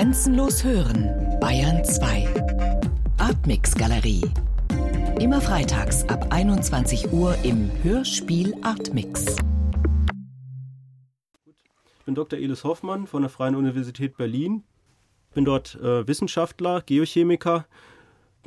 Grenzenlos 0.00 0.64
hören, 0.64 1.10
Bayern 1.42 1.84
2. 1.84 2.26
Artmix 3.18 3.74
Galerie. 3.74 4.22
Immer 5.20 5.42
freitags 5.42 6.08
ab 6.08 6.28
21 6.30 7.12
Uhr 7.12 7.36
im 7.42 7.70
Hörspiel 7.82 8.54
Artmix. 8.62 9.36
Ich 11.98 12.04
bin 12.06 12.14
Dr. 12.14 12.38
Elis 12.38 12.64
Hoffmann 12.64 13.06
von 13.06 13.20
der 13.20 13.28
Freien 13.28 13.54
Universität 13.54 14.16
Berlin. 14.16 14.64
Bin 15.34 15.44
dort 15.44 15.74
äh, 15.74 16.08
Wissenschaftler, 16.08 16.80
Geochemiker. 16.80 17.66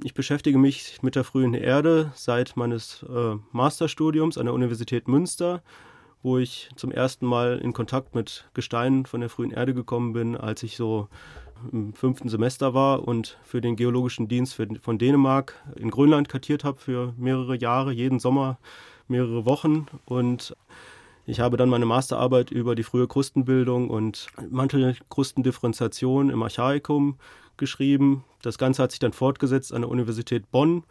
Ich 0.04 0.16
beschäftige 0.16 0.58
mich 0.58 1.04
mit 1.04 1.16
der 1.16 1.24
frühen 1.24 1.54
Erde 1.54 2.14
seit 2.16 2.58
meines 2.58 3.06
äh, 3.08 3.36
Masterstudiums 3.52 4.40
an 4.40 4.48
der 4.48 4.56
Universität 4.56 5.08
Münster 5.08 5.62
wo 6.24 6.38
ich 6.38 6.70
zum 6.76 6.92
ersten 6.92 7.26
Mal 7.26 7.60
in 7.60 7.74
Kontakt 7.74 8.16
mit 8.16 8.46
Gesteinen 8.54 9.06
von 9.06 9.20
der 9.20 9.30
frühen 9.30 9.52
Erde 9.52 9.74
gekommen 9.74 10.14
bin, 10.14 10.36
als 10.36 10.64
ich 10.64 10.78
so 10.78 11.10
im 11.72 11.94
fünften 11.94 12.30
Semester 12.30 12.74
war 12.74 13.08
und 13.08 13.38
für 13.44 13.62
den 13.62 13.76
Geologischen 13.76 14.28
Dienst 14.28 14.60
von 14.82 14.98
Dänemark 14.98 15.62
in 15.76 15.92
Grönland 15.92 16.30
kartiert 16.30 16.64
habe 16.64 16.80
für 16.80 17.14
mehrere 17.18 17.58
Jahre, 17.58 17.92
jeden 17.94 18.20
Sommer 18.20 18.58
mehrere 19.08 19.46
Wochen. 19.46 19.86
Und 20.06 20.56
ich 21.26 21.40
habe 21.40 21.58
dann 21.58 21.70
meine 21.70 21.86
Masterarbeit 21.86 22.52
über 22.52 22.76
die 22.76 22.84
frühe 22.84 23.08
Krustenbildung 23.08 23.90
und 23.90 24.28
Mantelkrustendifferenziation 24.50 26.30
im 26.30 26.44
Archaikum 26.44 27.18
geschrieben. 27.58 28.24
Das 28.42 28.58
Ganze 28.58 28.84
hat 28.84 28.92
sich 28.92 29.00
dann 29.00 29.14
fortgesetzt 29.14 29.74
an 29.74 29.82
der 29.82 29.92
Universität 29.92 30.52
Bonn 30.52 30.84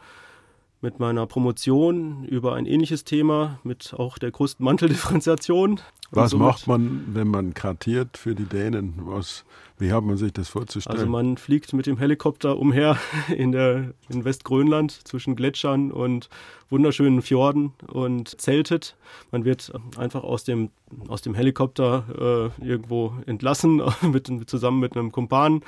mit 0.82 0.98
meiner 0.98 1.26
Promotion 1.26 2.24
über 2.24 2.54
ein 2.54 2.66
ähnliches 2.66 3.04
Thema, 3.04 3.60
mit 3.62 3.94
auch 3.96 4.18
der 4.18 4.32
Krustenmanteldifferenziation. 4.32 5.80
Was 6.10 6.34
macht 6.34 6.66
man, 6.66 7.04
wenn 7.14 7.28
man 7.28 7.54
kartiert 7.54 8.18
für 8.18 8.34
die 8.34 8.44
Dänen? 8.44 8.94
Was, 8.96 9.44
wie 9.78 9.92
hat 9.92 10.04
man 10.04 10.18
sich 10.18 10.32
das 10.32 10.48
vorzustellen? 10.48 10.98
Also 10.98 11.10
man 11.10 11.38
fliegt 11.38 11.72
mit 11.72 11.86
dem 11.86 11.96
Helikopter 11.96 12.58
umher 12.58 12.98
in, 13.34 13.52
der, 13.52 13.94
in 14.10 14.24
Westgrönland 14.24 14.90
zwischen 15.06 15.36
Gletschern 15.36 15.90
und 15.92 16.28
wunderschönen 16.68 17.22
Fjorden 17.22 17.72
und 17.86 18.40
zeltet. 18.40 18.96
Man 19.30 19.44
wird 19.44 19.72
einfach 19.96 20.24
aus 20.24 20.44
dem, 20.44 20.70
aus 21.08 21.22
dem 21.22 21.34
Helikopter 21.34 22.50
äh, 22.60 22.66
irgendwo 22.66 23.14
entlassen, 23.24 23.80
mit, 24.02 24.28
zusammen 24.50 24.80
mit 24.80 24.96
einem 24.96 25.12
Kumpan. 25.12 25.62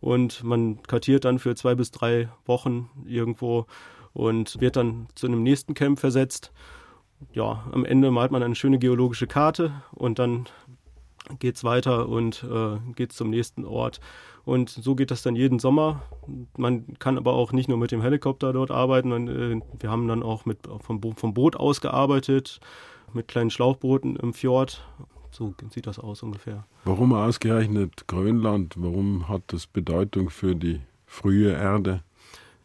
Und 0.00 0.44
man 0.44 0.82
kartiert 0.82 1.24
dann 1.24 1.38
für 1.38 1.54
zwei 1.54 1.74
bis 1.74 1.90
drei 1.90 2.28
Wochen 2.44 2.90
irgendwo 3.06 3.66
und 4.16 4.58
wird 4.60 4.76
dann 4.76 5.08
zu 5.14 5.26
einem 5.26 5.42
nächsten 5.42 5.74
Camp 5.74 5.98
versetzt. 6.00 6.50
Ja, 7.32 7.64
am 7.70 7.84
Ende 7.84 8.10
malt 8.10 8.30
man 8.30 8.42
eine 8.42 8.54
schöne 8.54 8.78
geologische 8.78 9.26
Karte 9.26 9.82
und 9.92 10.18
dann 10.18 10.46
geht 11.38 11.56
es 11.56 11.64
weiter 11.64 12.08
und 12.08 12.44
äh, 12.44 12.78
geht 12.94 13.12
zum 13.12 13.30
nächsten 13.30 13.64
Ort. 13.64 14.00
Und 14.44 14.70
so 14.70 14.94
geht 14.94 15.10
das 15.10 15.22
dann 15.22 15.36
jeden 15.36 15.58
Sommer. 15.58 16.02
Man 16.56 16.94
kann 16.98 17.18
aber 17.18 17.34
auch 17.34 17.52
nicht 17.52 17.68
nur 17.68 17.78
mit 17.78 17.90
dem 17.90 18.00
Helikopter 18.00 18.52
dort 18.52 18.70
arbeiten. 18.70 19.08
Man, 19.10 19.28
äh, 19.28 19.60
wir 19.80 19.90
haben 19.90 20.08
dann 20.08 20.22
auch 20.22 20.46
mit, 20.46 20.60
vom, 20.80 21.00
Bo 21.00 21.12
vom 21.16 21.34
Boot 21.34 21.56
aus 21.56 21.80
gearbeitet, 21.80 22.60
mit 23.12 23.28
kleinen 23.28 23.50
Schlauchbooten 23.50 24.16
im 24.16 24.32
Fjord. 24.32 24.86
So 25.30 25.52
sieht 25.70 25.86
das 25.86 25.98
aus 25.98 26.22
ungefähr. 26.22 26.64
Warum 26.84 27.12
ausgerechnet 27.12 28.06
Grönland? 28.06 28.76
Warum 28.78 29.28
hat 29.28 29.42
das 29.48 29.66
Bedeutung 29.66 30.30
für 30.30 30.54
die 30.54 30.80
frühe 31.06 31.52
Erde? 31.52 32.02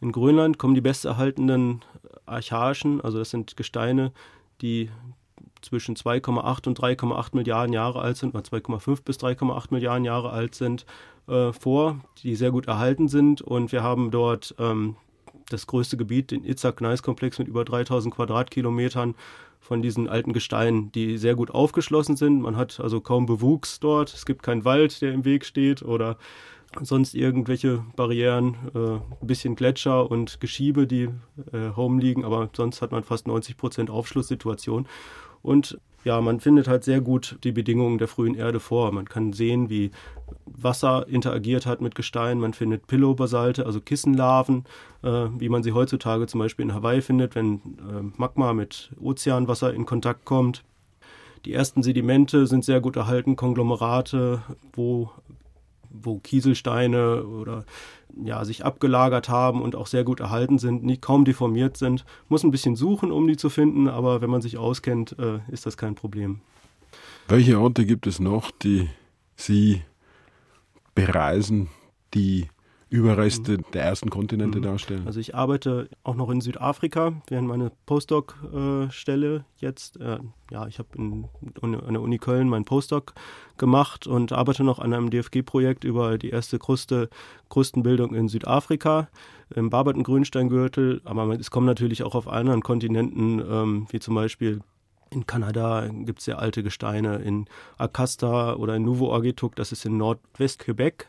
In 0.02 0.10
Grönland 0.10 0.58
kommen 0.58 0.74
die 0.74 0.80
besterhaltenen 0.80 1.84
archaischen, 2.26 3.00
also 3.00 3.18
das 3.18 3.30
sind 3.30 3.56
Gesteine, 3.56 4.10
die 4.60 4.90
zwischen 5.60 5.94
2,8 5.94 6.66
und 6.66 6.80
3,8 6.80 7.36
Milliarden 7.36 7.72
Jahre 7.72 8.00
alt 8.00 8.16
sind, 8.16 8.34
oder 8.34 8.42
2,5 8.42 9.04
bis 9.04 9.18
3,8 9.18 9.66
Milliarden 9.70 10.04
Jahre 10.04 10.30
alt 10.30 10.56
sind, 10.56 10.86
äh, 11.28 11.52
vor, 11.52 12.00
die 12.24 12.34
sehr 12.34 12.50
gut 12.50 12.66
erhalten 12.66 13.06
sind. 13.06 13.42
Und 13.42 13.70
wir 13.70 13.84
haben 13.84 14.10
dort 14.10 14.56
ähm, 14.58 14.96
das 15.48 15.68
größte 15.68 15.96
Gebiet, 15.96 16.32
den 16.32 16.44
Itzak-Gneis-Komplex 16.44 17.38
mit 17.38 17.46
über 17.46 17.64
3000 17.64 18.12
Quadratkilometern 18.12 19.14
von 19.60 19.82
diesen 19.82 20.08
alten 20.08 20.32
Gesteinen, 20.32 20.90
die 20.90 21.16
sehr 21.16 21.36
gut 21.36 21.52
aufgeschlossen 21.52 22.16
sind. 22.16 22.40
Man 22.40 22.56
hat 22.56 22.80
also 22.80 23.00
kaum 23.00 23.26
Bewuchs 23.26 23.78
dort. 23.78 24.12
Es 24.12 24.26
gibt 24.26 24.42
keinen 24.42 24.64
Wald, 24.64 25.00
der 25.00 25.12
im 25.12 25.24
Weg 25.24 25.44
steht 25.44 25.82
oder 25.82 26.16
sonst 26.80 27.14
irgendwelche 27.14 27.84
Barrieren, 27.96 28.56
äh, 28.74 28.78
ein 28.78 29.26
bisschen 29.26 29.56
Gletscher 29.56 30.10
und 30.10 30.40
Geschiebe, 30.40 30.86
die 30.86 31.08
äh, 31.52 31.70
home 31.76 32.00
liegen, 32.00 32.24
aber 32.24 32.48
sonst 32.54 32.82
hat 32.82 32.92
man 32.92 33.04
fast 33.04 33.26
90 33.26 33.56
Prozent 33.56 33.90
Aufschlusssituation. 33.90 34.86
Und 35.42 35.78
ja, 36.04 36.20
man 36.20 36.40
findet 36.40 36.66
halt 36.66 36.84
sehr 36.84 37.00
gut 37.00 37.38
die 37.44 37.52
Bedingungen 37.52 37.98
der 37.98 38.08
frühen 38.08 38.34
Erde 38.34 38.60
vor. 38.60 38.90
Man 38.92 39.08
kann 39.08 39.32
sehen, 39.32 39.70
wie 39.70 39.92
Wasser 40.46 41.06
interagiert 41.08 41.66
hat 41.66 41.80
mit 41.80 41.94
Gestein. 41.94 42.40
Man 42.40 42.54
findet 42.54 42.86
Pillow-Basalte, 42.86 43.66
also 43.66 43.80
Kissenlarven, 43.80 44.64
äh, 45.02 45.26
wie 45.38 45.48
man 45.48 45.62
sie 45.62 45.72
heutzutage 45.72 46.26
zum 46.26 46.40
Beispiel 46.40 46.64
in 46.64 46.74
Hawaii 46.74 47.02
findet, 47.02 47.34
wenn 47.34 47.54
äh, 47.54 48.02
Magma 48.16 48.52
mit 48.52 48.90
Ozeanwasser 49.00 49.72
in 49.72 49.86
Kontakt 49.86 50.24
kommt. 50.24 50.64
Die 51.44 51.52
ersten 51.52 51.82
Sedimente 51.82 52.46
sind 52.46 52.64
sehr 52.64 52.80
gut 52.80 52.96
erhalten, 52.96 53.34
Konglomerate, 53.34 54.42
wo 54.74 55.10
wo 55.92 56.18
Kieselsteine 56.18 57.24
oder 57.24 57.64
ja, 58.22 58.44
sich 58.44 58.64
abgelagert 58.64 59.28
haben 59.28 59.62
und 59.62 59.74
auch 59.74 59.86
sehr 59.86 60.04
gut 60.04 60.20
erhalten 60.20 60.58
sind, 60.58 60.84
nie, 60.84 60.96
kaum 60.96 61.24
deformiert 61.24 61.76
sind. 61.76 62.04
Muss 62.28 62.44
ein 62.44 62.50
bisschen 62.50 62.76
suchen, 62.76 63.10
um 63.10 63.26
die 63.26 63.36
zu 63.36 63.48
finden, 63.48 63.88
aber 63.88 64.20
wenn 64.20 64.30
man 64.30 64.42
sich 64.42 64.58
auskennt, 64.58 65.16
äh, 65.18 65.40
ist 65.50 65.66
das 65.66 65.76
kein 65.76 65.94
Problem. 65.94 66.40
Welche 67.28 67.58
Orte 67.58 67.86
gibt 67.86 68.06
es 68.06 68.20
noch, 68.20 68.50
die 68.50 68.88
Sie 69.36 69.82
bereisen, 70.94 71.68
die 72.14 72.48
Überreste 72.92 73.52
mhm. 73.52 73.64
der 73.72 73.84
ersten 73.84 74.10
Kontinente 74.10 74.58
mhm. 74.58 74.62
darstellen. 74.62 75.06
Also 75.06 75.18
ich 75.18 75.34
arbeite 75.34 75.88
auch 76.04 76.14
noch 76.14 76.28
in 76.28 76.42
Südafrika 76.42 77.14
während 77.28 77.48
meine 77.48 77.72
Postdoc-Stelle 77.86 79.46
jetzt. 79.56 79.98
Äh, 79.98 80.18
ja, 80.50 80.66
ich 80.66 80.78
habe 80.78 80.88
an 80.98 81.28
der 81.72 82.02
Uni 82.02 82.18
Köln 82.18 82.50
meinen 82.50 82.66
Postdoc 82.66 83.14
gemacht 83.56 84.06
und 84.06 84.32
arbeite 84.32 84.62
noch 84.62 84.78
an 84.78 84.92
einem 84.92 85.08
DFG-Projekt 85.08 85.84
über 85.84 86.18
die 86.18 86.28
erste 86.28 86.58
Kruste, 86.58 87.08
Krustenbildung 87.48 88.14
in 88.14 88.28
Südafrika 88.28 89.08
im 89.54 89.70
Barberton-Grünsteingürtel. 89.70 91.00
Aber 91.04 91.28
es 91.40 91.50
kommen 91.50 91.66
natürlich 91.66 92.02
auch 92.02 92.14
auf 92.14 92.28
anderen 92.28 92.62
Kontinenten, 92.62 93.40
ähm, 93.40 93.86
wie 93.90 94.00
zum 94.00 94.14
Beispiel 94.14 94.60
in 95.08 95.26
Kanada 95.26 95.88
gibt 95.88 96.18
es 96.18 96.26
sehr 96.26 96.38
alte 96.38 96.62
Gesteine, 96.62 97.16
in 97.16 97.46
Akasta 97.78 98.54
oder 98.54 98.76
in 98.76 98.82
Nouveau 98.82 99.12
Argetuk, 99.12 99.56
das 99.56 99.72
ist 99.72 99.84
in 99.84 99.96
Nordwest-Quebec 99.96 101.08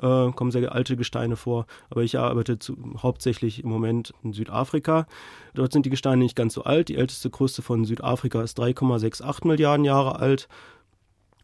äh, 0.00 0.30
kommen 0.32 0.50
sehr 0.50 0.72
alte 0.72 0.96
Gesteine 0.96 1.36
vor. 1.36 1.66
Aber 1.90 2.02
ich 2.02 2.18
arbeite 2.18 2.58
zu, 2.58 2.76
hauptsächlich 3.02 3.62
im 3.62 3.70
Moment 3.70 4.12
in 4.22 4.32
Südafrika. 4.32 5.06
Dort 5.54 5.72
sind 5.72 5.86
die 5.86 5.90
Gesteine 5.90 6.22
nicht 6.22 6.36
ganz 6.36 6.54
so 6.54 6.64
alt. 6.64 6.88
Die 6.88 6.96
älteste 6.96 7.30
Kruste 7.30 7.62
von 7.62 7.84
Südafrika 7.84 8.42
ist 8.42 8.58
3,68 8.58 9.46
Milliarden 9.46 9.84
Jahre 9.84 10.18
alt. 10.18 10.48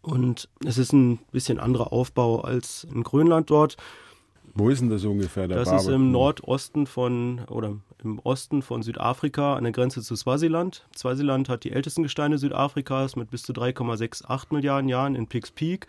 Und 0.03 0.49
es 0.65 0.79
ist 0.79 0.93
ein 0.93 1.19
bisschen 1.31 1.61
anderer 1.61 1.93
Aufbau 1.93 2.41
als 2.41 2.85
in 2.85 3.03
Grönland 3.03 3.51
dort. 3.51 3.77
Wo 4.55 4.69
ist 4.69 4.81
denn 4.81 4.91
das 4.91 5.05
ungefähr? 5.05 5.47
das 5.47 5.69
Barbe? 5.69 5.83
ist 5.83 5.89
im 5.89 6.11
Nordosten 6.11 6.87
von 6.87 7.43
oder 7.49 7.77
im 8.03 8.19
Osten 8.21 8.63
von 8.63 8.83
Südafrika 8.83 9.55
an 9.55 9.65
der 9.65 9.73
Grenze 9.73 10.03
zu 10.03 10.17
Swasiland. 10.17 10.87
Swasiland 10.97 11.49
hat 11.49 11.65
die 11.65 11.73
ältesten 11.73 12.03
Gesteine 12.03 12.39
Südafrikas 12.39 13.15
mit 13.15 13.31
bis 13.31 13.43
zu 13.43 13.53
3,68 13.53 14.47
Milliarden 14.51 14.89
Jahren 14.89 15.15
in 15.15 15.27
Pikes 15.27 15.51
Peak. 15.51 15.87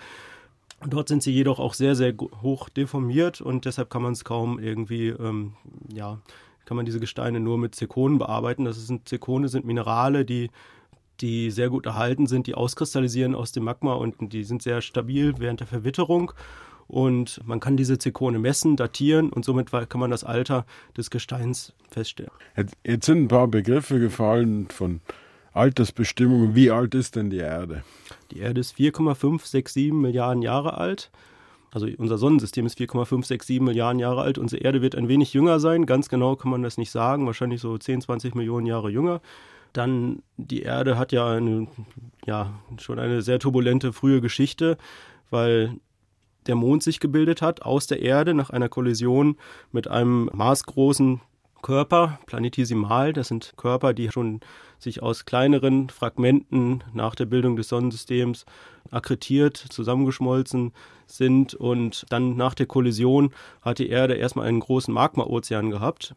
Dort 0.87 1.09
sind 1.09 1.21
sie 1.21 1.31
jedoch 1.31 1.59
auch 1.59 1.73
sehr, 1.73 1.95
sehr 1.95 2.13
hoch 2.41 2.69
deformiert 2.69 3.39
und 3.41 3.65
deshalb 3.65 3.89
kann 3.89 4.01
man 4.01 4.13
es 4.13 4.23
kaum 4.23 4.59
irgendwie, 4.59 5.09
ähm, 5.09 5.53
ja, 5.93 6.19
kann 6.65 6.77
man 6.77 6.85
diese 6.85 6.99
Gesteine 6.99 7.39
nur 7.39 7.57
mit 7.57 7.75
Zirkonen 7.75 8.17
bearbeiten. 8.17 8.65
Das 8.65 8.87
sind 8.87 9.07
Zirkone 9.07 9.47
sind 9.47 9.65
Minerale, 9.65 10.25
die 10.25 10.49
die 11.21 11.51
sehr 11.51 11.69
gut 11.69 11.85
erhalten 11.85 12.25
sind, 12.27 12.47
die 12.47 12.55
auskristallisieren 12.55 13.35
aus 13.35 13.51
dem 13.51 13.63
Magma 13.63 13.93
und 13.93 14.33
die 14.33 14.43
sind 14.43 14.61
sehr 14.61 14.81
stabil 14.81 15.35
während 15.37 15.59
der 15.59 15.67
Verwitterung. 15.67 16.33
Und 16.87 17.39
man 17.45 17.61
kann 17.61 17.77
diese 17.77 17.97
Zirkone 17.97 18.37
messen, 18.37 18.75
datieren 18.75 19.29
und 19.29 19.45
somit 19.45 19.71
kann 19.71 19.99
man 19.99 20.11
das 20.11 20.25
Alter 20.25 20.65
des 20.97 21.09
Gesteins 21.09 21.73
feststellen. 21.89 22.31
Jetzt 22.83 23.05
sind 23.05 23.23
ein 23.23 23.27
paar 23.29 23.47
Begriffe 23.47 23.99
gefallen 23.99 24.67
von 24.69 24.99
Altersbestimmungen. 25.53 26.55
Wie 26.55 26.71
alt 26.71 26.95
ist 26.95 27.15
denn 27.15 27.29
die 27.29 27.37
Erde? 27.37 27.83
Die 28.31 28.39
Erde 28.39 28.61
ist 28.61 28.73
4,567 28.73 29.91
Milliarden 29.91 30.41
Jahre 30.41 30.77
alt. 30.77 31.11
Also 31.73 31.87
unser 31.97 32.17
Sonnensystem 32.17 32.65
ist 32.65 32.77
4,567 32.77 33.61
Milliarden 33.61 33.99
Jahre 33.99 34.21
alt. 34.21 34.37
Unsere 34.37 34.61
Erde 34.61 34.81
wird 34.81 34.95
ein 34.95 35.07
wenig 35.07 35.33
jünger 35.33 35.59
sein. 35.59 35.85
Ganz 35.85 36.09
genau 36.09 36.35
kann 36.35 36.51
man 36.51 36.63
das 36.63 36.77
nicht 36.77 36.91
sagen. 36.91 37.25
Wahrscheinlich 37.25 37.61
so 37.61 37.77
10, 37.77 38.01
20 38.01 38.35
Millionen 38.35 38.65
Jahre 38.65 38.89
jünger. 38.89 39.21
Dann 39.73 40.21
die 40.35 40.63
Erde 40.63 40.97
hat 40.97 41.11
ja, 41.13 41.29
eine, 41.29 41.67
ja 42.25 42.51
schon 42.79 42.99
eine 42.99 43.21
sehr 43.21 43.39
turbulente 43.39 43.93
frühe 43.93 44.19
Geschichte, 44.19 44.77
weil 45.29 45.77
der 46.47 46.55
Mond 46.55 46.83
sich 46.83 46.99
gebildet 46.99 47.41
hat 47.41 47.61
aus 47.61 47.87
der 47.87 48.01
Erde 48.01 48.33
nach 48.33 48.49
einer 48.49 48.67
Kollision 48.67 49.37
mit 49.71 49.87
einem 49.87 50.29
maßgroßen 50.33 51.21
Körper, 51.61 52.19
planetesimal. 52.25 53.13
Das 53.13 53.27
sind 53.27 53.53
Körper, 53.57 53.93
die 53.93 54.11
schon 54.11 54.41
sich 54.79 55.01
aus 55.01 55.25
kleineren 55.25 55.89
Fragmenten 55.89 56.83
nach 56.93 57.15
der 57.15 57.25
Bildung 57.25 57.55
des 57.55 57.69
Sonnensystems 57.69 58.45
akkretiert, 58.89 59.57
zusammengeschmolzen 59.57 60.73
sind. 61.05 61.53
Und 61.53 62.05
dann 62.09 62.35
nach 62.35 62.53
der 62.53 62.65
Kollision 62.65 63.33
hat 63.61 63.79
die 63.79 63.89
Erde 63.89 64.15
erstmal 64.15 64.47
einen 64.47 64.59
großen 64.59 64.93
Magmaozean 64.93 65.69
gehabt. 65.69 66.15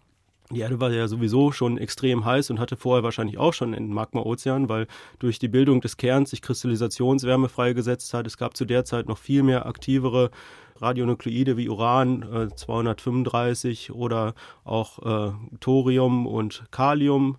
Die 0.51 0.61
Erde 0.61 0.79
war 0.79 0.93
ja 0.93 1.09
sowieso 1.09 1.53
schon 1.53 1.79
extrem 1.79 2.25
heiß 2.25 2.51
und 2.51 2.61
hatte 2.61 2.77
vorher 2.77 3.03
wahrscheinlich 3.03 3.39
auch 3.39 3.55
schon 3.55 3.75
einen 3.75 3.93
Magmaozean, 3.93 4.69
weil 4.69 4.87
durch 5.19 5.39
die 5.39 5.49
Bildung 5.49 5.81
des 5.81 5.97
Kerns 5.97 6.31
sich 6.31 6.43
Kristallisationswärme 6.43 7.49
freigesetzt 7.49 8.13
hat. 8.13 8.27
Es 8.27 8.37
gab 8.37 8.57
zu 8.57 8.67
der 8.67 8.85
Zeit 8.85 9.09
noch 9.09 9.17
viel 9.17 9.43
mehr 9.43 9.65
aktivere 9.65 10.31
Radionukleide 10.77 11.57
wie 11.57 11.69
Uran 11.69 12.23
äh, 12.23 12.55
235 12.55 13.93
oder 13.93 14.35
auch 14.65 14.99
äh, 15.31 15.33
Thorium 15.61 16.27
und 16.27 16.65
Kalium. 16.71 17.39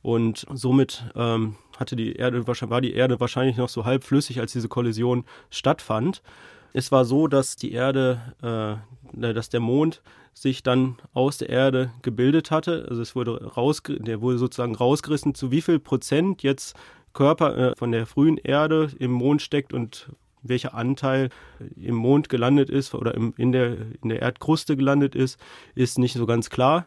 Und 0.00 0.46
somit 0.52 1.04
ähm, 1.16 1.56
hatte 1.76 1.96
die 1.96 2.14
Erde, 2.14 2.46
war 2.46 2.80
die 2.80 2.92
Erde 2.92 3.18
wahrscheinlich 3.18 3.56
noch 3.56 3.68
so 3.68 3.84
halb 3.84 4.04
flüssig, 4.04 4.38
als 4.38 4.52
diese 4.52 4.68
Kollision 4.68 5.24
stattfand. 5.50 6.22
Es 6.72 6.92
war 6.92 7.04
so, 7.04 7.28
dass 7.28 7.56
die 7.56 7.72
Erde, 7.72 8.80
äh, 9.14 9.32
dass 9.32 9.48
der 9.48 9.60
Mond 9.60 10.02
sich 10.34 10.62
dann 10.62 10.96
aus 11.14 11.38
der 11.38 11.48
Erde 11.48 11.90
gebildet 12.02 12.50
hatte. 12.50 12.86
Also 12.88 13.02
es 13.02 13.16
wurde 13.16 13.44
raus, 13.44 13.82
der 13.86 14.20
wurde 14.20 14.38
sozusagen 14.38 14.74
rausgerissen, 14.74 15.34
zu 15.34 15.50
wie 15.50 15.62
viel 15.62 15.78
Prozent 15.78 16.42
jetzt 16.42 16.76
Körper 17.12 17.56
äh, 17.56 17.76
von 17.76 17.90
der 17.92 18.06
frühen 18.06 18.36
Erde 18.36 18.90
im 18.98 19.10
Mond 19.10 19.42
steckt 19.42 19.72
und 19.72 20.10
welcher 20.42 20.74
Anteil 20.74 21.30
im 21.76 21.96
Mond 21.96 22.28
gelandet 22.28 22.70
ist 22.70 22.94
oder 22.94 23.14
im, 23.14 23.34
in, 23.36 23.52
der, 23.52 23.76
in 24.02 24.08
der 24.08 24.22
Erdkruste 24.22 24.76
gelandet 24.76 25.14
ist, 25.14 25.40
ist 25.74 25.98
nicht 25.98 26.14
so 26.14 26.26
ganz 26.26 26.48
klar. 26.48 26.86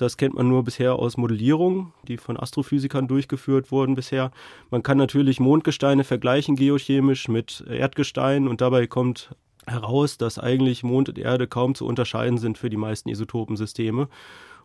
Das 0.00 0.16
kennt 0.16 0.34
man 0.34 0.48
nur 0.48 0.64
bisher 0.64 0.94
aus 0.94 1.18
Modellierungen, 1.18 1.92
die 2.08 2.16
von 2.16 2.38
Astrophysikern 2.38 3.06
durchgeführt 3.06 3.70
wurden 3.70 3.94
bisher. 3.94 4.30
Man 4.70 4.82
kann 4.82 4.96
natürlich 4.96 5.40
Mondgesteine 5.40 6.04
vergleichen 6.04 6.56
geochemisch 6.56 7.28
mit 7.28 7.62
Erdgesteinen 7.68 8.48
und 8.48 8.62
dabei 8.62 8.86
kommt 8.86 9.34
heraus, 9.66 10.16
dass 10.16 10.38
eigentlich 10.38 10.82
Mond 10.82 11.10
und 11.10 11.18
Erde 11.18 11.46
kaum 11.46 11.74
zu 11.74 11.84
unterscheiden 11.84 12.38
sind 12.38 12.56
für 12.56 12.70
die 12.70 12.78
meisten 12.78 13.10
Isotopensysteme. 13.10 14.08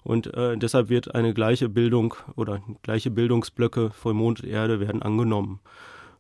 Und 0.03 0.33
äh, 0.35 0.55
deshalb 0.57 0.87
wird 0.87 1.13
eine 1.13 1.33
gleiche 1.33 1.67
Bildung 1.67 2.13
oder 2.37 2.61
gleiche 2.83 3.11
Bildungsblöcke 3.11 3.89
von 3.89 4.15
Mond 4.15 4.41
und 4.41 4.49
Erde 4.49 4.79
werden 4.79 5.01
angenommen. 5.01 5.59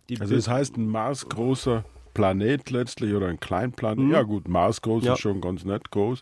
Die 0.09 0.19
also 0.19 0.35
das 0.35 0.49
heißt, 0.49 0.75
ein 0.75 0.89
maßgroßer 0.89 1.85
Planet 2.13 2.69
letztlich 2.69 3.13
oder 3.13 3.27
ein 3.27 3.39
Kleinplanet, 3.39 4.03
mhm. 4.03 4.11
ja 4.11 4.23
gut, 4.23 4.49
maßgroß 4.49 5.05
ja. 5.05 5.13
ist 5.13 5.19
schon 5.19 5.39
ganz 5.39 5.63
nett 5.63 5.89
groß, 5.91 6.21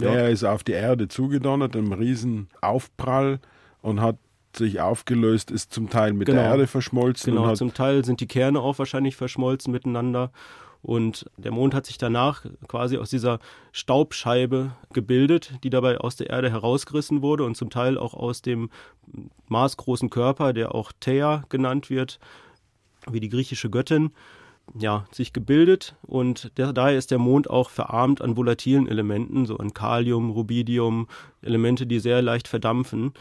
der 0.00 0.12
ja. 0.12 0.28
ist 0.28 0.44
auf 0.44 0.64
die 0.64 0.72
Erde 0.72 1.08
zugedonnert, 1.08 1.76
einem 1.76 1.92
riesen 1.92 2.48
Aufprall 2.60 3.40
und 3.82 4.00
hat 4.00 4.16
sich 4.54 4.80
aufgelöst, 4.80 5.50
ist 5.50 5.72
zum 5.72 5.90
Teil 5.90 6.12
mit 6.12 6.26
genau. 6.26 6.40
der 6.40 6.50
Erde 6.50 6.66
verschmolzen. 6.66 7.34
Genau, 7.34 7.54
zum 7.54 7.74
Teil 7.74 8.04
sind 8.04 8.20
die 8.20 8.26
Kerne 8.26 8.60
auch 8.60 8.78
wahrscheinlich 8.78 9.16
verschmolzen 9.16 9.72
miteinander. 9.72 10.30
Und 10.82 11.28
der 11.36 11.50
Mond 11.50 11.74
hat 11.74 11.86
sich 11.86 11.98
danach 11.98 12.46
quasi 12.68 12.96
aus 12.96 13.10
dieser 13.10 13.40
Staubscheibe 13.72 14.72
gebildet, 14.92 15.54
die 15.64 15.70
dabei 15.70 15.98
aus 15.98 16.16
der 16.16 16.30
Erde 16.30 16.50
herausgerissen 16.50 17.22
wurde 17.22 17.44
und 17.44 17.56
zum 17.56 17.70
Teil 17.70 17.98
auch 17.98 18.14
aus 18.14 18.40
dem 18.40 18.70
maßgroßen 19.48 20.10
Körper, 20.10 20.52
der 20.52 20.74
auch 20.74 20.92
Thea 21.00 21.42
genannt 21.48 21.90
wird, 21.90 22.18
wie 23.10 23.20
die 23.20 23.28
griechische 23.28 23.68
Göttin 23.68 24.12
ja, 24.74 25.06
sich 25.12 25.32
gebildet 25.32 25.96
und 26.02 26.56
der, 26.58 26.72
daher 26.72 26.98
ist 26.98 27.10
der 27.10 27.18
Mond 27.18 27.48
auch 27.48 27.70
verarmt 27.70 28.20
an 28.20 28.36
volatilen 28.36 28.88
Elementen, 28.88 29.46
so 29.46 29.58
an 29.58 29.74
Kalium, 29.74 30.30
Rubidium, 30.30 31.08
Elemente, 31.42 31.86
die 31.86 32.00
sehr 32.00 32.22
leicht 32.22 32.48
verdampfen. 32.48 33.12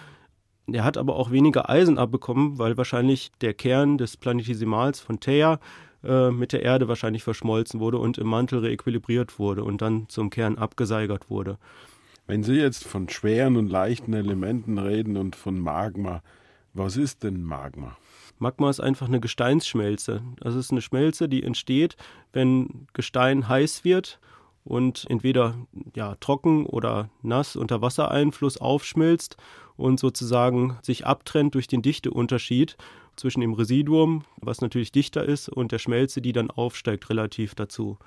Er 0.68 0.84
hat 0.84 0.98
aber 0.98 1.16
auch 1.16 1.32
weniger 1.32 1.70
Eisen 1.70 1.98
abbekommen, 1.98 2.58
weil 2.58 2.78
wahrscheinlich 2.78 3.32
der 3.42 3.54
Kern 3.54 3.98
des 3.98 4.18
Planetesimals 4.18 5.00
von 5.00 5.20
Theia 5.20 5.60
äh, 6.04 6.32
mit 6.32 6.54
der 6.54 6.64
Erde 6.64 6.88
wahrscheinlich 6.88 7.24
verschmolzen 7.24 7.80
wurde 7.80 8.00
und 8.00 8.18
im 8.18 8.28
Mantel 8.28 8.60
reequilibriert 8.60 9.38
wurde 9.38 9.64
und 9.64 9.82
dann 9.82 10.10
zum 10.10 10.30
Kern 10.30 10.58
abgeseigert 10.58 11.30
wurde. 11.30 11.58
Wenn 12.28 12.44
Sie 12.44 12.56
jetzt 12.56 12.86
von 12.86 13.08
schweren 13.10 13.56
und 13.56 13.70
leichten 13.70 14.14
Elementen 14.14 14.80
reden 14.80 15.16
und 15.16 15.36
von 15.36 15.60
Magma, 15.60 16.24
was 16.74 16.98
ist 16.98 17.24
denn 17.24 17.44
Magma? 17.44 17.96
Magma 18.38 18.70
ist 18.70 18.80
einfach 18.80 19.08
eine 19.08 19.20
Gesteinsschmelze. 19.20 20.22
Das 20.40 20.56
ist 20.56 20.72
eine 20.72 20.82
Schmelze, 20.82 21.30
die 21.30 21.44
entsteht, 21.44 21.96
wenn 22.34 22.88
Gestein 22.94 23.48
heiß 23.48 23.84
wird 23.84 24.20
und 24.66 25.06
entweder 25.10 25.56
ja, 25.96 26.16
trocken 26.16 26.66
oder 26.66 27.10
nass 27.22 27.56
unter 27.56 27.82
Wassereinfluss 27.82 28.58
aufschmilzt 28.58 29.38
und 29.78 30.00
sozusagen 30.00 30.78
sich 30.82 31.06
abtrennt 31.06 31.56
durch 31.56 31.68
den 31.68 31.82
Dichteunterschied 31.82 32.76
zwischen 33.16 33.42
dem 33.42 33.54
Residuum, 33.54 34.24
was 34.38 34.62
natürlich 34.62 34.92
dichter 34.92 35.24
ist, 35.24 35.48
und 35.48 35.72
der 35.72 35.80
Schmelze, 35.80 36.22
die 36.22 36.34
dann 36.34 36.52
aufsteigt 36.52 37.10
relativ 37.10 37.56
dazu. 37.56 37.98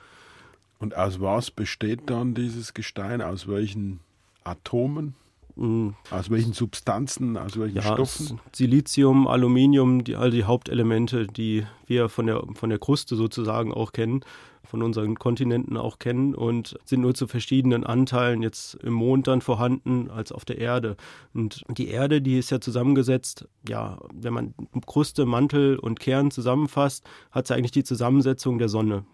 Und 0.79 0.97
aus 0.97 1.21
was 1.21 1.51
besteht 1.51 2.11
dann 2.11 2.35
dieses 2.35 2.75
Gestein? 2.75 3.23
Aus 3.23 3.49
welchen 3.49 4.01
Atomen? 4.45 5.15
Mm. 5.59 5.91
Aus 6.11 6.31
welchen 6.31 6.53
Substanzen, 6.53 7.37
aus 7.37 7.59
welchen 7.59 7.77
ja, 7.77 7.83
Stoffen? 7.83 8.41
Silizium, 8.55 9.27
Aluminium, 9.27 10.05
die, 10.05 10.15
all 10.15 10.31
die 10.31 10.45
Hauptelemente, 10.45 11.27
die 11.27 11.67
wir 11.87 12.09
von 12.09 12.27
der, 12.27 12.45
von 12.55 12.71
der 12.71 12.79
Kruste 12.79 13.17
sozusagen 13.17 13.75
auch 13.75 13.93
kennen, 13.93 14.21
von 14.63 14.83
unseren 14.83 15.17
Kontinenten 15.17 15.77
auch 15.77 15.99
kennen 15.99 16.35
und 16.35 16.79
sind 16.85 17.01
nur 17.01 17.15
zu 17.15 17.27
verschiedenen 17.27 17.85
Anteilen 17.85 18.43
jetzt 18.43 18.75
im 18.85 18.93
Mond 18.93 19.27
dann 19.27 19.41
vorhanden 19.41 20.11
als 20.11 20.31
auf 20.31 20.45
der 20.45 20.59
Erde. 20.59 20.97
Und 21.35 21.65
die 21.69 21.89
Erde, 21.89 22.23
die 22.23 22.39
ist 22.39 22.51
ja 22.51 22.61
zusammengesetzt, 22.61 23.49
ja, 23.69 23.99
wenn 24.15 24.33
man 24.33 24.55
Kruste, 24.87 25.27
Mantel 25.27 25.77
und 25.79 25.99
Kern 25.99 26.31
zusammenfasst, 26.31 27.05
hat 27.33 27.49
sie 27.49 27.55
eigentlich 27.55 27.73
die 27.73 27.85
Zusammensetzung 27.85 28.59
der 28.59 28.69
Sonne 28.69 29.05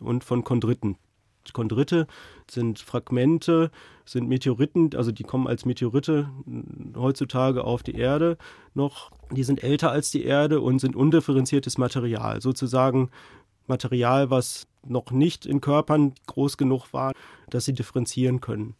und 0.00 0.22
von 0.22 0.44
Chondriten. 0.44 0.96
Chondrite 1.52 2.06
sind 2.50 2.78
Fragmente, 2.78 3.70
sind 4.04 4.28
Meteoriten, 4.28 4.90
also 4.94 5.12
die 5.12 5.22
kommen 5.22 5.46
als 5.46 5.64
Meteorite 5.64 6.30
heutzutage 6.96 7.64
auf 7.64 7.82
die 7.82 7.94
Erde 7.94 8.36
noch. 8.74 9.10
Die 9.30 9.44
sind 9.44 9.62
älter 9.62 9.90
als 9.90 10.10
die 10.10 10.24
Erde 10.24 10.60
und 10.60 10.80
sind 10.80 10.96
undifferenziertes 10.96 11.78
Material, 11.78 12.40
sozusagen 12.40 13.10
Material, 13.66 14.30
was 14.30 14.66
noch 14.86 15.10
nicht 15.10 15.46
in 15.46 15.60
Körpern 15.60 16.14
groß 16.26 16.56
genug 16.56 16.92
war, 16.92 17.12
dass 17.48 17.64
sie 17.64 17.72
differenzieren 17.72 18.40
können. 18.40 18.74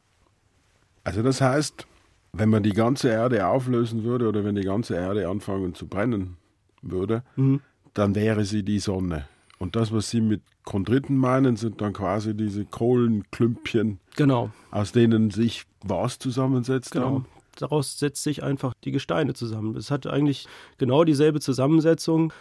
Also 1.05 1.23
das 1.23 1.41
heißt, 1.41 1.87
wenn 2.33 2.49
man 2.49 2.63
die 2.63 2.73
ganze 2.73 3.09
Erde 3.09 3.47
auflösen 3.47 4.05
würde 4.05 4.29
oder 4.29 4.45
wenn 4.45 4.55
die 4.55 4.63
ganze 4.63 4.95
Erde 4.95 5.29
anfangen 5.29 5.75
zu 5.75 5.87
brennen 5.87 6.37
würde, 6.83 7.23
mhm. 7.37 7.61
dann 7.95 8.15
wäre 8.15 8.45
sie 8.45 8.63
die 8.63 8.79
Sonne. 8.79 9.27
Und 9.61 9.77
das, 9.77 9.93
was 9.93 10.09
Sie 10.09 10.23
mit 10.23 10.41
Chondriten 10.65 11.19
meinen, 11.19 11.57
sind 11.57 11.83
dann 11.83 11.93
quasi 11.93 12.35
diese 12.35 12.65
Kohlenklümpchen, 12.65 14.01
genau. 14.17 14.51
aus 14.71 14.93
denen 14.93 15.31
sich 15.31 15.65
was 15.83 16.19
zusammensetzt. 16.19 16.93
Genau. 16.93 17.11
Dann. 17.11 17.25
Daraus 17.57 17.99
setzt 17.99 18.23
sich 18.23 18.43
einfach 18.43 18.73
die 18.85 18.91
Gesteine 18.91 19.35
zusammen. 19.35 19.77
Es 19.77 19.91
hat 19.91 20.07
eigentlich 20.07 20.49
genau 20.79 21.05
dieselbe 21.05 21.41
Zusammensetzung, 21.41 22.33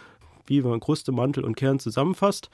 wie 0.46 0.64
wenn 0.64 0.70
man 0.70 0.80
Kruste, 0.80 1.12
Mantel 1.12 1.44
und 1.44 1.56
Kern 1.56 1.78
zusammenfasst. 1.78 2.48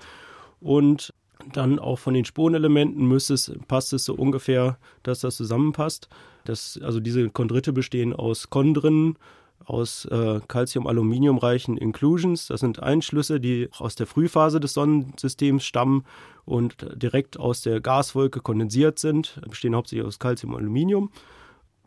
Und 0.61 1.15
dann 1.53 1.79
auch 1.79 2.01
von 2.01 2.15
den 2.15 2.25
Spurenelementen 2.25 3.07
müsste 3.07 3.35
es, 3.35 3.53
passt 3.69 3.93
es 3.93 4.05
so 4.05 4.15
ungefähr, 4.15 4.79
dass 5.05 5.21
das 5.21 5.37
zusammenpasst. 5.37 6.09
Das, 6.45 6.81
also 6.83 6.99
diese 6.99 7.31
Chondrite 7.31 7.73
bestehen 7.73 8.13
aus 8.13 8.51
Chondren, 8.51 9.17
aus 9.65 10.05
äh, 10.07 10.41
Calcium-Aluminium-reichen 10.47 11.77
Inclusions. 11.77 12.47
Das 12.47 12.61
sind 12.61 12.83
Einschlüsse, 12.83 13.41
die 13.41 13.69
aus 13.79 13.95
der 13.95 14.07
Frühphase 14.07 14.61
des 14.61 14.75
Sonnensystems 14.75 15.65
stammen 15.65 16.05
und 16.45 16.87
direkt 16.95 17.39
aus 17.39 17.63
der 17.63 17.81
Gaswolke 17.81 18.41
kondensiert 18.41 18.99
sind, 18.99 19.41
bestehen 19.49 19.75
hauptsächlich 19.75 20.07
aus 20.07 20.19
Calcium 20.19 20.55
und 20.55 20.61
Aluminium. 20.61 21.11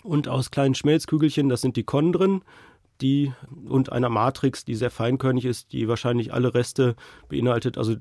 Und 0.04 0.28
aus 0.28 0.52
kleinen 0.52 0.76
Schmelzkügelchen, 0.76 1.50
das 1.50 1.62
sind 1.62 1.76
die 1.76 1.84
Chondren, 1.84 2.42
die 3.02 3.34
und 3.68 3.92
einer 3.92 4.10
Matrix, 4.10 4.66
die 4.66 4.76
sehr 4.76 4.92
feinkörnig 4.92 5.46
ist, 5.46 5.72
die 5.72 5.88
wahrscheinlich 5.88 6.34
alle 6.34 6.54
Reste 6.54 6.96
beinhaltet. 7.28 7.78
Also 7.78 7.96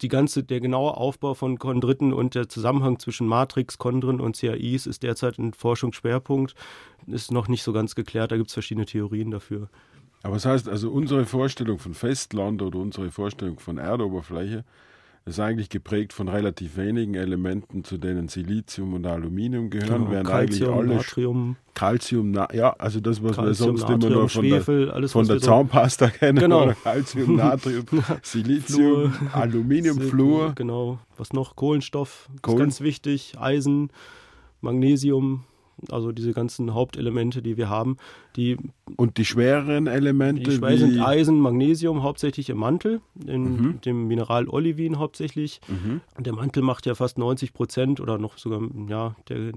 die 0.00 0.08
ganze, 0.08 0.42
der 0.44 0.60
genaue 0.60 0.96
Aufbau 0.96 1.34
von 1.34 1.58
Chondriten 1.58 2.12
und 2.12 2.34
der 2.34 2.48
Zusammenhang 2.48 2.98
zwischen 2.98 3.26
Matrix, 3.26 3.78
Chondren 3.78 4.20
und 4.20 4.36
CAIs 4.36 4.86
ist 4.86 5.02
derzeit 5.02 5.38
ein 5.38 5.54
Forschungsschwerpunkt. 5.54 6.54
Ist 7.06 7.32
noch 7.32 7.48
nicht 7.48 7.62
so 7.62 7.72
ganz 7.72 7.94
geklärt, 7.94 8.32
da 8.32 8.36
gibt 8.36 8.48
es 8.48 8.54
verschiedene 8.54 8.86
Theorien 8.86 9.30
dafür. 9.30 9.68
Aber 10.22 10.34
das 10.34 10.46
heißt 10.46 10.68
also, 10.68 10.90
unsere 10.90 11.26
Vorstellung 11.26 11.78
von 11.78 11.92
Festland 11.92 12.62
oder 12.62 12.78
unsere 12.78 13.10
Vorstellung 13.10 13.58
von 13.58 13.76
Erdoberfläche 13.76 14.64
ist 15.26 15.40
eigentlich 15.40 15.70
geprägt 15.70 16.12
von 16.12 16.28
relativ 16.28 16.76
wenigen 16.76 17.14
Elementen, 17.14 17.82
zu 17.82 17.96
denen 17.96 18.28
Silizium 18.28 18.92
und 18.92 19.06
Aluminium 19.06 19.70
gehören, 19.70 20.04
genau, 20.04 20.10
während 20.10 20.28
Calcium, 20.28 20.68
eigentlich 20.70 20.88
alle 20.88 20.94
Natrium, 20.96 21.56
Calcium, 21.74 22.34
ja, 22.52 22.70
also 22.74 23.00
das, 23.00 23.22
was 23.22 23.36
Calcium, 23.36 23.46
wir 23.46 23.54
sonst 23.54 23.80
Natrium, 23.80 24.00
immer 24.00 24.10
nur 24.10 24.28
von 24.28 24.44
Schwefel, 24.44 24.86
der, 24.86 24.94
alles, 24.94 25.12
von 25.12 25.26
der 25.26 25.40
Zahnpasta 25.40 26.10
kennen, 26.10 26.38
genau. 26.38 26.72
Calcium, 26.82 27.36
Natrium, 27.36 27.86
Silizium, 28.22 29.14
Aluminium, 29.32 29.98
Fluor. 29.98 30.52
Genau, 30.56 30.98
was 31.16 31.32
noch? 31.32 31.56
Kohlenstoff, 31.56 32.28
Kohlen. 32.42 32.58
ist 32.58 32.62
ganz 32.62 32.80
wichtig, 32.82 33.34
Eisen, 33.38 33.90
Magnesium, 34.60 35.44
Also 35.90 36.12
diese 36.12 36.32
ganzen 36.32 36.74
Hauptelemente, 36.74 37.42
die 37.42 37.56
wir 37.56 37.68
haben, 37.68 37.96
die 38.36 38.56
und 38.96 39.18
die 39.18 39.24
schwereren 39.24 39.86
Elemente, 39.86 40.42
die 40.42 40.56
schwer 40.56 40.78
sind 40.78 41.00
Eisen, 41.00 41.40
Magnesium 41.40 42.02
hauptsächlich 42.02 42.50
im 42.50 42.58
Mantel, 42.58 43.00
in 43.26 43.42
mhm. 43.56 43.80
dem 43.80 44.06
Mineral 44.06 44.48
Olivin 44.48 44.98
hauptsächlich. 44.98 45.60
Mhm. 45.68 46.00
Der 46.18 46.32
Mantel 46.32 46.62
macht 46.62 46.86
ja 46.86 46.94
fast 46.94 47.18
90 47.18 47.52
Prozent 47.52 48.00
oder 48.00 48.18
noch 48.18 48.38
sogar 48.38 48.60
ja 48.88 49.16
der, 49.28 49.52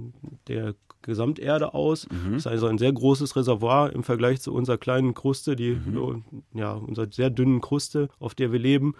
der 0.47 0.75
Gesamterde 1.01 1.74
aus. 1.74 2.07
Mhm. 2.09 2.33
Das 2.33 2.41
ist 2.41 2.47
also 2.47 2.67
ein 2.67 2.77
sehr 2.77 2.91
großes 2.91 3.36
Reservoir 3.36 3.93
im 3.93 4.03
Vergleich 4.03 4.41
zu 4.41 4.53
unserer 4.53 4.77
kleinen 4.77 5.13
Kruste, 5.13 5.55
die 5.55 5.71
mhm. 5.74 6.24
ja 6.53 6.74
unserer 6.74 7.07
sehr 7.12 7.29
dünnen 7.29 7.62
Kruste, 7.62 8.09
auf 8.19 8.36
der 8.36 8.51
wir 8.51 8.59
leben. 8.59 8.95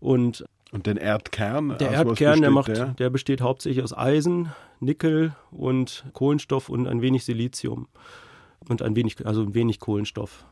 Und 0.00 0.44
und 0.72 0.86
den 0.86 0.96
Erdkern? 0.96 1.76
Der 1.78 1.90
Erdkern, 1.90 2.40
der, 2.40 2.50
macht, 2.50 2.68
der? 2.68 2.88
der 2.88 3.10
besteht 3.10 3.40
hauptsächlich 3.40 3.82
aus 3.82 3.96
Eisen, 3.96 4.52
Nickel 4.80 5.34
und 5.50 6.04
Kohlenstoff 6.12 6.68
und 6.68 6.86
ein 6.86 7.02
wenig 7.02 7.24
Silizium. 7.24 7.88
Und 8.68 8.82
ein 8.82 8.96
wenig, 8.96 9.24
also 9.24 9.42
ein 9.42 9.54
wenig 9.54 9.80
Kohlenstoff. 9.80 10.44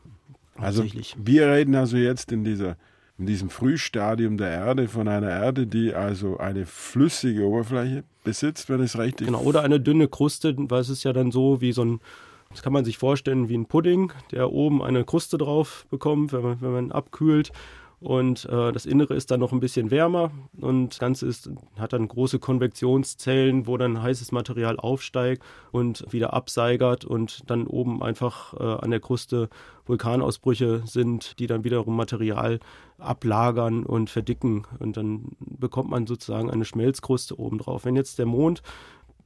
Also 0.55 0.83
wir 1.17 1.51
reden 1.51 1.75
also 1.75 1.97
jetzt 1.97 2.31
in 2.31 2.43
dieser 2.43 2.77
in 3.19 3.25
diesem 3.25 3.49
Frühstadium 3.49 4.37
der 4.37 4.49
Erde 4.49 4.87
von 4.87 5.07
einer 5.07 5.29
Erde, 5.29 5.65
die 5.65 5.93
also 5.93 6.37
eine 6.37 6.65
flüssige 6.65 7.45
Oberfläche 7.45 8.03
besitzt, 8.23 8.69
wenn 8.69 8.79
es 8.81 8.97
richtig 8.97 9.27
Genau, 9.27 9.41
oder 9.41 9.63
eine 9.63 9.79
dünne 9.79 10.07
Kruste, 10.07 10.53
weil 10.55 10.81
es 10.81 10.89
ist 10.89 11.03
ja 11.03 11.13
dann 11.13 11.31
so 11.31 11.59
wie 11.59 11.71
so 11.71 11.83
ein, 11.83 11.99
das 12.51 12.61
kann 12.61 12.73
man 12.73 12.85
sich 12.85 12.97
vorstellen 12.97 13.49
wie 13.49 13.57
ein 13.57 13.65
Pudding, 13.65 14.11
der 14.31 14.51
oben 14.51 14.83
eine 14.83 15.03
Kruste 15.03 15.39
drauf 15.39 15.87
bekommt, 15.89 16.31
wenn 16.31 16.43
man, 16.43 16.61
wenn 16.61 16.71
man 16.71 16.91
abkühlt 16.91 17.51
und 17.99 18.45
äh, 18.45 18.71
das 18.71 18.85
Innere 18.85 19.15
ist 19.15 19.31
dann 19.31 19.39
noch 19.39 19.51
ein 19.51 19.59
bisschen 19.59 19.89
wärmer 19.89 20.31
und 20.59 20.89
das 20.89 20.99
Ganze 20.99 21.25
ist, 21.25 21.49
hat 21.79 21.93
dann 21.93 22.07
große 22.07 22.37
Konvektionszellen, 22.37 23.65
wo 23.65 23.75
dann 23.77 24.01
heißes 24.01 24.31
Material 24.31 24.77
aufsteigt 24.77 25.41
und 25.71 26.05
wieder 26.11 26.33
abseigert 26.33 27.05
und 27.05 27.49
dann 27.49 27.65
oben 27.65 28.03
einfach 28.03 28.53
äh, 28.53 28.63
an 28.63 28.91
der 28.91 28.99
Kruste 28.99 29.49
Vulkanausbrüche 29.87 30.83
sind, 30.85 31.39
die 31.39 31.47
dann 31.47 31.63
wiederum 31.63 31.95
Material 31.95 32.59
ablagern 32.99 33.83
und 33.83 34.11
verdicken 34.11 34.65
und 34.77 34.95
dann 34.95 35.31
bekommt 35.39 35.89
man 35.89 36.05
sozusagen 36.05 36.51
eine 36.51 36.65
Schmelzkruste 36.65 37.39
oben 37.39 37.57
drauf. 37.57 37.85
Wenn 37.85 37.95
jetzt 37.95 38.19
der 38.19 38.27
Mond, 38.27 38.61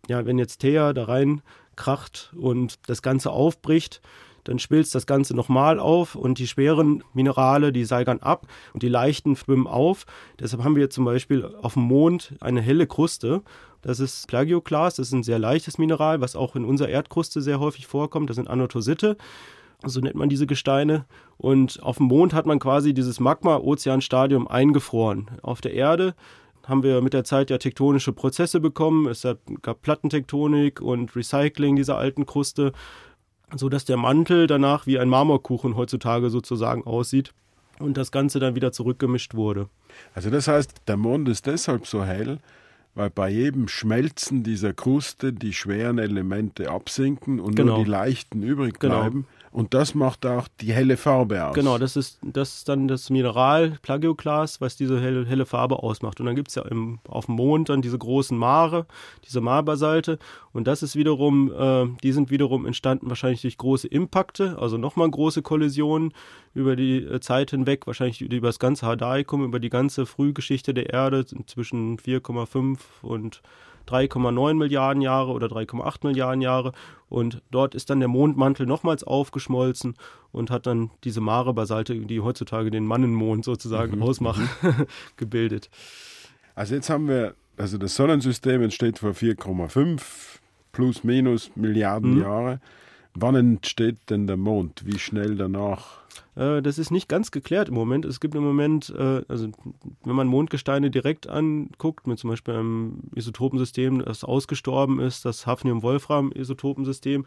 ja, 0.07 0.25
wenn 0.25 0.39
jetzt 0.39 0.59
Thea 0.59 0.93
da 0.93 1.05
rein 1.05 1.41
kracht 1.75 2.33
und 2.37 2.79
das 2.87 3.01
Ganze 3.01 3.31
aufbricht, 3.31 4.01
dann 4.43 4.59
schmilzt 4.59 4.95
das 4.95 5.05
Ganze 5.05 5.35
nochmal 5.35 5.79
auf 5.79 6.15
und 6.15 6.39
die 6.39 6.47
schweren 6.47 7.03
Minerale, 7.13 7.71
die 7.71 7.85
seigern 7.85 8.19
ab 8.19 8.47
und 8.73 8.83
die 8.83 8.89
leichten 8.89 9.35
schwimmen 9.35 9.67
auf. 9.67 10.05
Deshalb 10.39 10.63
haben 10.63 10.75
wir 10.75 10.89
zum 10.89 11.05
Beispiel 11.05 11.45
auf 11.61 11.73
dem 11.73 11.83
Mond 11.83 12.33
eine 12.41 12.61
helle 12.61 12.87
Kruste. 12.87 13.41
Das 13.81 13.99
ist 13.99 14.27
Plagioklas, 14.27 14.95
das 14.95 15.07
ist 15.07 15.13
ein 15.13 15.23
sehr 15.23 15.39
leichtes 15.39 15.77
Mineral, 15.77 16.21
was 16.21 16.35
auch 16.35 16.55
in 16.55 16.65
unserer 16.65 16.89
Erdkruste 16.89 17.41
sehr 17.41 17.59
häufig 17.59 17.87
vorkommt. 17.87 18.29
Das 18.29 18.35
sind 18.35 18.47
Anotosite 18.47 19.17
so 19.83 19.99
nennt 19.99 20.15
man 20.15 20.29
diese 20.29 20.47
Gesteine. 20.47 21.05
Und 21.37 21.81
auf 21.81 21.97
dem 21.97 22.07
Mond 22.07 22.33
hat 22.33 22.45
man 22.45 22.59
quasi 22.59 22.93
dieses 22.93 23.19
Magma-Ozeanstadium 23.19 24.47
eingefroren. 24.47 25.31
Auf 25.41 25.61
der 25.61 25.73
Erde 25.73 26.15
haben 26.67 26.83
wir 26.83 27.01
mit 27.01 27.13
der 27.13 27.23
Zeit 27.23 27.49
ja 27.49 27.57
tektonische 27.57 28.13
Prozesse 28.13 28.59
bekommen. 28.59 29.07
Es 29.07 29.25
gab 29.61 29.81
Plattentektonik 29.81 30.81
und 30.81 31.15
Recycling 31.15 31.75
dieser 31.75 31.97
alten 31.97 32.25
Kruste 32.25 32.73
so 33.55 33.69
dass 33.69 33.85
der 33.85 33.97
Mantel 33.97 34.47
danach 34.47 34.87
wie 34.87 34.99
ein 34.99 35.09
Marmorkuchen 35.09 35.75
heutzutage 35.75 36.29
sozusagen 36.29 36.83
aussieht 36.85 37.33
und 37.79 37.97
das 37.97 38.11
Ganze 38.11 38.39
dann 38.39 38.55
wieder 38.55 38.71
zurückgemischt 38.71 39.33
wurde. 39.33 39.69
Also 40.13 40.29
das 40.29 40.47
heißt, 40.47 40.83
der 40.87 40.97
Mond 40.97 41.27
ist 41.29 41.45
deshalb 41.45 41.87
so 41.87 42.03
hell, 42.05 42.39
weil 42.95 43.09
bei 43.09 43.29
jedem 43.29 43.67
Schmelzen 43.67 44.43
dieser 44.43 44.73
Kruste 44.73 45.33
die 45.33 45.53
schweren 45.53 45.97
Elemente 45.97 46.69
absinken 46.69 47.39
und 47.39 47.55
genau. 47.55 47.75
nur 47.75 47.85
die 47.85 47.89
leichten 47.89 48.43
übrig 48.43 48.79
genau. 48.79 49.01
bleiben. 49.01 49.21
Genau. 49.21 49.40
Und 49.51 49.73
das 49.73 49.95
macht 49.95 50.25
auch 50.25 50.47
die 50.61 50.71
helle 50.71 50.95
Farbe 50.95 51.45
aus. 51.45 51.53
Genau, 51.53 51.77
das 51.77 51.97
ist, 51.97 52.19
das 52.23 52.57
ist 52.57 52.69
dann 52.69 52.87
das 52.87 53.09
Mineral 53.09 53.77
Plagioklas, 53.81 54.61
was 54.61 54.77
diese 54.77 55.01
helle, 55.01 55.25
helle 55.25 55.45
Farbe 55.45 55.83
ausmacht. 55.83 56.21
Und 56.21 56.25
dann 56.25 56.37
gibt 56.37 56.47
es 56.47 56.55
ja 56.55 56.61
im, 56.63 56.99
auf 57.05 57.25
dem 57.25 57.35
Mond 57.35 57.67
dann 57.67 57.81
diese 57.81 57.97
großen 57.97 58.37
Mare, 58.37 58.85
diese 59.25 59.41
Marbasalte. 59.41 60.19
Und 60.53 60.67
das 60.67 60.83
ist 60.83 60.95
wiederum, 60.95 61.51
äh, 61.51 61.87
die 62.01 62.13
sind 62.13 62.31
wiederum 62.31 62.65
entstanden 62.65 63.09
wahrscheinlich 63.09 63.41
durch 63.41 63.57
große 63.57 63.89
Impakte, 63.89 64.57
also 64.57 64.77
nochmal 64.77 65.11
große 65.11 65.41
Kollisionen 65.41 66.13
über 66.53 66.77
die 66.77 66.99
äh, 66.99 67.19
Zeit 67.19 67.51
hinweg, 67.51 67.87
wahrscheinlich 67.87 68.21
über 68.21 68.47
das 68.47 68.59
ganze 68.59 68.85
Hadaikum, 68.85 69.43
über 69.43 69.59
die 69.59 69.69
ganze 69.69 70.05
Frühgeschichte 70.05 70.73
der 70.73 70.91
Erde 70.91 71.25
zwischen 71.25 71.97
4,5 71.97 72.79
und 73.01 73.41
3,9 73.87 74.53
Milliarden 74.55 75.01
Jahre 75.01 75.31
oder 75.31 75.47
3,8 75.47 76.07
Milliarden 76.07 76.41
Jahre. 76.41 76.73
Und 77.09 77.41
dort 77.51 77.75
ist 77.75 77.89
dann 77.89 77.99
der 77.99 78.07
Mondmantel 78.07 78.65
nochmals 78.65 79.03
aufgeschmolzen 79.03 79.95
und 80.31 80.49
hat 80.49 80.65
dann 80.65 80.91
diese 81.03 81.21
Mare-Basalte, 81.21 81.93
die 81.95 82.21
heutzutage 82.21 82.71
den 82.71 82.85
Mannenmond 82.85 83.43
sozusagen 83.43 83.97
mhm. 83.97 84.03
ausmachen, 84.03 84.49
mhm. 84.61 84.85
gebildet. 85.17 85.69
Also 86.55 86.75
jetzt 86.75 86.89
haben 86.89 87.07
wir, 87.07 87.35
also 87.57 87.77
das 87.77 87.95
Sonnensystem 87.95 88.61
entsteht 88.61 88.99
vor 88.99 89.11
4,5 89.11 90.01
plus 90.71 91.03
minus 91.03 91.51
Milliarden 91.55 92.15
mhm. 92.15 92.21
Jahre. 92.21 92.59
Wann 93.13 93.35
entsteht 93.35 93.97
denn 94.09 94.27
der 94.27 94.37
Mond? 94.37 94.83
Wie 94.85 94.97
schnell 94.97 95.35
danach? 95.35 95.99
Äh, 96.35 96.61
das 96.61 96.77
ist 96.77 96.91
nicht 96.91 97.09
ganz 97.09 97.31
geklärt 97.31 97.69
im 97.69 97.75
Moment. 97.75 98.05
Es 98.05 98.19
gibt 98.19 98.35
im 98.35 98.43
Moment, 98.43 98.93
äh, 98.97 99.23
also 99.27 99.49
wenn 100.03 100.15
man 100.15 100.27
Mondgesteine 100.27 100.89
direkt 100.89 101.27
anguckt, 101.27 102.07
mit 102.07 102.19
zum 102.19 102.29
Beispiel 102.29 102.53
einem 102.53 102.99
Isotopensystem, 103.15 104.03
das 104.05 104.23
ausgestorben 104.23 104.99
ist, 104.99 105.25
das 105.25 105.45
Hafnium-Wolfram-Isotopensystem, 105.45 107.25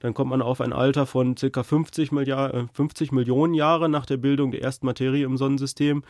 dann 0.00 0.14
kommt 0.14 0.30
man 0.30 0.42
auf 0.42 0.60
ein 0.60 0.72
Alter 0.72 1.06
von 1.06 1.36
ca. 1.36 1.62
50, 1.62 2.12
Milliard, 2.12 2.68
50 2.74 3.12
Millionen 3.12 3.54
Jahre 3.54 3.88
nach 3.88 4.04
der 4.04 4.16
Bildung 4.16 4.50
der 4.50 4.62
ersten 4.62 4.84
Materie 4.84 5.24
im 5.24 5.36
Sonnensystem. 5.36 6.02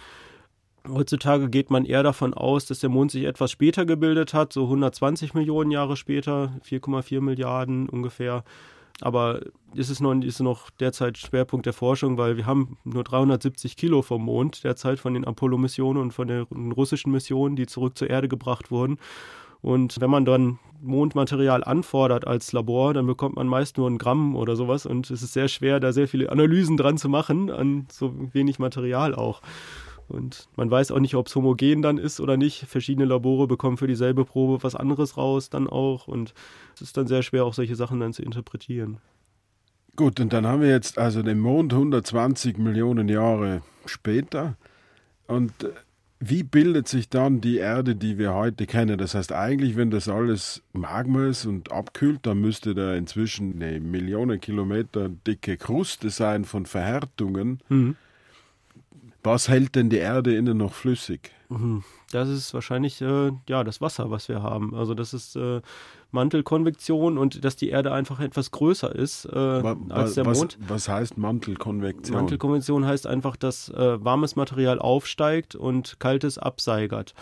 Heutzutage 0.88 1.48
geht 1.48 1.70
man 1.70 1.84
eher 1.84 2.02
davon 2.02 2.34
aus, 2.34 2.66
dass 2.66 2.80
der 2.80 2.90
Mond 2.90 3.12
sich 3.12 3.24
etwas 3.24 3.52
später 3.52 3.84
gebildet 3.84 4.34
hat, 4.34 4.52
so 4.52 4.64
120 4.64 5.34
Millionen 5.34 5.70
Jahre 5.70 5.96
später, 5.96 6.54
4,4 6.66 7.20
Milliarden 7.20 7.88
ungefähr. 7.88 8.42
Aber 9.00 9.40
ist 9.74 9.88
es 9.88 10.00
noch, 10.00 10.14
ist 10.14 10.40
noch 10.40 10.70
derzeit 10.70 11.18
Schwerpunkt 11.18 11.66
der 11.66 11.72
Forschung, 11.72 12.18
weil 12.18 12.36
wir 12.36 12.46
haben 12.46 12.76
nur 12.84 13.04
370 13.04 13.76
Kilo 13.76 14.02
vom 14.02 14.24
Mond 14.24 14.64
derzeit 14.64 15.00
von 15.00 15.14
den 15.14 15.24
Apollo-Missionen 15.24 16.00
und 16.00 16.12
von 16.12 16.28
den 16.28 16.72
russischen 16.72 17.10
Missionen, 17.10 17.56
die 17.56 17.66
zurück 17.66 17.96
zur 17.96 18.10
Erde 18.10 18.28
gebracht 18.28 18.70
wurden. 18.70 18.98
Und 19.62 20.00
wenn 20.00 20.10
man 20.10 20.24
dann 20.24 20.58
Mondmaterial 20.82 21.62
anfordert 21.62 22.26
als 22.26 22.52
Labor, 22.52 22.94
dann 22.94 23.06
bekommt 23.06 23.36
man 23.36 23.46
meist 23.46 23.78
nur 23.78 23.88
ein 23.88 23.98
Gramm 23.98 24.34
oder 24.34 24.56
sowas. 24.56 24.86
Und 24.86 25.08
es 25.10 25.22
ist 25.22 25.32
sehr 25.32 25.46
schwer, 25.46 25.78
da 25.78 25.92
sehr 25.92 26.08
viele 26.08 26.30
Analysen 26.30 26.76
dran 26.76 26.98
zu 26.98 27.08
machen, 27.08 27.50
an 27.50 27.86
so 27.90 28.12
wenig 28.32 28.58
Material 28.58 29.14
auch. 29.14 29.40
Und 30.08 30.48
man 30.56 30.70
weiß 30.70 30.90
auch 30.90 31.00
nicht, 31.00 31.14
ob 31.14 31.26
es 31.26 31.34
homogen 31.34 31.82
dann 31.82 31.98
ist 31.98 32.20
oder 32.20 32.36
nicht. 32.36 32.66
Verschiedene 32.66 33.06
Labore 33.06 33.46
bekommen 33.46 33.76
für 33.76 33.86
dieselbe 33.86 34.24
Probe 34.24 34.62
was 34.62 34.74
anderes 34.74 35.16
raus 35.16 35.50
dann 35.50 35.68
auch. 35.68 36.08
Und 36.08 36.34
es 36.74 36.82
ist 36.82 36.96
dann 36.96 37.06
sehr 37.06 37.22
schwer, 37.22 37.44
auch 37.44 37.54
solche 37.54 37.76
Sachen 37.76 38.00
dann 38.00 38.12
zu 38.12 38.22
interpretieren. 38.22 38.98
Gut, 39.94 40.20
und 40.20 40.32
dann 40.32 40.46
haben 40.46 40.62
wir 40.62 40.70
jetzt 40.70 40.98
also 40.98 41.22
den 41.22 41.38
Mond 41.38 41.72
120 41.72 42.56
Millionen 42.58 43.08
Jahre 43.08 43.62
später. 43.84 44.56
Und 45.26 45.64
äh, 45.64 45.70
wie 46.18 46.44
bildet 46.44 46.86
sich 46.86 47.08
dann 47.08 47.40
die 47.40 47.56
Erde, 47.56 47.96
die 47.96 48.16
wir 48.16 48.32
heute 48.32 48.66
kennen? 48.66 48.96
Das 48.96 49.14
heißt, 49.14 49.32
eigentlich, 49.32 49.76
wenn 49.76 49.90
das 49.90 50.08
alles 50.08 50.62
Magma 50.72 51.26
ist 51.26 51.46
und 51.46 51.72
abkühlt, 51.72 52.20
dann 52.22 52.40
müsste 52.40 52.74
da 52.74 52.94
inzwischen 52.94 53.60
eine 53.60 53.80
Million 53.80 54.40
Kilometer 54.40 55.08
dicke 55.08 55.56
Kruste 55.56 56.10
sein 56.10 56.44
von 56.44 56.64
Verhärtungen. 56.64 57.60
Mhm. 57.68 57.96
Was 59.22 59.48
hält 59.48 59.76
denn 59.76 59.88
die 59.88 59.98
Erde 59.98 60.34
innen 60.34 60.56
noch 60.56 60.74
flüssig? 60.74 61.30
Mhm. 61.48 61.84
Das 62.10 62.28
ist 62.28 62.52
wahrscheinlich 62.52 63.00
äh, 63.00 63.32
ja 63.48 63.64
das 63.64 63.80
Wasser, 63.80 64.10
was 64.10 64.28
wir 64.28 64.42
haben. 64.42 64.74
Also 64.74 64.94
das 64.94 65.14
ist 65.14 65.36
äh, 65.36 65.60
Mantelkonvektion 66.10 67.16
und 67.18 67.44
dass 67.44 67.56
die 67.56 67.70
Erde 67.70 67.92
einfach 67.92 68.20
etwas 68.20 68.50
größer 68.50 68.94
ist 68.94 69.24
äh, 69.24 69.38
als 69.88 70.14
der 70.14 70.26
was, 70.26 70.38
Mond. 70.38 70.58
Was 70.66 70.88
heißt 70.88 71.16
Mantelkonvektion? 71.16 72.16
Mantelkonvektion 72.16 72.84
heißt 72.84 73.06
einfach, 73.06 73.36
dass 73.36 73.68
äh, 73.70 74.04
warmes 74.04 74.36
Material 74.36 74.78
aufsteigt 74.78 75.54
und 75.54 76.00
kaltes 76.00 76.36
abseigert. 76.36 77.14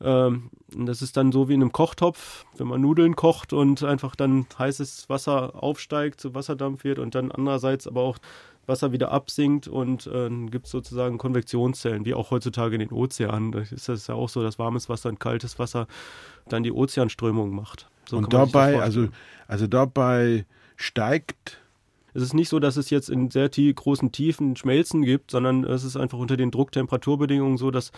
Ähm, 0.00 0.50
das 0.74 1.02
ist 1.02 1.16
dann 1.16 1.32
so 1.32 1.48
wie 1.48 1.54
in 1.54 1.62
einem 1.62 1.72
Kochtopf, 1.72 2.46
wenn 2.56 2.68
man 2.68 2.80
Nudeln 2.80 3.16
kocht 3.16 3.52
und 3.52 3.82
einfach 3.82 4.14
dann 4.14 4.46
heißes 4.58 5.08
Wasser 5.08 5.62
aufsteigt, 5.62 6.20
zu 6.20 6.34
Wasserdampf 6.34 6.84
wird 6.84 6.98
und 6.98 7.14
dann 7.14 7.32
andererseits 7.32 7.86
aber 7.86 8.02
auch 8.02 8.18
Wasser 8.68 8.92
wieder 8.92 9.10
absinkt 9.10 9.68
und 9.68 10.06
äh, 10.06 10.28
gibt 10.46 10.66
es 10.66 10.72
sozusagen 10.72 11.18
Konvektionszellen, 11.18 12.04
wie 12.04 12.14
auch 12.14 12.30
heutzutage 12.30 12.74
in 12.74 12.80
den 12.80 12.92
Ozeanen. 12.92 13.52
Da 13.52 13.60
ist 13.60 13.88
das 13.88 14.06
ja 14.06 14.14
auch 14.14 14.28
so, 14.28 14.42
dass 14.42 14.58
warmes 14.58 14.88
Wasser 14.88 15.08
und 15.08 15.20
kaltes 15.20 15.58
Wasser 15.58 15.86
dann 16.48 16.62
die 16.62 16.72
Ozeanströmung 16.72 17.54
macht. 17.54 17.88
So 18.06 18.18
und 18.18 18.32
dabei, 18.32 18.80
also, 18.80 19.08
also 19.46 19.66
dabei 19.66 20.46
steigt 20.76 21.58
es 22.14 22.22
ist 22.22 22.34
nicht 22.34 22.48
so, 22.48 22.58
dass 22.58 22.76
es 22.76 22.90
jetzt 22.90 23.10
in 23.10 23.30
sehr 23.30 23.50
tie 23.50 23.72
großen 23.72 24.10
Tiefen 24.12 24.56
Schmelzen 24.56 25.02
gibt, 25.02 25.30
sondern 25.30 25.64
es 25.64 25.84
ist 25.84 25.96
einfach 25.96 26.18
unter 26.18 26.36
den 26.36 26.50
Drucktemperaturbedingungen 26.50 27.58
so, 27.58 27.70
dass, 27.70 27.92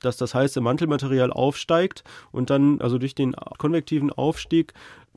dass 0.00 0.16
das 0.16 0.34
heiße 0.34 0.60
Mantelmaterial 0.60 1.30
aufsteigt 1.30 2.04
und 2.32 2.48
dann, 2.48 2.80
also 2.80 2.96
durch 2.96 3.14
den 3.14 3.34
konvektiven 3.58 4.10
Aufstieg, 4.10 4.72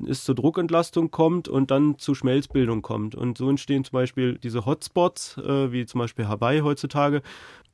es 0.08 0.24
zur 0.24 0.36
Druckentlastung 0.36 1.12
kommt 1.12 1.48
und 1.48 1.72
dann 1.72 1.98
zu 1.98 2.16
Schmelzbildung 2.16 2.82
kommt. 2.82 3.16
Und 3.16 3.38
so 3.38 3.50
entstehen 3.50 3.84
zum 3.84 3.94
Beispiel 3.94 4.38
diese 4.38 4.66
Hotspots, 4.66 5.38
äh, 5.38 5.72
wie 5.72 5.86
zum 5.86 6.00
Beispiel 6.00 6.28
Hawaii 6.28 6.62
heutzutage, 6.62 7.22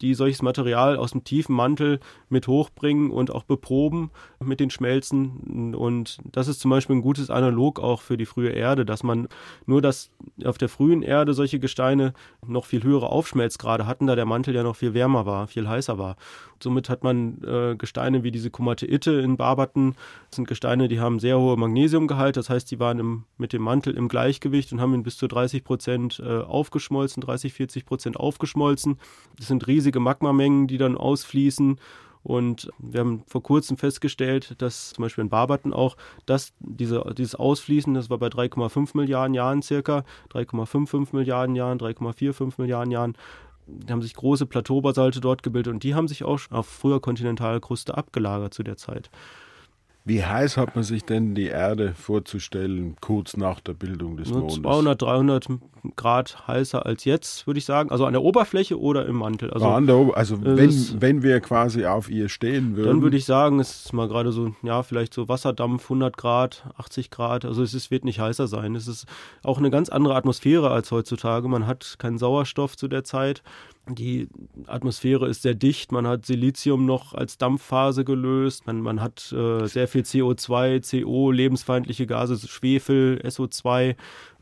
die 0.02 0.14
solches 0.14 0.42
Material 0.42 0.98
aus 0.98 1.12
dem 1.12 1.24
tiefen 1.24 1.56
Mantel 1.56 2.00
mit 2.30 2.48
hochbringen 2.48 3.12
und 3.12 3.32
auch 3.32 3.44
beproben 3.44 4.12
mit 4.44 4.60
den 4.60 4.70
Schmelzen. 4.70 5.74
Und 5.74 6.18
das 6.32 6.48
ist 6.48 6.60
zum 6.60 6.72
Beispiel 6.72 6.98
ein 6.98 7.02
gutes 7.02 7.30
Analog 7.30 7.80
auch 7.80 8.02
für 8.02 8.18
die 8.18 8.26
frühe 8.26 8.50
Erde, 8.50 8.86
dass 8.86 9.04
man 9.04 9.28
nur, 9.66 9.82
dass 9.82 10.12
auf 10.44 10.58
der 10.58 10.70
frühen 10.70 11.02
Erde 11.02 11.34
solche 11.34 11.60
Gesteine 11.60 12.14
noch 12.46 12.66
viel 12.66 12.84
höhere 12.84 13.10
Aufschmelzgrade 13.10 13.88
hatten, 13.88 14.08
da 14.08 14.16
der 14.16 14.26
Mantel 14.26 14.54
ja 14.56 14.64
noch 14.64 14.76
viel 14.76 14.94
wärmer 14.94 15.26
war, 15.26 15.48
viel 15.48 15.68
heißer 15.68 15.98
war. 15.98 16.18
Somit 16.62 16.90
hat 16.90 17.04
man 17.04 17.42
äh, 17.44 17.76
Gesteine 17.78 18.24
wie 18.24 18.32
diese 18.32 18.50
Komateite 18.50 19.12
in 19.14 19.38
Barberton. 19.38 19.96
Das 20.30 20.38
sind 20.38 20.48
Gesteine, 20.48 20.88
die 20.88 21.00
haben 21.00 21.20
sehr 21.20 21.40
hohe 21.40 21.58
Magnesiumgehalt. 21.58 22.15
Das 22.38 22.50
heißt, 22.50 22.70
die 22.72 22.80
waren 22.80 23.00
im, 23.00 23.24
mit 23.38 23.54
dem 23.54 23.62
Mantel 23.62 23.96
im 23.96 24.08
Gleichgewicht 24.08 24.72
und 24.72 24.82
haben 24.82 24.94
ihn 24.94 25.04
bis 25.04 25.18
zu 25.18 25.28
30 25.28 25.64
Prozent 25.64 26.22
äh, 26.24 26.40
aufgeschmolzen, 26.40 27.22
30, 27.22 27.54
40 27.54 27.86
Prozent 27.86 28.18
aufgeschmolzen. 28.18 28.98
Das 29.38 29.48
sind 29.48 29.68
riesige 29.68 30.00
Magmamengen, 30.00 30.68
die 30.68 30.78
dann 30.78 30.98
ausfließen. 30.98 31.80
Und 32.24 32.72
wir 32.80 33.02
haben 33.02 33.24
vor 33.28 33.44
kurzem 33.44 33.78
festgestellt, 33.78 34.56
dass 34.58 34.94
zum 34.94 35.04
Beispiel 35.04 35.24
in 35.24 35.30
Barberton 35.30 35.74
auch, 35.74 35.96
dass 36.26 36.54
diese, 36.60 37.14
dieses 37.16 37.36
Ausfließen, 37.36 37.94
das 37.94 38.10
war 38.10 38.18
bei 38.18 38.30
3,5 38.30 38.98
Milliarden 38.98 39.36
Jahren 39.36 39.62
circa, 39.62 40.04
3,55 40.32 41.16
Milliarden 41.16 41.56
Jahren, 41.56 41.78
3,45 41.78 42.54
Milliarden 42.58 42.92
Jahren, 42.92 43.16
da 43.68 43.94
haben 43.94 44.02
sich 44.02 44.16
große 44.16 44.48
Plateaubasalte 44.48 45.22
dort 45.22 45.44
gebildet 45.44 45.74
und 45.74 45.84
die 45.84 45.94
haben 45.94 46.08
sich 46.08 46.24
auch 46.24 46.40
auf 46.50 46.66
früher 46.66 47.00
Kontinentalkruste 47.00 47.96
abgelagert 47.96 48.56
zu 48.56 48.64
der 48.64 48.78
Zeit. 48.78 49.12
Wie 50.08 50.24
heiß 50.24 50.58
hat 50.58 50.76
man 50.76 50.84
sich 50.84 51.04
denn 51.04 51.34
die 51.34 51.48
Erde 51.48 51.96
vorzustellen, 51.96 52.96
kurz 53.02 53.36
nach 53.38 53.60
der 53.60 53.74
Bildung 53.74 54.18
des 54.18 54.30
Mondes? 54.30 54.58
200, 54.58 55.02
300 55.02 55.48
Grad 55.96 56.48
heißer 56.48 56.86
als 56.86 57.06
jetzt, 57.06 57.48
würde 57.48 57.58
ich 57.58 57.66
sagen. 57.66 57.92
Also 57.92 58.06
an 58.06 58.14
der 58.14 58.22
Oberfläche 58.22 58.80
oder 58.80 59.06
im 59.06 59.16
Mantel. 59.16 59.52
Also, 59.52 59.66
ah, 59.66 59.80
der, 59.82 60.12
also 60.16 60.44
wenn, 60.44 61.02
wenn 61.02 61.24
wir 61.24 61.40
quasi 61.40 61.86
auf 61.86 62.10
ihr 62.10 62.30
stehen 62.30 62.76
würden. 62.76 62.88
Dann 62.88 63.02
würde 63.02 63.18
ich 63.18 63.26
sagen, 63.26 63.60
es 63.60 63.86
ist 63.86 63.94
mal 63.94 64.08
gerade 64.08 64.32
so, 64.32 64.56
ja, 64.64 64.84
vielleicht 64.84 65.14
so 65.14 65.28
Wasserdampf, 65.28 65.84
100 65.84 66.18
Grad, 66.18 66.64
80 66.78 67.12
Grad. 67.12 67.46
Also 67.46 67.64
es 67.64 67.74
ist, 67.74 67.92
wird 67.92 68.06
nicht 68.06 68.20
heißer 68.20 68.48
sein. 68.48 68.76
Es 68.76 68.88
ist 68.88 69.06
auch 69.44 69.58
eine 69.58 69.70
ganz 69.70 69.90
andere 69.90 70.16
Atmosphäre 70.16 70.72
als 70.72 70.92
heutzutage. 70.92 71.48
Man 71.48 71.68
hat 71.68 71.96
keinen 72.00 72.18
Sauerstoff 72.18 72.78
zu 72.78 72.88
der 72.88 73.04
Zeit. 73.04 73.44
Die 73.88 74.28
Atmosphäre 74.66 75.28
ist 75.28 75.44
sehr 75.44 75.54
dicht, 75.54 75.92
man 75.92 76.08
hat 76.08 76.26
Silizium 76.26 76.88
noch 76.88 77.14
als 77.14 77.38
Dampfphase 77.38 78.04
gelöst, 78.04 78.66
man, 78.66 78.82
man 78.82 79.00
hat 79.00 79.32
äh, 79.32 79.68
sehr 79.68 79.88
viel 79.88 80.02
CO2, 80.02 81.04
CO, 81.04 81.30
lebensfeindliche 81.30 82.08
Gase, 82.08 82.36
Schwefel, 82.48 83.22
SO2 83.24 83.96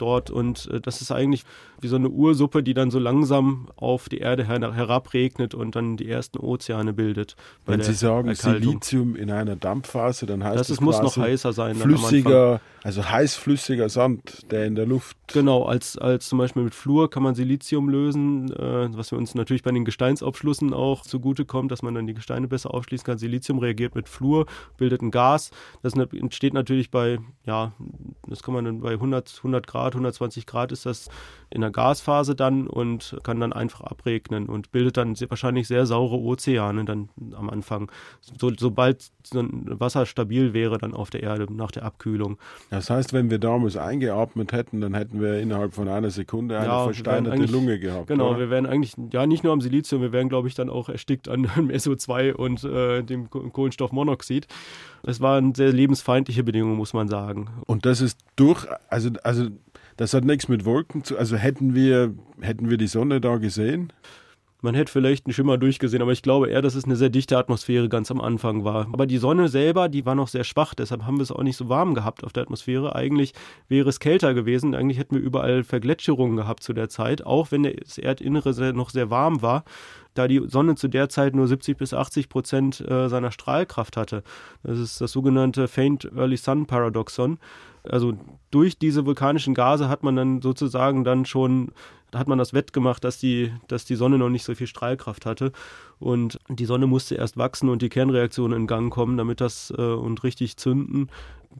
dort 0.04 0.30
und 0.30 0.70
äh, 0.70 0.82
das 0.82 1.02
ist 1.02 1.12
eigentlich 1.12 1.46
wie 1.84 1.88
so 1.88 1.96
eine 1.96 2.10
Ursuppe, 2.10 2.64
die 2.64 2.74
dann 2.74 2.92
so 2.92 3.00
langsam 3.00 3.68
auf 3.76 4.10
die 4.10 4.20
Erde 4.20 4.46
her 4.48 4.74
herabregnet 4.74 5.54
und 5.54 5.76
dann 5.76 5.98
die 5.98 6.10
ersten 6.10 6.40
Ozeane 6.40 6.94
bildet. 6.94 7.36
Wenn 7.66 7.82
Sie 7.82 7.94
sagen 7.94 8.30
Erkaltung. 8.30 8.62
Silizium 8.62 9.16
in 9.16 9.30
einer 9.32 9.56
Dampfphase, 9.56 10.26
dann 10.26 10.44
heißt 10.44 10.60
das, 10.60 10.68
das 10.68 10.82
muss 10.82 11.02
noch 11.02 11.18
heißer 11.18 11.54
sein. 11.54 11.76
Flüssiger, 11.76 12.62
also 12.84 13.08
heißflüssiger 13.10 13.90
Sand, 13.90 14.52
der 14.52 14.66
in 14.66 14.76
der 14.76 14.86
Luft. 14.86 15.18
Genau, 15.28 15.64
als, 15.64 15.98
als 15.98 16.28
zum 16.28 16.40
Beispiel 16.40 16.64
mit 16.64 16.76
Fluor 16.76 17.10
kann 17.10 17.24
man 17.24 17.36
Silizium 17.36 17.90
lösen, 17.90 18.52
äh, 18.54 18.96
was 18.98 19.12
wir 19.12 19.18
uns 19.18 19.36
natürlich 19.36 19.64
bei 19.64 19.72
den 19.72 19.86
Gesteinsaufschlüssen 19.86 20.74
auch 20.74 21.02
zugutekommt, 21.02 21.72
dass 21.72 21.82
man 21.82 21.94
dann 21.96 22.08
die 22.08 22.14
Gesteine 22.14 22.48
besser 22.48 22.74
aufschließen 22.74 23.06
kann. 23.06 23.18
Silizium 23.18 23.60
reagiert 23.60 23.96
mit 23.96 24.10
Fluor, 24.10 24.46
bildet 24.78 25.02
ein 25.02 25.12
Gas. 25.12 25.52
Das 25.82 25.94
entsteht 25.94 26.54
natürlich 26.54 26.92
bei, 26.92 27.20
ja, 27.46 27.74
das 28.28 28.44
kann 28.44 28.54
man 28.54 28.66
dann 28.66 28.82
bei 28.82 28.94
100, 28.94 29.36
100 29.38 29.68
Grad, 29.68 29.94
120 29.94 30.46
Grad 30.46 30.72
ist 30.72 30.86
das 30.86 31.10
in 31.50 31.62
der 31.62 31.72
Gasphase 31.74 32.36
dann 32.36 32.68
und 32.68 33.18
kann 33.24 33.40
dann 33.40 33.52
einfach 33.52 33.82
abregnen 33.82 34.48
und 34.48 34.72
bildet 34.72 34.98
dann 34.98 35.16
wahrscheinlich 35.30 35.68
sehr 35.68 35.86
saure 35.86 36.18
Ozeane 36.18 36.86
dann 36.86 37.10
am 37.36 37.50
Anfang, 37.50 37.92
so, 38.40 38.52
sobald 38.56 39.12
Wasser 39.32 40.06
stabil 40.06 40.54
wäre 40.54 40.78
dann 40.78 40.94
auf 40.94 41.10
der 41.10 41.24
Erde 41.24 41.48
nach 41.52 41.72
der 41.72 41.84
Abkühlung. 41.84 42.38
Das 42.70 42.90
heißt, 42.90 43.14
wenn 43.14 43.30
wir 43.30 43.40
damals 43.40 43.78
eingeatmet 43.78 44.52
hätten, 44.52 44.82
dann 44.82 44.94
hätten 44.94 45.22
wir 45.22 45.40
innerhalb 45.40 45.74
von 45.74 45.88
einer 45.88 46.12
Sekunde 46.12 46.58
eine 46.58 46.68
ja, 46.68 46.84
versteinerte 46.84 47.46
Lunge 47.46 47.80
gehabt. 47.80 48.08
Genau, 48.08 48.32
oder? 48.32 48.40
wir 48.40 48.50
wären 48.50 48.66
eigentlich, 48.66 48.94
ja 49.12 49.26
nicht 49.26 49.44
nur 49.44 49.54
am 49.54 49.62
Silizium, 49.62 50.02
wir 50.02 50.12
wären 50.12 50.30
glaube 50.30 50.48
ich 50.48 50.56
dann 50.56 50.70
auch 50.70 50.90
erstickt 50.90 51.28
an 51.28 51.46
SO2 51.48 52.34
und 52.34 52.64
äh, 52.64 53.04
dem 53.04 53.30
Kohlenstoffmonoxid. 53.30 54.48
Es 55.06 55.20
waren 55.20 55.54
sehr 55.54 55.74
lebensfeindliche 55.74 56.44
Bedingungen, 56.44 56.78
muss 56.78 56.94
man 56.94 57.10
sagen. 57.10 57.50
Und 57.66 57.86
das 57.86 58.00
ist 58.00 58.20
durch, 58.36 58.66
also, 58.90 59.10
also 59.24 59.48
das 59.98 60.14
hat 60.14 60.26
nichts 60.26 60.48
mit 60.48 60.66
Wolken 60.66 61.04
zu 61.04 61.18
Also 61.18 61.36
hätten 61.38 61.76
wir, 61.76 62.14
hätten 62.42 62.70
wir 62.70 62.78
die 62.78 62.88
Sonne 62.88 63.22
da 63.22 63.38
gesehen? 63.38 63.94
Man 64.64 64.76
hätte 64.76 64.92
vielleicht 64.92 65.26
einen 65.26 65.34
Schimmer 65.34 65.58
durchgesehen, 65.58 66.02
aber 66.02 66.14
ich 66.14 66.22
glaube 66.22 66.50
eher, 66.50 66.62
dass 66.62 66.76
es 66.76 66.86
eine 66.86 66.96
sehr 66.96 67.10
dichte 67.10 67.38
Atmosphäre 67.38 67.90
ganz 67.90 68.10
am 68.12 68.22
Anfang 68.22 68.64
war. 68.64 68.88
Aber 68.94 69.06
die 69.06 69.18
Sonne 69.18 69.50
selber, 69.50 69.90
die 69.90 70.06
war 70.06 70.16
noch 70.16 70.30
sehr 70.30 70.46
schwach, 70.46 70.74
deshalb 70.74 71.06
haben 71.06 71.18
wir 71.18 71.24
es 71.24 71.34
auch 71.34 71.44
nicht 71.44 71.58
so 71.58 71.68
warm 71.68 71.94
gehabt 71.94 72.24
auf 72.24 72.32
der 72.32 72.44
Atmosphäre. 72.44 72.96
Eigentlich 72.96 73.34
wäre 73.68 73.90
es 73.90 74.00
kälter 74.00 74.34
gewesen, 74.34 74.74
eigentlich 74.74 74.98
hätten 74.98 75.16
wir 75.16 75.22
überall 75.22 75.66
Vergletscherungen 75.66 76.38
gehabt 76.38 76.64
zu 76.64 76.72
der 76.72 76.88
Zeit, 76.88 77.26
auch 77.26 77.52
wenn 77.52 77.64
das 77.64 77.98
Erdinnere 77.98 78.74
noch 78.74 78.90
sehr 78.90 79.10
warm 79.10 79.42
war 79.42 79.66
da 80.14 80.28
die 80.28 80.44
Sonne 80.48 80.76
zu 80.76 80.88
der 80.88 81.10
Zeit 81.10 81.36
nur 81.36 81.48
70 81.48 81.78
bis 81.78 81.94
80 81.94 82.30
Prozent 82.30 82.80
äh, 82.82 83.10
seiner 83.10 83.32
Strahlkraft 83.32 83.98
hatte. 83.98 84.24
Das 84.62 84.78
ist 84.78 85.02
das 85.02 85.12
sogenannte 85.12 85.68
Faint 85.68 86.06
Early 86.16 86.38
Sun 86.38 86.68
Paradoxon. 86.68 87.40
Also 87.84 88.14
durch 88.52 88.78
diese 88.78 89.06
vulkanischen 89.06 89.54
Gase 89.54 89.90
hat 89.90 90.04
man 90.04 90.16
dann 90.16 90.42
sozusagen 90.42 91.04
dann 91.04 91.26
schon, 91.26 91.72
hat 92.14 92.28
man 92.28 92.38
das 92.38 92.54
wettgemacht, 92.54 93.04
dass 93.04 93.18
die, 93.18 93.52
dass 93.68 93.86
die 93.86 93.96
Sonne 93.96 94.18
noch 94.18 94.30
nicht 94.30 94.44
so 94.44 94.56
viel 94.56 94.68
Strahlkraft 94.68 95.26
hatte. 95.26 95.52
Und 96.00 96.40
die 96.50 96.66
Sonne 96.66 96.88
musste 96.88 97.16
erst 97.16 97.38
wachsen 97.38 97.70
und 97.70 97.82
die 97.82 97.90
Kernreaktionen 97.90 98.62
in 98.62 98.68
Gang 98.68 98.92
kommen, 98.92 99.18
damit 99.18 99.42
das 99.42 99.74
äh, 99.78 99.82
und 99.82 100.24
richtig 100.24 100.58
zünden, 100.58 101.10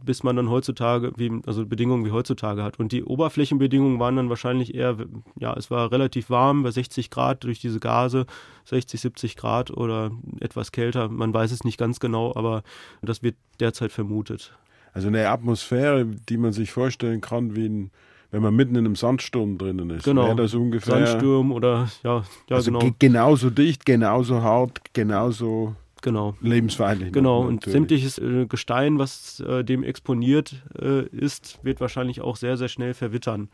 bis 0.04 0.24
man 0.24 0.36
dann 0.36 0.50
heutzutage, 0.50 1.14
wie, 1.18 1.32
also 1.46 1.66
Bedingungen 1.66 2.06
wie 2.06 2.12
heutzutage 2.12 2.64
hat. 2.64 2.80
Und 2.80 2.92
die 2.92 3.04
Oberflächenbedingungen 3.04 4.00
waren 4.00 4.16
dann 4.16 4.30
wahrscheinlich 4.30 4.74
eher, 4.74 4.98
ja, 5.40 5.54
es 5.54 5.72
war 5.72 5.92
relativ 5.92 6.30
warm 6.30 6.64
bei 6.64 6.72
60 6.72 7.10
Grad 7.10 7.44
durch 7.44 7.60
diese 7.60 7.80
Gase, 7.80 8.26
60, 8.66 9.00
70 9.02 9.36
Grad 9.38 9.72
oder 9.72 10.12
etwas 10.40 10.72
kälter. 10.72 11.10
Man 11.10 11.34
weiß 11.34 11.52
es 11.52 11.64
nicht 11.64 11.78
ganz 11.78 12.00
genau, 12.00 12.36
aber 12.36 12.64
das 13.02 13.24
wird 13.24 13.36
derzeit 13.60 13.92
vermutet. 13.92 14.54
Also 14.94 15.08
eine 15.08 15.28
Atmosphäre, 15.30 16.06
die 16.06 16.38
man 16.38 16.54
sich 16.54 16.72
vorstellen 16.72 17.22
kann, 17.22 17.56
wie 17.56 17.68
ein, 17.68 17.92
wenn 18.34 18.42
man 18.42 18.56
mitten 18.56 18.76
in 18.76 18.86
einem 18.86 18.96
Sandsturm 18.96 19.60
drinnen 19.60 19.92
ist. 19.92 20.06
Genau. 20.06 20.26
Wäre 20.26 20.36
das 20.36 20.56
ungefähr. 20.56 21.06
Sandsturm 21.06 21.52
oder 21.52 21.88
ja, 22.02 22.24
ja 22.50 22.56
also 22.56 22.72
genau. 22.72 22.92
genauso 22.98 23.52
dicht, 23.52 23.86
genauso 23.86 24.42
hart, 24.42 24.82
genauso 24.94 25.76
Genau. 26.04 26.36
Lebensfeindlich. 26.42 27.14
Genau, 27.14 27.44
und 27.44 27.64
sämtliches 27.64 28.18
äh, 28.18 28.46
Gestein, 28.46 29.00
was 29.00 29.40
äh, 29.40 29.64
dem 29.64 29.84
exponiert 29.84 30.62
äh, 30.78 31.08
ist, 31.08 31.60
wird 31.64 31.80
wahrscheinlich 31.80 32.20
auch 32.20 32.36
sehr, 32.36 32.58
sehr 32.58 32.68
schnell 32.68 32.94
verwittern 32.94 33.48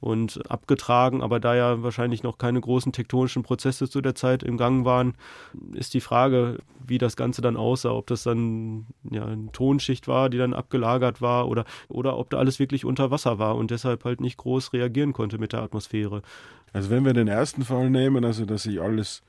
und 0.00 0.38
abgetragen. 0.50 1.22
Aber 1.22 1.40
da 1.40 1.54
ja 1.54 1.82
wahrscheinlich 1.82 2.22
noch 2.22 2.36
keine 2.36 2.60
großen 2.60 2.92
tektonischen 2.92 3.42
Prozesse 3.42 3.88
zu 3.88 4.02
der 4.02 4.14
Zeit 4.14 4.42
im 4.42 4.58
Gang 4.58 4.84
waren, 4.84 5.14
ist 5.72 5.94
die 5.94 6.02
Frage, 6.02 6.58
wie 6.86 6.98
das 6.98 7.16
Ganze 7.16 7.40
dann 7.40 7.56
aussah. 7.56 7.92
Ob 7.92 8.06
das 8.06 8.24
dann 8.24 8.84
ja, 9.10 9.24
eine 9.24 9.50
Tonschicht 9.52 10.06
war, 10.06 10.28
die 10.28 10.36
dann 10.36 10.52
abgelagert 10.52 11.22
war 11.22 11.48
oder, 11.48 11.64
oder 11.88 12.18
ob 12.18 12.28
da 12.28 12.36
alles 12.36 12.58
wirklich 12.58 12.84
unter 12.84 13.10
Wasser 13.10 13.38
war 13.38 13.56
und 13.56 13.70
deshalb 13.70 14.04
halt 14.04 14.20
nicht 14.20 14.36
groß 14.36 14.74
reagieren 14.74 15.14
konnte 15.14 15.38
mit 15.38 15.54
der 15.54 15.62
Atmosphäre. 15.62 16.20
Also 16.74 16.90
wenn 16.90 17.06
wir 17.06 17.14
den 17.14 17.28
ersten 17.28 17.62
Fall 17.62 17.88
nehmen, 17.88 18.26
also 18.26 18.44
dass 18.44 18.64
sich 18.64 18.78
alles 18.82 19.22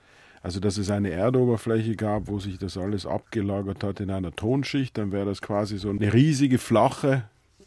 also, 0.45 0.59
dass 0.59 0.77
es 0.77 0.91
eine 0.91 1.09
Erdoberfläche 1.09 1.95
gab, 1.95 2.27
wo 2.27 2.37
sich 2.37 2.59
das 2.59 2.77
alles 2.77 3.07
abgelagert 3.07 3.83
hat 3.83 3.99
in 3.99 4.11
einer 4.11 4.31
Tonschicht, 4.31 4.95
dann 4.95 5.11
wäre 5.11 5.25
das 5.25 5.41
quasi 5.41 5.79
so 5.79 5.89
eine 5.89 6.13
riesige, 6.13 6.59
flache, 6.59 7.23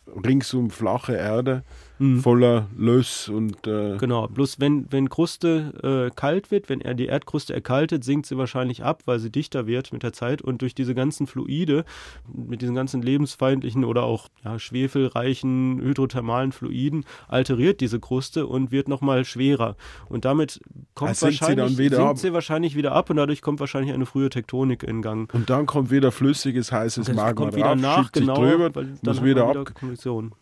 ringsum 0.07 0.71
flache 0.71 1.17
Erde 1.17 1.65
mhm. 1.99 2.21
voller 2.21 2.69
Löss 2.77 3.29
und. 3.29 3.67
Äh 3.67 3.97
genau, 3.99 4.29
bloß 4.29 4.61
wenn, 4.61 4.87
wenn 4.91 5.09
Kruste 5.09 6.09
äh, 6.11 6.15
kalt 6.15 6.51
wird, 6.51 6.69
wenn 6.69 6.81
er 6.81 6.95
die 6.95 7.07
Erdkruste 7.07 7.55
erkaltet, 7.55 8.05
sinkt 8.05 8.27
sie 8.27 8.39
wahrscheinlich 8.39 8.85
ab, 8.85 9.03
weil 9.07 9.19
sie 9.19 9.31
dichter 9.31 9.67
wird 9.67 9.93
mit 9.93 10.03
der 10.03 10.13
Zeit 10.13 10.43
und 10.43 10.63
durch 10.63 10.75
diese 10.75 10.95
ganzen 10.95 11.27
Fluide, 11.27 11.85
mit 12.33 12.63
diesen 12.63 12.75
ganzen 12.75 13.03
lebensfeindlichen 13.03 13.85
oder 13.85 14.05
auch 14.05 14.29
ja, 14.45 14.59
schwefelreichen 14.59 15.81
hydrothermalen 15.81 16.53
Fluiden, 16.53 17.05
alteriert 17.27 17.81
diese 17.81 18.01
Kruste 18.01 18.47
und 18.47 18.71
wird 18.71 18.89
nochmal 18.89 19.25
schwerer. 19.25 19.77
Und 20.09 20.25
damit 20.25 20.61
kommt 20.95 21.11
also 21.11 21.27
wahrscheinlich, 21.27 21.77
sie, 21.77 21.89
sinkt 21.89 22.19
sie 22.19 22.33
wahrscheinlich 22.33 22.77
wieder 22.77 22.93
ab 22.93 23.11
und 23.11 23.17
dadurch 23.17 23.43
kommt 23.43 23.61
wahrscheinlich 23.61 23.93
eine 23.93 24.07
frühe 24.07 24.31
Tektonik 24.31 24.83
in 24.83 25.03
Gang. 25.03 25.33
Und 25.35 25.51
dann 25.51 25.67
kommt 25.67 25.91
wieder 25.91 26.13
flüssiges, 26.13 26.73
heißes 26.73 27.09
Magma 27.09 27.33
kommt 27.33 27.57
wieder 27.57 27.75
nach, 27.75 28.13
genau, 28.13 28.35
drüber, 28.35 28.85
muss 29.03 29.23
wieder 29.23 29.49
ab. 29.49 29.73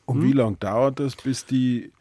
Und 0.07 0.17
hm? 0.17 0.23
wie 0.23 0.33
lange 0.33 0.57
dauert 0.57 1.01
das, 1.01 1.17
bis 1.17 1.46
die 1.51 1.93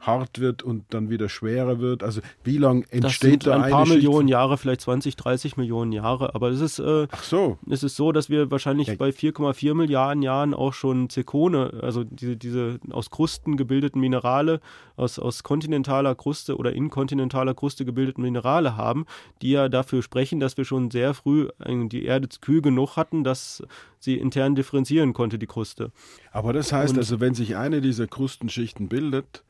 hart 0.00 0.40
wird 0.40 0.62
und 0.62 0.84
dann 0.90 1.10
wieder 1.10 1.28
schwerer 1.28 1.78
wird? 1.78 2.02
Also 2.02 2.20
wie 2.42 2.58
lange 2.58 2.84
entsteht 2.90 3.04
das 3.04 3.18
sind 3.20 3.46
da 3.46 3.60
ein 3.60 3.70
paar 3.70 3.86
Millionen 3.86 4.28
Jahre, 4.28 4.58
vielleicht 4.58 4.80
20, 4.80 5.16
30 5.16 5.56
Millionen 5.56 5.92
Jahre. 5.92 6.34
Aber 6.34 6.50
es 6.50 6.60
ist, 6.60 6.78
äh, 6.78 7.06
Ach 7.10 7.22
so. 7.22 7.58
es 7.68 7.82
ist 7.82 7.96
so, 7.96 8.12
dass 8.12 8.30
wir 8.30 8.50
wahrscheinlich 8.50 8.88
ja. 8.88 8.94
bei 8.96 9.10
4,4 9.10 9.74
Milliarden 9.74 10.22
Jahren 10.22 10.54
auch 10.54 10.72
schon 10.72 11.08
Zirkone, 11.08 11.80
also 11.82 12.04
diese, 12.04 12.36
diese 12.36 12.80
aus 12.90 13.10
Krusten 13.10 13.56
gebildeten 13.56 14.00
Minerale, 14.00 14.60
aus, 14.96 15.18
aus 15.18 15.42
kontinentaler 15.42 16.14
Kruste 16.14 16.56
oder 16.56 16.72
in 16.72 16.90
kontinentaler 16.90 17.54
Kruste 17.54 17.84
gebildeten 17.84 18.22
Minerale 18.22 18.76
haben, 18.76 19.06
die 19.42 19.50
ja 19.50 19.68
dafür 19.68 20.02
sprechen, 20.02 20.40
dass 20.40 20.56
wir 20.56 20.64
schon 20.64 20.90
sehr 20.90 21.14
früh 21.14 21.48
die 21.66 22.04
Erde 22.04 22.28
kühl 22.40 22.62
genug 22.62 22.96
hatten, 22.96 23.24
dass 23.24 23.62
sie 23.98 24.16
intern 24.16 24.54
differenzieren 24.54 25.12
konnte, 25.12 25.38
die 25.38 25.46
Kruste. 25.46 25.92
Aber 26.32 26.52
das 26.52 26.72
heißt 26.72 26.94
und, 26.94 26.98
also, 26.98 27.20
wenn 27.20 27.34
sich 27.34 27.56
eine 27.56 27.80
dieser 27.80 28.06
Krustenschichten 28.06 28.88
bildet, 28.88 29.42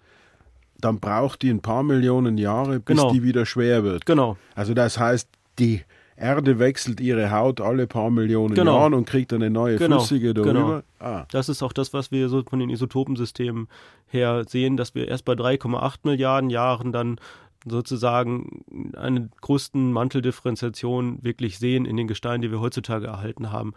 dann 0.80 1.00
braucht 1.00 1.42
die 1.42 1.50
ein 1.50 1.60
paar 1.60 1.82
Millionen 1.82 2.38
Jahre, 2.38 2.80
bis 2.80 2.96
genau. 2.96 3.12
die 3.12 3.22
wieder 3.22 3.46
schwer 3.46 3.84
wird. 3.84 4.06
Genau. 4.06 4.36
Also 4.54 4.74
das 4.74 4.98
heißt, 4.98 5.28
die 5.58 5.82
Erde 6.16 6.58
wechselt 6.58 7.00
ihre 7.00 7.30
Haut 7.30 7.60
alle 7.60 7.86
paar 7.86 8.10
Millionen 8.10 8.54
genau. 8.54 8.76
Jahren 8.76 8.94
und 8.94 9.06
kriegt 9.06 9.32
eine 9.32 9.48
neue 9.48 9.76
genau. 9.76 9.98
flüssige 9.98 10.34
darüber. 10.34 10.52
Genau. 10.52 10.82
Ah. 10.98 11.24
Das 11.30 11.48
ist 11.48 11.62
auch 11.62 11.72
das, 11.72 11.94
was 11.94 12.10
wir 12.12 12.28
so 12.28 12.42
von 12.42 12.58
den 12.58 12.68
Isotopensystemen 12.68 13.68
her 14.06 14.44
sehen, 14.46 14.76
dass 14.76 14.94
wir 14.94 15.08
erst 15.08 15.24
bei 15.24 15.32
3,8 15.32 16.00
Milliarden 16.04 16.50
Jahren 16.50 16.92
dann 16.92 17.18
sozusagen 17.66 18.64
eine 18.96 19.28
Krustenmanteldifferenziation 19.40 21.22
wirklich 21.22 21.58
sehen 21.58 21.84
in 21.84 21.96
den 21.96 22.08
Gesteinen, 22.08 22.42
die 22.42 22.50
wir 22.50 22.60
heutzutage 22.60 23.06
erhalten 23.06 23.50
haben. 23.50 23.72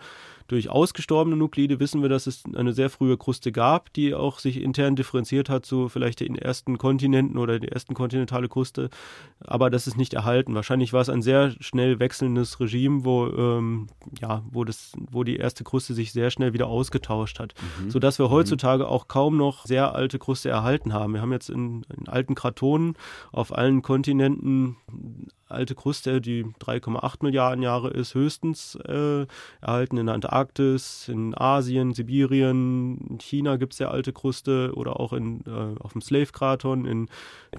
Durch 0.48 0.70
ausgestorbene 0.70 1.36
Nuklide 1.36 1.80
wissen 1.80 2.02
wir, 2.02 2.10
dass 2.10 2.28
es 2.28 2.44
eine 2.56 2.74
sehr 2.74 2.90
frühe 2.90 3.18
Kruste 3.18 3.52
gab, 3.52 3.94
die 3.94 4.14
auch 4.14 4.40
sich 4.40 4.62
intern 4.62 4.96
differenziert 4.96 5.50
hat 5.50 5.66
zu 5.66 5.90
vielleicht 5.90 6.20
den 6.20 6.36
ersten 6.36 6.78
Kontinenten 6.78 7.38
oder 7.38 7.60
die 7.60 7.70
ersten 7.70 7.94
kontinentale 7.94 8.50
Kruste, 8.50 8.90
aber 9.40 9.70
das 9.70 9.88
ist 9.88 9.98
nicht 9.98 10.14
erhalten. 10.14 10.56
Wahrscheinlich 10.56 10.94
war 10.94 11.02
es 11.02 11.10
ein 11.10 11.22
sehr 11.22 11.52
schnell 11.60 12.00
wechselndes 12.00 12.60
Regime, 12.60 13.06
wo, 13.06 13.28
ähm, 13.28 13.88
ja, 14.20 14.44
wo, 14.52 14.64
das, 14.64 14.94
wo 15.12 15.24
die 15.24 15.38
erste 15.38 15.64
Kruste 15.64 15.94
sich 15.94 16.12
sehr 16.12 16.30
schnell 16.30 16.54
wieder 16.54 16.68
ausgetauscht 16.68 17.40
hat, 17.40 17.54
mhm. 17.82 17.90
sodass 17.90 18.20
wir 18.20 18.28
mhm. 18.28 18.32
heutzutage 18.32 18.88
auch 18.88 19.08
kaum 19.08 19.38
noch 19.38 19.66
sehr 19.66 19.96
alte 19.96 20.20
Kruste 20.20 20.50
erhalten 20.50 20.94
haben. 20.94 21.14
Wir 21.14 21.22
haben 21.22 21.32
jetzt 21.32 21.50
in, 21.50 21.86
in 21.98 22.08
alten 22.08 22.36
Kratonen 22.36 22.96
auf 23.32 23.56
allen 23.56 23.82
Kontinenten 23.82 24.78
alte 25.54 25.76
Kruste, 25.76 26.22
die 26.22 26.44
3,8 26.44 27.18
Milliarden 27.22 27.62
Jahre 27.62 27.90
ist, 27.90 28.16
höchstens 28.16 28.76
äh, 28.88 29.26
erhalten 29.62 29.98
in 29.98 30.08
der 30.08 30.16
Antarktis, 30.16 31.08
in 31.08 31.36
Asien, 31.36 31.94
Sibirien, 31.94 32.98
in 33.10 33.18
China 33.20 33.58
gibt 33.58 33.74
es 33.74 33.80
ja 33.80 33.90
alte 33.90 34.14
Kruste 34.14 34.74
oder 34.76 35.00
auch 35.00 35.14
in, 35.14 35.42
äh, 35.46 35.80
auf 35.80 35.94
dem 35.94 36.02
Slave-Kraton 36.02 36.86
in 36.86 37.10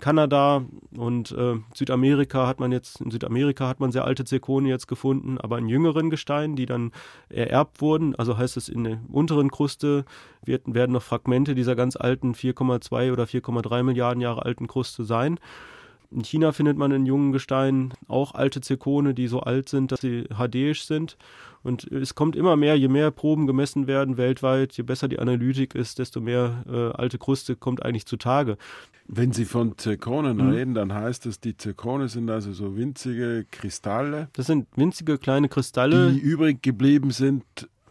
Kanada 0.00 0.64
und 0.96 1.32
äh, 1.32 1.56
Südamerika 1.74 2.46
hat 2.46 2.60
man 2.60 2.72
jetzt, 2.72 3.00
in 3.00 3.10
Südamerika 3.10 3.68
hat 3.68 3.80
man 3.80 3.92
sehr 3.92 4.04
alte 4.04 4.24
Zirkone 4.24 4.68
jetzt 4.68 4.88
gefunden, 4.88 5.38
aber 5.38 5.58
in 5.58 5.68
jüngeren 5.68 6.10
Gesteinen, 6.10 6.56
die 6.56 6.66
dann 6.66 6.92
ererbt 7.28 7.80
wurden, 7.80 8.14
also 8.14 8.36
heißt 8.36 8.56
es 8.56 8.68
in 8.68 8.84
der 8.84 9.00
unteren 9.10 9.50
Kruste 9.50 10.04
wird, 10.44 10.62
werden 10.66 10.92
noch 10.92 11.02
Fragmente 11.02 11.54
dieser 11.54 11.76
ganz 11.76 11.96
alten 11.96 12.34
4,2 12.34 13.12
oder 13.12 13.24
4,3 13.24 13.82
Milliarden 13.82 14.20
Jahre 14.20 14.44
alten 14.44 14.66
Kruste 14.66 15.04
sein. 15.04 15.38
In 16.14 16.22
China 16.22 16.52
findet 16.52 16.78
man 16.78 16.92
in 16.92 17.06
jungen 17.06 17.32
Gesteinen 17.32 17.92
auch 18.06 18.34
alte 18.34 18.60
Zirkone, 18.60 19.14
die 19.14 19.26
so 19.26 19.40
alt 19.40 19.68
sind, 19.68 19.90
dass 19.90 20.00
sie 20.00 20.24
hadeisch 20.32 20.84
sind. 20.84 21.16
Und 21.64 21.90
es 21.90 22.14
kommt 22.14 22.36
immer 22.36 22.56
mehr, 22.56 22.76
je 22.76 22.88
mehr 22.88 23.10
Proben 23.10 23.48
gemessen 23.48 23.88
werden 23.88 24.16
weltweit, 24.16 24.74
je 24.74 24.84
besser 24.84 25.08
die 25.08 25.18
Analytik 25.18 25.74
ist, 25.74 25.98
desto 25.98 26.20
mehr 26.20 26.62
äh, 26.68 26.96
alte 26.96 27.18
Kruste 27.18 27.56
kommt 27.56 27.84
eigentlich 27.84 28.06
zutage. 28.06 28.58
Wenn 29.08 29.32
Sie 29.32 29.44
von 29.44 29.76
Zirkonen 29.76 30.36
mhm. 30.36 30.50
reden, 30.50 30.74
dann 30.74 30.92
heißt 30.92 31.26
das, 31.26 31.40
die 31.40 31.56
Zirkone 31.56 32.08
sind 32.08 32.30
also 32.30 32.52
so 32.52 32.76
winzige 32.76 33.44
Kristalle. 33.50 34.28
Das 34.34 34.46
sind 34.46 34.68
winzige 34.76 35.18
kleine 35.18 35.48
Kristalle. 35.48 36.12
Die 36.12 36.20
übrig 36.20 36.62
geblieben 36.62 37.10
sind 37.10 37.44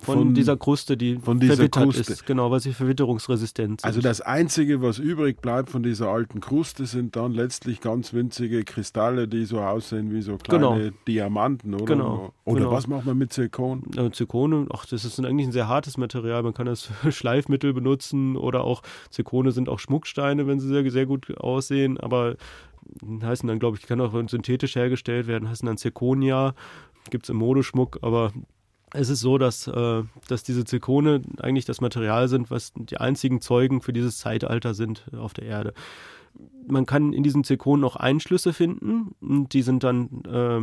von, 0.04 0.18
von, 0.18 0.34
dieser 0.34 0.58
Kruste, 0.58 0.98
die 0.98 1.18
von 1.18 1.40
dieser 1.40 1.56
verwittert 1.56 1.84
Kruste. 1.84 2.14
ist, 2.14 2.26
genau, 2.26 2.52
weil 2.52 2.60
sie 2.60 2.74
verwitterungsresistent 2.74 3.82
sind. 3.82 3.86
Also 3.86 4.02
das 4.02 4.22
Einzige, 4.22 4.82
was 4.82 5.00
übrig 5.00 5.42
bleibt 5.42 5.70
von 5.70 5.84
dieser 5.84 6.10
alten 6.10 6.40
Kruste, 6.40 6.86
sind 6.86 7.16
dann 7.16 7.32
letztlich 7.32 7.82
ganz 7.82 8.14
winzige 8.14 8.64
Kristalle, 8.64 9.28
die 9.28 9.46
so 9.46 9.60
aussehen 9.60 10.12
wie 10.12 10.22
so 10.22 10.38
kleine 10.38 10.68
genau. 10.68 10.98
Diamanten, 11.08 11.74
oder? 11.74 11.86
Genau. 11.86 12.34
Oder 12.46 12.60
genau. 12.62 12.72
was 12.72 12.88
macht 12.88 13.06
man 13.06 13.18
mit 13.18 13.34
Zirkon? 13.34 13.84
Ja, 13.96 14.12
Zirkone, 14.12 14.68
ach, 14.74 14.86
das 14.86 15.06
ist 15.06 15.20
eigentlich 15.20 15.48
ein 15.48 15.54
sehr 15.54 15.68
hartes 15.68 15.98
Material. 15.98 16.44
Man 16.44 16.54
kann 16.54 16.66
das 16.66 16.82
für 17.02 17.12
Schleifmittel 17.12 17.74
benutzen 17.74 18.36
oder 18.36 18.64
auch 18.64 18.82
Zirkone 19.10 19.52
sind 19.52 19.70
auch 19.70 19.80
Schmucksteine, 19.80 20.48
wenn 20.48 20.60
sie 20.60 20.68
sehr, 20.68 20.90
sehr 20.92 21.06
gut 21.06 21.38
aussehen, 21.38 22.00
aber 22.00 22.36
heißen 23.22 23.48
dann, 23.48 23.60
glaube 23.60 23.78
ich, 23.78 23.86
kann 23.86 24.02
auch 24.02 24.14
synthetisch 24.28 24.76
hergestellt 24.76 25.28
werden, 25.28 25.50
heißen 25.50 25.66
dann 25.66 25.78
Zirkonia, 25.78 26.54
gibt 27.10 27.26
es 27.26 27.30
im 27.30 27.38
Modeschmuck, 27.38 28.00
aber 28.02 28.32
es 28.94 29.10
ist 29.10 29.20
so, 29.20 29.38
dass, 29.38 29.68
äh, 29.68 30.04
dass 30.28 30.44
diese 30.44 30.66
Zirkone 30.66 31.22
eigentlich 31.40 31.66
das 31.66 31.82
Material 31.82 32.28
sind, 32.28 32.52
was 32.52 32.74
die 32.76 32.98
einzigen 32.98 33.42
Zeugen 33.42 33.82
für 33.82 33.94
dieses 33.94 34.18
Zeitalter 34.18 34.74
sind 34.74 35.06
auf 35.18 35.34
der 35.34 35.46
Erde 35.46 35.74
man 36.68 36.86
kann 36.86 37.14
in 37.14 37.24
diesen 37.24 37.44
Zirkonen 37.44 37.84
auch 37.84 37.96
Einschlüsse 37.96 38.54
finden. 38.54 39.16
Und 39.22 39.54
die 39.54 39.62
sind 39.62 39.84
dann 39.84 40.24
äh, 40.26 40.62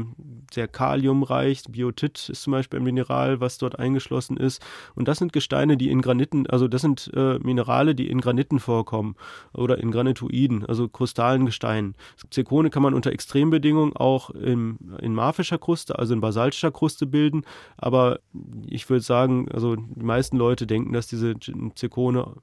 sehr 0.53 0.69
kaliumreich. 0.69 1.63
Biotit 1.69 2.29
ist 2.29 2.43
zum 2.43 2.53
Beispiel 2.53 2.81
ein 2.81 2.85
Mineral, 2.85 3.41
was 3.41 3.59
dort 3.59 3.79
eingeschlossen 3.79 4.37
ist. 4.37 4.63
Und 4.95 5.09
das 5.09 5.19
sind 5.19 5.33
Gesteine, 5.33 5.77
die 5.77 5.91
in 5.91 6.03
Graniten, 6.03 6.47
also 6.47 6.69
das 6.69 6.83
sind 6.83 7.11
äh, 7.15 7.39
Minerale, 7.39 7.95
die 7.95 8.09
in 8.09 8.21
Graniten 8.21 8.59
vorkommen 8.59 9.17
oder 9.53 9.79
in 9.79 9.91
Granitoiden, 9.91 10.65
also 10.67 10.89
krustalen 10.89 11.47
Gesteinen. 11.47 11.95
Zirkone 12.31 12.71
kann 12.71 12.83
man 12.83 12.95
unter 12.95 13.13
Extrembedingungen 13.13 13.97
auch 13.97 14.31
im, 14.31 14.79
in 15.01 15.15
marfischer 15.15 15.59
Kruste, 15.59 15.99
also 15.99 16.15
in 16.15 16.21
basaltischer 16.21 16.71
Kruste 16.71 17.07
bilden. 17.07 17.43
Aber 17.77 18.21
ich 18.67 18.89
würde 18.89 19.03
sagen, 19.03 19.49
also 19.53 19.77
die 19.77 20.05
meisten 20.05 20.37
Leute 20.37 20.67
denken, 20.67 20.93
dass 20.93 21.07
diese 21.07 21.35
Zirkone, 21.75 22.35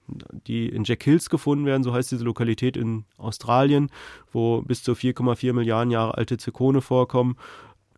die 0.48 0.68
in 0.68 0.84
Jack 0.84 1.04
Hills 1.04 1.30
gefunden 1.30 1.66
werden, 1.66 1.84
so 1.84 1.94
heißt 1.94 2.12
diese 2.12 2.24
Lokalität 2.26 2.78
in 2.78 3.06
Australien, 3.18 3.47
wo 4.32 4.62
bis 4.62 4.84
zu 4.84 4.94
4,4 4.94 5.54
Milliarden 5.54 5.92
Jahre 5.92 6.18
alte 6.18 6.38
Zirkone 6.38 6.82
vorkommen 6.82 7.38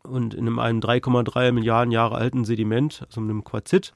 und 0.04 0.34
in 0.34 0.60
einem 0.60 0.80
3,3 0.80 1.52
Milliarden 1.52 1.92
Jahre 1.92 2.16
alten 2.16 2.46
Sediment, 2.46 3.04
also 3.06 3.22
einem 3.22 3.44
Quarzit. 3.44 3.94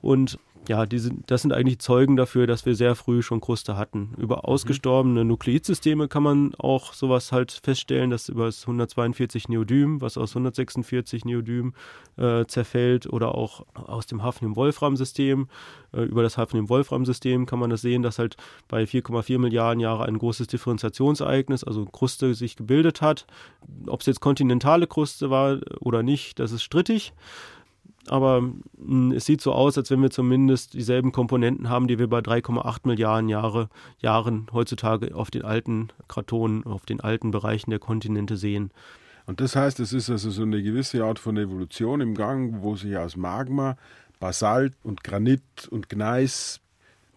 Und 0.00 0.38
ja, 0.68 0.86
diese, 0.86 1.10
das 1.26 1.42
sind 1.42 1.52
eigentlich 1.52 1.80
Zeugen 1.80 2.16
dafür, 2.16 2.46
dass 2.46 2.64
wir 2.66 2.76
sehr 2.76 2.94
früh 2.94 3.22
schon 3.22 3.40
Kruste 3.40 3.76
hatten. 3.76 4.14
Über 4.16 4.36
mhm. 4.36 4.42
ausgestorbene 4.42 5.24
Nukleidsysteme 5.24 6.06
kann 6.06 6.22
man 6.22 6.54
auch 6.56 6.92
sowas 6.92 7.32
halt 7.32 7.52
feststellen, 7.62 8.10
dass 8.10 8.28
über 8.28 8.46
das 8.46 8.62
142 8.62 9.48
Neodym, 9.48 10.00
was 10.00 10.16
aus 10.16 10.30
146 10.30 11.24
Neodym 11.24 11.74
äh, 12.16 12.44
zerfällt, 12.46 13.12
oder 13.12 13.34
auch 13.34 13.66
aus 13.74 14.06
dem 14.06 14.22
Hafnium-Wolfram-System, 14.22 15.48
äh, 15.92 16.02
über 16.02 16.22
das 16.22 16.38
Hafnium-Wolfram-System 16.38 17.46
kann 17.46 17.58
man 17.58 17.70
das 17.70 17.80
sehen, 17.80 18.02
dass 18.02 18.20
halt 18.20 18.36
bei 18.68 18.84
4,4 18.84 19.38
Milliarden 19.38 19.80
Jahren 19.80 20.06
ein 20.06 20.18
großes 20.18 20.46
Differentiationsereignis, 20.46 21.64
also 21.64 21.86
Kruste 21.86 22.34
sich 22.34 22.54
gebildet 22.54 23.02
hat. 23.02 23.26
Ob 23.88 24.00
es 24.00 24.06
jetzt 24.06 24.20
kontinentale 24.20 24.86
Kruste 24.86 25.28
war 25.28 25.58
oder 25.80 26.04
nicht, 26.04 26.38
das 26.38 26.52
ist 26.52 26.62
strittig 26.62 27.12
aber 28.08 28.38
hm, 28.38 29.12
es 29.12 29.26
sieht 29.26 29.40
so 29.40 29.52
aus, 29.52 29.78
als 29.78 29.90
wenn 29.90 30.02
wir 30.02 30.10
zumindest 30.10 30.74
dieselben 30.74 31.12
Komponenten 31.12 31.68
haben, 31.68 31.88
die 31.88 31.98
wir 31.98 32.08
bei 32.08 32.18
3,8 32.18 32.80
Milliarden 32.84 33.28
Jahre, 33.28 33.68
Jahren 34.00 34.46
heutzutage 34.52 35.14
auf 35.14 35.30
den 35.30 35.42
alten 35.42 35.88
Kratonen, 36.08 36.64
auf 36.64 36.86
den 36.86 37.00
alten 37.00 37.30
Bereichen 37.30 37.70
der 37.70 37.78
Kontinente 37.78 38.36
sehen. 38.36 38.70
Und 39.26 39.40
das 39.40 39.54
heißt, 39.54 39.78
es 39.80 39.92
ist 39.92 40.10
also 40.10 40.30
so 40.30 40.42
eine 40.42 40.62
gewisse 40.62 41.04
Art 41.04 41.18
von 41.18 41.36
Evolution 41.36 42.00
im 42.00 42.14
Gang, 42.14 42.62
wo 42.62 42.74
sich 42.74 42.96
aus 42.96 43.16
Magma, 43.16 43.76
Basalt 44.18 44.74
und 44.82 45.04
Granit 45.04 45.68
und 45.70 45.88
Gneis 45.88 46.61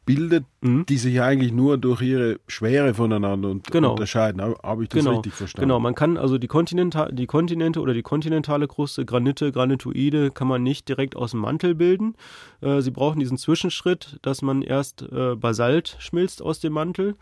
bildet, 0.06 0.46
mhm. 0.62 0.86
die 0.86 0.98
sich 0.98 1.22
eigentlich 1.22 1.52
nur 1.52 1.78
durch 1.78 2.02
ihre 2.02 2.40
Schwere 2.48 2.94
voneinander 2.94 3.50
und, 3.50 3.72
genau. 3.72 3.92
unterscheiden. 3.92 4.42
Habe 4.42 4.84
ich 4.84 4.90
das 4.90 5.00
genau. 5.00 5.16
richtig 5.16 5.34
verstanden? 5.34 5.68
Genau, 5.68 5.80
man 5.80 5.96
kann 5.96 6.18
also 6.18 6.38
die, 6.38 6.48
Kontinenta 6.48 7.12
die 7.12 7.26
Kontinente 7.26 7.82
oder 7.82 7.94
die 7.94 8.04
kontinentale 8.04 8.68
Kruste, 8.68 9.06
Granite, 9.06 9.52
Granitoide, 9.52 10.32
kann 10.32 10.48
man 10.48 10.64
nicht 10.64 10.88
direkt 10.88 11.16
aus 11.16 11.32
dem 11.32 11.42
Mantel 11.42 11.76
bilden. 11.76 12.16
Äh, 12.62 12.82
sie 12.82 12.92
brauchen 12.92 13.20
diesen 13.20 13.38
Zwischenschritt, 13.38 14.20
dass 14.22 14.42
man 14.42 14.62
erst 14.62 15.02
äh, 15.02 15.36
Basalt 15.36 15.98
schmilzt 16.00 16.42
aus 16.42 16.60
dem 16.60 16.74
Mantel 16.74 17.16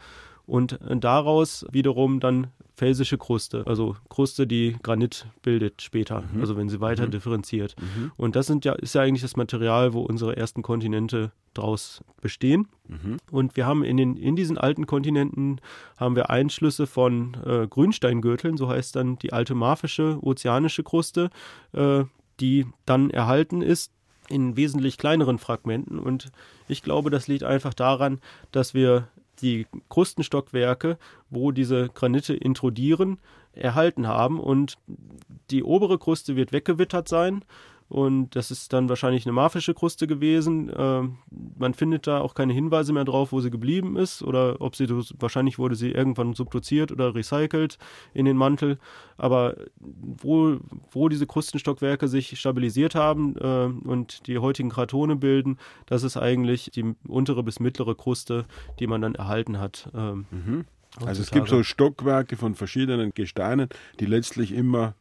und 0.53 0.79
äh, 0.83 0.95
daraus 0.97 1.65
wiederum 1.71 2.19
dann 2.19 2.45
felsische 2.75 3.17
Kruste, 3.17 3.65
also 3.65 3.95
Kruste, 4.07 4.45
die 4.45 4.75
Granit 4.83 5.25
bildet 5.41 5.81
später, 5.81 6.21
mhm. 6.31 6.41
also 6.41 6.55
wenn 6.55 6.69
sie 6.69 6.79
weiter 6.79 7.07
mhm. 7.07 7.11
differenziert. 7.11 7.75
Mhm. 7.81 8.11
Und 8.17 8.35
das 8.35 8.45
sind 8.45 8.63
ja, 8.63 8.73
ist 8.73 8.93
ja 8.93 9.01
eigentlich 9.01 9.23
das 9.23 9.35
Material, 9.35 9.93
wo 9.93 10.01
unsere 10.01 10.37
ersten 10.37 10.61
Kontinente 10.61 11.31
draus 11.55 12.03
bestehen. 12.21 12.67
Mhm. 12.87 13.17
Und 13.31 13.55
wir 13.55 13.65
haben 13.65 13.83
in, 13.83 13.97
den, 13.97 14.15
in 14.15 14.35
diesen 14.35 14.59
alten 14.59 14.85
Kontinenten 14.85 15.59
haben 15.97 16.15
wir 16.15 16.29
Einschlüsse 16.29 16.85
von 16.85 17.35
äh, 17.43 17.65
Grünsteingürteln, 17.67 18.55
so 18.55 18.69
heißt 18.69 18.95
dann 18.95 19.17
die 19.17 19.33
alte 19.33 19.55
marfische 19.55 20.19
ozeanische 20.21 20.83
Kruste, 20.83 21.31
äh, 21.71 22.03
die 22.39 22.67
dann 22.85 23.09
erhalten 23.09 23.63
ist 23.63 23.91
in 24.29 24.55
wesentlich 24.55 24.99
kleineren 24.99 25.39
Fragmenten. 25.39 25.97
Und 25.97 26.31
ich 26.67 26.83
glaube, 26.83 27.09
das 27.09 27.27
liegt 27.27 27.43
einfach 27.43 27.73
daran, 27.73 28.19
dass 28.51 28.75
wir 28.75 29.07
die 29.41 29.67
Krustenstockwerke, 29.89 30.97
wo 31.29 31.51
diese 31.51 31.89
Granite 31.89 32.33
intrudieren, 32.33 33.19
erhalten 33.53 34.07
haben. 34.07 34.39
Und 34.39 34.77
die 35.49 35.63
obere 35.63 35.97
Kruste 35.97 36.35
wird 36.35 36.51
weggewittert 36.51 37.07
sein 37.07 37.43
und 37.93 38.35
das 38.35 38.49
ist 38.49 38.73
dann 38.73 38.89
wahrscheinlich 38.89 39.27
eine 39.27 39.33
marfische 39.33 39.75
Kruste 39.75 40.07
gewesen. 40.07 40.67
Äh, 40.67 41.03
man 41.59 41.75
findet 41.75 42.07
da 42.07 42.21
auch 42.21 42.33
keine 42.33 42.51
Hinweise 42.51 42.91
mehr 42.91 43.05
drauf, 43.05 43.31
wo 43.31 43.39
sie 43.39 43.51
geblieben 43.51 43.97
ist 43.97 44.23
oder 44.23 44.59
ob 44.61 44.75
sie, 44.75 44.89
wahrscheinlich 44.89 45.59
wurde 45.59 45.75
sie 45.75 45.91
irgendwann 45.91 46.33
subduziert 46.33 46.91
oder 46.91 47.13
recycelt 47.13 47.77
in 48.15 48.25
den 48.25 48.35
Mantel. 48.35 48.79
Aber 49.15 49.57
wo, 49.79 50.57
wo 50.89 51.07
diese 51.07 51.27
Krustenstockwerke 51.27 52.07
sich 52.07 52.39
stabilisiert 52.39 52.95
haben 52.95 53.35
äh, 53.37 53.87
und 53.87 54.25
die 54.25 54.39
heutigen 54.39 54.71
Kratone 54.71 55.15
bilden, 55.15 55.59
das 55.85 56.01
ist 56.01 56.17
eigentlich 56.17 56.71
die 56.73 56.95
untere 57.07 57.43
bis 57.43 57.59
mittlere 57.59 57.93
Kruste, 57.93 58.45
die 58.79 58.87
man 58.87 59.01
dann 59.01 59.13
erhalten 59.13 59.59
hat. 59.59 59.91
Ähm, 59.93 60.25
mhm. 60.31 60.65
Also 61.05 61.21
es 61.21 61.29
gibt 61.29 61.47
so 61.47 61.61
Stockwerke 61.61 62.37
von 62.37 62.55
verschiedenen 62.55 63.13
Gesteinen, 63.13 63.69
die 63.99 64.07
letztlich 64.07 64.51
immer 64.51 64.95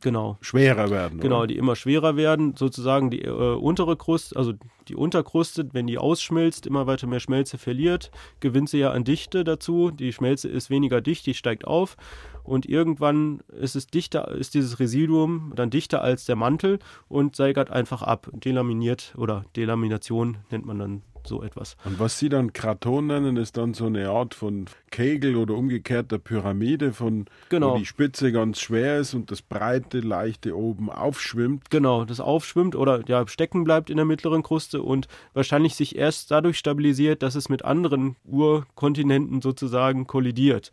genau. 0.00 0.38
schwerer 0.40 0.90
werden. 0.90 1.20
Genau, 1.20 1.38
oder? 1.38 1.46
die 1.46 1.56
immer 1.56 1.76
schwerer 1.76 2.16
werden. 2.16 2.54
Sozusagen 2.56 3.10
die 3.10 3.22
äh, 3.22 3.30
untere 3.30 3.96
Kruste, 3.96 4.36
also 4.36 4.52
die 4.88 4.94
Unterkruste, 4.94 5.68
wenn 5.72 5.86
die 5.86 5.98
ausschmilzt, 5.98 6.66
immer 6.66 6.86
weiter 6.86 7.06
mehr 7.06 7.20
Schmelze 7.20 7.58
verliert, 7.58 8.10
gewinnt 8.40 8.68
sie 8.68 8.78
ja 8.78 8.92
an 8.92 9.04
Dichte 9.04 9.44
dazu. 9.44 9.90
Die 9.90 10.12
Schmelze 10.12 10.48
ist 10.48 10.70
weniger 10.70 11.00
dicht, 11.00 11.26
die 11.26 11.34
steigt 11.34 11.66
auf. 11.66 11.96
Und 12.44 12.66
irgendwann 12.66 13.40
ist 13.48 13.74
es 13.74 13.88
dichter, 13.88 14.30
ist 14.30 14.54
dieses 14.54 14.78
Residuum 14.78 15.52
dann 15.56 15.70
dichter 15.70 16.02
als 16.02 16.26
der 16.26 16.36
Mantel 16.36 16.78
und 17.08 17.34
seigert 17.34 17.70
einfach 17.70 18.02
ab. 18.02 18.30
Delaminiert 18.32 19.14
oder 19.16 19.44
Delamination 19.56 20.38
nennt 20.50 20.64
man 20.64 20.78
dann 20.78 21.02
so 21.26 21.42
etwas. 21.42 21.76
Und 21.84 21.98
was 21.98 22.18
Sie 22.18 22.28
dann 22.28 22.52
Kraton 22.52 23.06
nennen, 23.06 23.36
ist 23.36 23.56
dann 23.56 23.74
so 23.74 23.86
eine 23.86 24.08
Art 24.08 24.34
von 24.34 24.66
Kegel 24.90 25.36
oder 25.36 25.54
umgekehrter 25.54 26.18
Pyramide, 26.18 26.92
von 26.92 27.26
genau. 27.48 27.74
wo 27.74 27.78
die 27.78 27.86
Spitze 27.86 28.32
ganz 28.32 28.60
schwer 28.60 28.98
ist 28.98 29.14
und 29.14 29.30
das 29.30 29.42
breite, 29.42 30.00
leichte 30.00 30.56
oben 30.56 30.90
aufschwimmt. 30.90 31.70
Genau, 31.70 32.04
das 32.04 32.20
aufschwimmt 32.20 32.76
oder 32.76 33.02
ja, 33.08 33.26
stecken 33.26 33.64
bleibt 33.64 33.90
in 33.90 33.96
der 33.96 34.06
mittleren 34.06 34.42
Kruste 34.42 34.82
und 34.82 35.08
wahrscheinlich 35.34 35.74
sich 35.74 35.96
erst 35.96 36.30
dadurch 36.30 36.58
stabilisiert, 36.58 37.22
dass 37.22 37.34
es 37.34 37.48
mit 37.48 37.64
anderen 37.64 38.16
Urkontinenten 38.24 39.42
sozusagen 39.42 40.06
kollidiert. 40.06 40.70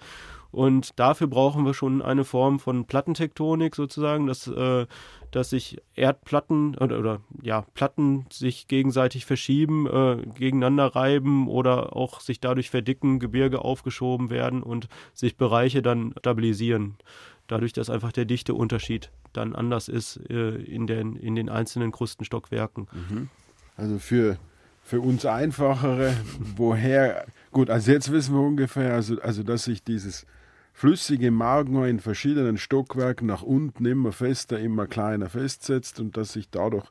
Und 0.53 0.99
dafür 0.99 1.25
brauchen 1.25 1.65
wir 1.65 1.73
schon 1.73 2.03
eine 2.03 2.23
Form 2.23 2.59
von 2.59 2.85
Plattentektonik 2.85 3.75
sozusagen, 3.75 4.27
dass, 4.27 4.47
äh, 4.47 4.85
dass 5.31 5.49
sich 5.49 5.81
Erdplatten 5.95 6.77
oder, 6.77 6.99
oder, 6.99 7.21
ja, 7.41 7.65
Platten 7.73 8.27
sich 8.31 8.67
gegenseitig 8.67 9.25
verschieben, 9.25 9.87
äh, 9.87 10.17
gegeneinander 10.37 10.95
reiben 10.95 11.47
oder 11.47 11.95
auch 11.95 12.19
sich 12.19 12.39
dadurch 12.39 12.69
verdicken, 12.69 13.17
Gebirge 13.17 13.65
aufgeschoben 13.65 14.29
werden 14.29 14.61
und 14.61 14.89
sich 15.15 15.37
Bereiche 15.37 15.81
dann 15.81 16.13
stabilisieren. 16.19 16.97
Dadurch, 17.47 17.73
dass 17.73 17.89
einfach 17.89 18.11
der 18.11 18.25
Dichteunterschied 18.25 19.09
dann 19.33 19.55
anders 19.55 19.87
ist 19.87 20.17
äh, 20.29 20.55
in, 20.55 20.85
den, 20.85 21.15
in 21.15 21.33
den 21.33 21.49
einzelnen 21.49 21.91
Krustenstockwerken. 21.91 22.87
Mhm. 22.91 23.29
Also 23.75 23.97
für, 23.97 24.37
für 24.83 25.01
uns 25.01 25.25
einfachere, 25.25 26.13
woher, 26.55 27.25
gut, 27.51 27.71
also 27.71 27.91
jetzt 27.91 28.11
wissen 28.11 28.35
wir 28.35 28.41
ungefähr, 28.41 28.93
also, 28.93 29.19
also 29.19 29.41
dass 29.41 29.63
sich 29.63 29.83
dieses 29.83 30.27
flüssige 30.73 31.31
Magma 31.31 31.87
in 31.87 31.99
verschiedenen 31.99 32.57
Stockwerken 32.57 33.27
nach 33.27 33.43
unten 33.43 33.85
immer 33.85 34.11
fester, 34.11 34.59
immer 34.59 34.87
kleiner 34.87 35.29
festsetzt 35.29 35.99
und 35.99 36.17
dass 36.17 36.33
sich 36.33 36.49
dadurch 36.49 36.87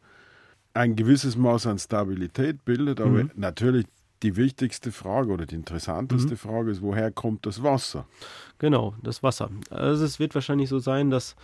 ein 0.72 0.96
gewisses 0.96 1.36
Maß 1.36 1.66
an 1.66 1.78
Stabilität 1.78 2.64
bildet. 2.64 3.00
Aber 3.00 3.24
mhm. 3.24 3.30
natürlich 3.34 3.86
die 4.22 4.36
wichtigste 4.36 4.92
Frage 4.92 5.32
oder 5.32 5.46
die 5.46 5.56
interessanteste 5.56 6.32
mhm. 6.32 6.36
Frage 6.36 6.70
ist, 6.70 6.80
woher 6.80 7.10
kommt 7.10 7.44
das 7.44 7.62
Wasser? 7.62 8.06
Genau, 8.58 8.94
das 9.02 9.22
Wasser. 9.22 9.50
Also 9.70 10.04
es 10.04 10.20
wird 10.20 10.34
wahrscheinlich 10.34 10.68
so 10.68 10.78
sein, 10.78 11.10
dass 11.10 11.34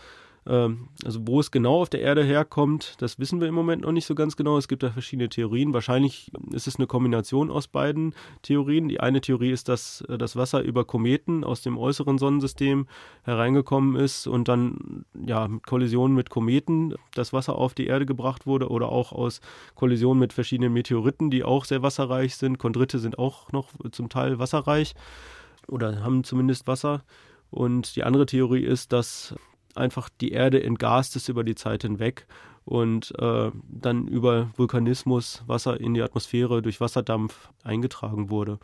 also 0.49 1.27
wo 1.27 1.41
es 1.41 1.51
genau 1.51 1.83
auf 1.83 1.91
der 1.91 2.01
Erde 2.01 2.25
herkommt, 2.25 2.95
das 2.99 3.19
wissen 3.19 3.41
wir 3.41 3.49
im 3.49 3.55
Moment 3.55 3.83
noch 3.83 3.93
nicht 3.93 4.07
so 4.07 4.15
ganz 4.15 4.35
genau. 4.35 4.57
Es 4.57 4.67
gibt 4.67 4.83
da 4.83 4.91
verschiedene 4.91 5.29
Theorien. 5.29 5.75
Wahrscheinlich 5.75 6.33
ist 6.53 6.67
es 6.67 6.77
eine 6.77 6.87
Kombination 6.87 7.51
aus 7.51 7.69
beiden 7.69 8.15
Theorien. 8.41 8.89
Die 8.89 8.99
eine 8.99 9.21
Theorie 9.21 9.51
ist, 9.51 9.69
dass 9.69 10.01
äh, 10.09 10.17
das 10.17 10.37
Wasser 10.37 10.63
über 10.63 10.87
Kometen 10.87 11.45
aus 11.45 11.61
dem 11.61 11.77
äußeren 11.77 12.17
Sonnensystem 12.17 12.87
hereingekommen 13.25 13.97
ist 13.97 14.27
und 14.27 14.49
dann 14.49 15.05
ja 15.15 15.47
mit 15.49 15.67
Kollisionen 15.67 16.17
mit 16.17 16.31
Kometen 16.31 16.95
das 17.13 17.35
Wasser 17.35 17.57
auf 17.57 17.75
die 17.75 17.87
Erde 17.87 18.07
gebracht 18.07 18.47
wurde 18.47 18.71
oder 18.71 18.89
auch 18.89 19.13
aus 19.13 19.43
Kollisionen 19.75 20.19
mit 20.19 20.33
verschiedenen 20.33 20.73
Meteoriten, 20.73 21.31
die 21.31 21.45
auch 21.45 21.67
sehr 21.67 21.83
wasserreich 21.83 22.37
sind. 22.37 22.59
Chondrite 22.59 22.99
sind 22.99 23.19
auch 23.19 23.53
noch 23.53 23.69
zum 23.93 24.09
Teil 24.09 24.39
wasserreich 24.39 24.95
oder 25.69 26.03
haben 26.03 26.25
zumindest 26.25 26.67
Wasser. 26.67 27.05
Und 27.51 27.97
die 27.97 28.05
andere 28.05 28.27
Theorie 28.27 28.65
ist, 28.65 28.93
dass 28.93 29.35
einfach 29.79 30.09
die 30.21 30.33
Erde 30.33 30.63
entgast 30.63 31.17
ist 31.17 31.29
über 31.29 31.45
die 31.45 31.55
Zeit 31.55 31.83
hinweg 31.83 32.27
und 32.65 33.15
äh, 33.19 33.51
dann 33.69 34.07
über 34.09 34.51
Vulkanismus 34.57 35.43
Wasser 35.47 35.81
in 35.81 35.95
die 35.95 36.03
Atmosphäre 36.03 36.61
durch 36.61 36.81
Wasserdampf 36.81 37.51
eingetragen 37.65 38.31
wurde. 38.31 38.59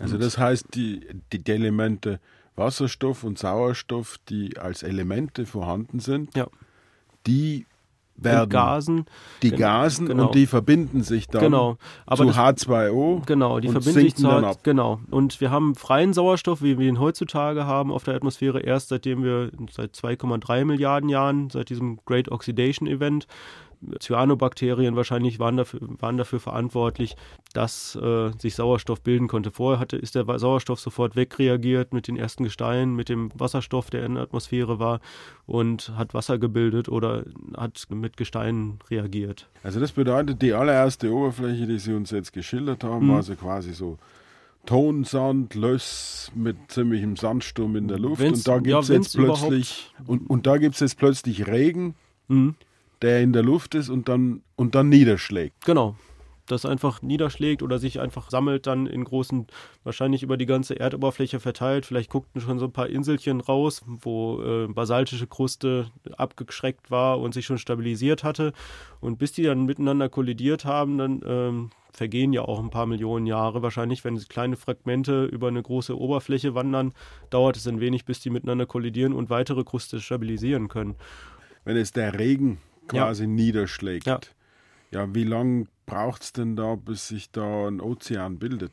Also 0.00 0.18
das 0.18 0.38
heißt, 0.38 0.74
die, 0.74 1.06
die 1.32 1.52
Elemente 1.52 2.20
Wasserstoff 2.56 3.24
und 3.24 3.38
Sauerstoff, 3.38 4.18
die 4.28 4.58
als 4.58 4.82
Elemente 4.82 5.46
vorhanden 5.46 6.00
sind, 6.00 6.36
ja. 6.36 6.48
die 7.26 7.66
werden 8.18 8.50
Gasen. 8.50 9.06
Die 9.42 9.50
Gasen 9.50 10.06
genau. 10.06 10.26
und 10.26 10.34
die 10.34 10.46
verbinden 10.46 11.02
sich 11.02 11.28
dann 11.28 11.42
genau. 11.42 11.78
zu 12.14 12.24
das, 12.24 12.36
H2O. 12.36 13.24
Genau, 13.26 13.60
die 13.60 13.68
verbinden 13.68 14.00
sich 14.00 14.16
zu 14.16 14.28
H2O. 14.28 14.56
Genau. 14.62 15.00
Und 15.10 15.40
wir 15.40 15.50
haben 15.50 15.74
freien 15.74 16.12
Sauerstoff, 16.12 16.62
wie 16.62 16.78
wir 16.78 16.88
ihn 16.88 17.00
heutzutage 17.00 17.66
haben 17.66 17.92
auf 17.92 18.04
der 18.04 18.14
Atmosphäre, 18.14 18.60
erst 18.60 18.88
seitdem 18.88 19.22
wir 19.22 19.50
seit 19.70 19.94
2,3 19.94 20.64
Milliarden 20.64 21.08
Jahren, 21.08 21.50
seit 21.50 21.70
diesem 21.70 21.98
Great 22.04 22.30
Oxidation 22.30 22.88
Event, 22.88 23.26
Cyanobakterien 24.00 24.96
wahrscheinlich 24.96 25.38
waren 25.38 25.56
dafür, 25.56 25.80
waren 25.98 26.16
dafür 26.16 26.40
verantwortlich, 26.40 27.16
dass 27.52 27.96
äh, 27.96 28.30
sich 28.38 28.54
Sauerstoff 28.54 29.02
bilden 29.02 29.28
konnte. 29.28 29.50
Vorher 29.50 29.78
hatte, 29.78 29.96
ist 29.96 30.14
der 30.14 30.38
Sauerstoff 30.38 30.80
sofort 30.80 31.16
wegreagiert 31.16 31.92
mit 31.92 32.08
den 32.08 32.16
ersten 32.16 32.44
Gesteinen, 32.44 32.94
mit 32.94 33.08
dem 33.08 33.30
Wasserstoff, 33.34 33.90
der 33.90 34.04
in 34.04 34.14
der 34.14 34.24
Atmosphäre 34.24 34.78
war 34.78 35.00
und 35.46 35.92
hat 35.96 36.14
Wasser 36.14 36.38
gebildet 36.38 36.88
oder 36.88 37.24
hat 37.56 37.86
mit 37.90 38.16
Gesteinen 38.16 38.78
reagiert. 38.90 39.48
Also 39.62 39.80
das 39.80 39.92
bedeutet, 39.92 40.42
die 40.42 40.52
allererste 40.52 41.12
Oberfläche, 41.12 41.66
die 41.66 41.78
Sie 41.78 41.94
uns 41.94 42.10
jetzt 42.10 42.32
geschildert 42.32 42.84
haben, 42.84 43.06
mhm. 43.06 43.12
war 43.12 43.22
so 43.22 43.34
quasi 43.36 43.72
so 43.72 43.98
Tonsand, 44.66 45.54
Löss 45.54 46.30
mit 46.34 46.56
ziemlichem 46.68 47.16
Sandsturm 47.16 47.76
in 47.76 47.88
der 47.88 47.98
Luft. 47.98 48.20
Wenn's, 48.20 48.40
und 48.40 48.48
da 48.48 48.58
gibt 48.58 48.82
es 48.82 48.88
ja, 48.88 48.94
jetzt 48.96 49.16
plötzlich 49.16 49.94
und, 50.06 50.28
und 50.28 50.46
da 50.46 50.58
gibt 50.58 50.74
es 50.74 50.80
jetzt 50.80 50.98
plötzlich 50.98 51.46
Regen. 51.46 51.94
Mhm 52.26 52.56
der 53.02 53.20
in 53.22 53.32
der 53.32 53.42
Luft 53.42 53.74
ist 53.74 53.88
und 53.88 54.08
dann, 54.08 54.42
und 54.56 54.74
dann 54.74 54.88
niederschlägt. 54.88 55.64
Genau. 55.64 55.96
Das 56.46 56.64
einfach 56.64 57.02
niederschlägt 57.02 57.62
oder 57.62 57.78
sich 57.78 58.00
einfach 58.00 58.30
sammelt 58.30 58.66
dann 58.66 58.86
in 58.86 59.04
großen, 59.04 59.46
wahrscheinlich 59.84 60.22
über 60.22 60.38
die 60.38 60.46
ganze 60.46 60.80
Erdoberfläche 60.80 61.40
verteilt. 61.40 61.84
Vielleicht 61.84 62.10
guckten 62.10 62.40
schon 62.40 62.58
so 62.58 62.64
ein 62.64 62.72
paar 62.72 62.88
Inselchen 62.88 63.42
raus, 63.42 63.82
wo 63.86 64.42
äh, 64.42 64.66
basaltische 64.66 65.26
Kruste 65.26 65.90
abgeschreckt 66.16 66.90
war 66.90 67.20
und 67.20 67.34
sich 67.34 67.44
schon 67.44 67.58
stabilisiert 67.58 68.24
hatte. 68.24 68.54
Und 69.00 69.18
bis 69.18 69.32
die 69.32 69.42
dann 69.42 69.66
miteinander 69.66 70.08
kollidiert 70.08 70.64
haben, 70.64 70.96
dann 70.96 71.20
ähm, 71.26 71.70
vergehen 71.92 72.32
ja 72.32 72.42
auch 72.42 72.60
ein 72.60 72.70
paar 72.70 72.86
Millionen 72.86 73.26
Jahre. 73.26 73.60
Wahrscheinlich, 73.62 74.02
wenn 74.04 74.16
kleine 74.16 74.56
Fragmente 74.56 75.26
über 75.26 75.48
eine 75.48 75.62
große 75.62 75.98
Oberfläche 75.98 76.54
wandern, 76.54 76.94
dauert 77.28 77.58
es 77.58 77.68
ein 77.68 77.80
wenig, 77.80 78.06
bis 78.06 78.20
die 78.20 78.30
miteinander 78.30 78.64
kollidieren 78.64 79.12
und 79.12 79.28
weitere 79.28 79.64
Kruste 79.64 80.00
stabilisieren 80.00 80.68
können. 80.68 80.94
Wenn 81.64 81.76
es 81.76 81.92
der 81.92 82.18
Regen 82.18 82.58
quasi 82.88 83.24
ja. 83.24 83.28
niederschlägt. 83.28 84.06
Ja. 84.06 84.20
ja, 84.90 85.14
wie 85.14 85.24
lange 85.24 85.66
braucht 85.86 86.22
es 86.22 86.32
denn 86.32 86.56
da, 86.56 86.74
bis 86.74 87.08
sich 87.08 87.30
da 87.30 87.68
ein 87.68 87.80
Ozean 87.80 88.38
bildet? 88.38 88.72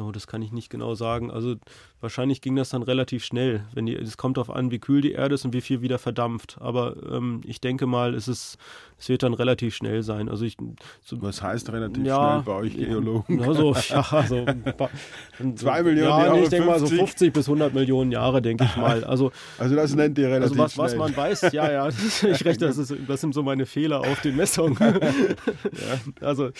Oh, 0.00 0.10
das 0.10 0.26
kann 0.26 0.42
ich 0.42 0.50
nicht 0.50 0.70
genau 0.70 0.94
sagen. 0.94 1.30
Also 1.30 1.54
wahrscheinlich 2.00 2.40
ging 2.40 2.56
das 2.56 2.70
dann 2.70 2.82
relativ 2.82 3.24
schnell. 3.24 3.64
Wenn 3.74 3.86
die, 3.86 3.94
es 3.94 4.16
kommt 4.16 4.36
darauf 4.36 4.50
an, 4.50 4.70
wie 4.72 4.80
kühl 4.80 5.00
die 5.00 5.12
Erde 5.12 5.36
ist 5.36 5.44
und 5.44 5.52
wie 5.52 5.60
viel 5.60 5.82
wieder 5.82 5.98
verdampft. 5.98 6.56
Aber 6.60 6.96
ähm, 7.10 7.42
ich 7.44 7.60
denke 7.60 7.86
mal, 7.86 8.14
es, 8.14 8.26
ist, 8.26 8.58
es 8.98 9.08
wird 9.08 9.22
dann 9.22 9.34
relativ 9.34 9.76
schnell 9.76 10.02
sein. 10.02 10.28
Also 10.28 10.44
ich, 10.44 10.56
so, 11.02 11.22
Was 11.22 11.42
heißt 11.42 11.70
relativ 11.70 12.04
ja, 12.04 12.42
schnell 12.42 12.42
bei 12.42 12.60
euch 12.60 12.74
Geologen? 12.74 13.40
Also, 13.42 13.74
ja, 13.88 14.26
so 14.26 14.44
Zwei 15.56 15.82
Millionen 15.82 16.08
Jahre. 16.08 16.40
Ich 16.40 16.48
denke 16.48 16.66
mal 16.66 16.80
so 16.80 16.86
50 16.86 17.32
bis 17.32 17.46
100 17.46 17.72
Millionen 17.72 18.10
Jahre, 18.10 18.42
denke 18.42 18.64
ich 18.64 18.76
mal. 18.76 19.04
Also, 19.14 19.32
also 19.58 19.76
das 19.76 19.94
nennt 19.94 20.18
ihr 20.18 20.28
relativ 20.28 20.58
also 20.58 20.62
was, 20.62 20.72
schnell. 20.72 20.86
was 20.86 20.96
man 20.96 21.16
weiß, 21.16 21.52
ja, 21.52 21.70
ja. 21.70 21.88
Ich 21.88 22.44
rechne, 22.44 22.66
das, 22.66 22.78
ist, 22.78 22.94
das 23.06 23.20
sind 23.20 23.34
so 23.34 23.42
meine 23.42 23.66
Fehler 23.66 24.00
auf 24.00 24.20
den 24.22 24.34
Messungen. 24.34 24.76
ja. 24.80 26.26
Also 26.26 26.50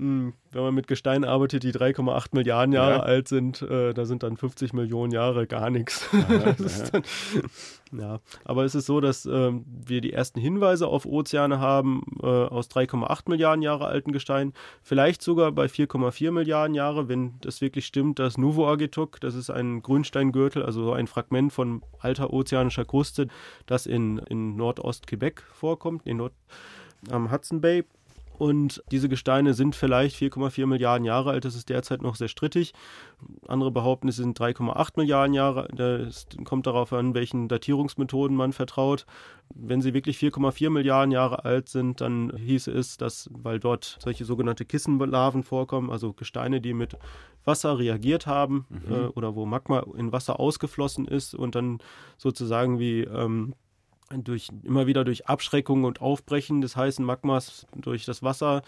wenn 0.00 0.62
man 0.62 0.74
mit 0.74 0.86
Gesteinen 0.86 1.24
arbeitet, 1.24 1.62
die 1.62 1.72
3,8 1.72 2.28
Milliarden 2.32 2.72
Jahre 2.72 2.94
ja. 2.94 3.00
alt 3.00 3.28
sind, 3.28 3.60
äh, 3.60 3.92
da 3.92 4.06
sind 4.06 4.22
dann 4.22 4.38
50 4.38 4.72
Millionen 4.72 5.12
Jahre 5.12 5.46
gar 5.46 5.68
nichts. 5.68 6.08
ja, 7.92 8.20
aber 8.44 8.64
es 8.64 8.74
ist 8.74 8.86
so, 8.86 9.00
dass 9.00 9.26
äh, 9.26 9.52
wir 9.52 10.00
die 10.00 10.12
ersten 10.12 10.40
Hinweise 10.40 10.86
auf 10.86 11.04
Ozeane 11.04 11.60
haben 11.60 12.02
äh, 12.22 12.26
aus 12.26 12.70
3,8 12.70 13.28
Milliarden 13.28 13.62
Jahre 13.62 13.86
alten 13.86 14.12
Gesteinen, 14.12 14.54
vielleicht 14.82 15.22
sogar 15.22 15.52
bei 15.52 15.66
4,4 15.66 16.30
Milliarden 16.30 16.74
Jahre, 16.74 17.08
wenn 17.08 17.34
das 17.42 17.60
wirklich 17.60 17.84
stimmt, 17.84 18.18
dass 18.18 18.38
Nouveau 18.38 18.68
Agetuk, 18.68 19.20
das 19.20 19.34
ist 19.34 19.50
ein 19.50 19.82
Grünsteingürtel, 19.82 20.62
also 20.62 20.82
so 20.82 20.92
ein 20.94 21.08
Fragment 21.08 21.52
von 21.52 21.82
alter 21.98 22.32
ozeanischer 22.32 22.86
Kruste, 22.86 23.28
das 23.66 23.84
in, 23.84 24.16
in 24.18 24.56
Nordost-Quebec 24.56 25.42
vorkommt, 25.52 26.06
in 26.06 26.16
Nord 26.16 26.32
am 27.10 27.30
Hudson 27.30 27.60
Bay 27.60 27.84
und 28.40 28.82
diese 28.90 29.10
Gesteine 29.10 29.52
sind 29.52 29.76
vielleicht 29.76 30.16
4,4 30.16 30.64
Milliarden 30.64 31.04
Jahre 31.04 31.32
alt. 31.32 31.44
Das 31.44 31.54
ist 31.54 31.68
derzeit 31.68 32.00
noch 32.00 32.14
sehr 32.14 32.28
strittig. 32.28 32.72
Andere 33.46 33.70
behaupten, 33.70 34.08
es 34.08 34.16
sind 34.16 34.40
3,8 34.40 34.92
Milliarden 34.96 35.34
Jahre. 35.34 35.68
Das 35.76 36.26
kommt 36.44 36.66
darauf 36.66 36.90
an, 36.94 37.12
welchen 37.12 37.48
Datierungsmethoden 37.48 38.34
man 38.34 38.54
vertraut. 38.54 39.04
Wenn 39.54 39.82
sie 39.82 39.92
wirklich 39.92 40.16
4,4 40.16 40.70
Milliarden 40.70 41.12
Jahre 41.12 41.44
alt 41.44 41.68
sind, 41.68 42.00
dann 42.00 42.32
hieße 42.34 42.72
es, 42.72 42.96
dass, 42.96 43.28
weil 43.30 43.60
dort 43.60 43.98
solche 44.02 44.24
sogenannte 44.24 44.64
Kissenlarven 44.64 45.42
vorkommen, 45.42 45.90
also 45.90 46.14
Gesteine, 46.14 46.62
die 46.62 46.72
mit 46.72 46.96
Wasser 47.44 47.78
reagiert 47.78 48.26
haben 48.26 48.64
mhm. 48.70 48.90
äh, 48.90 49.06
oder 49.08 49.34
wo 49.34 49.44
Magma 49.44 49.84
in 49.98 50.12
Wasser 50.12 50.40
ausgeflossen 50.40 51.06
ist 51.06 51.34
und 51.34 51.54
dann 51.54 51.76
sozusagen 52.16 52.78
wie 52.78 53.02
ähm, 53.02 53.52
durch, 54.10 54.48
immer 54.62 54.86
wieder 54.86 55.04
durch 55.04 55.26
Abschreckung 55.26 55.84
und 55.84 56.00
Aufbrechen. 56.00 56.60
Des 56.60 56.76
heißen 56.76 57.04
Magmas 57.04 57.66
durch 57.74 58.04
das 58.04 58.22
Wasser 58.22 58.62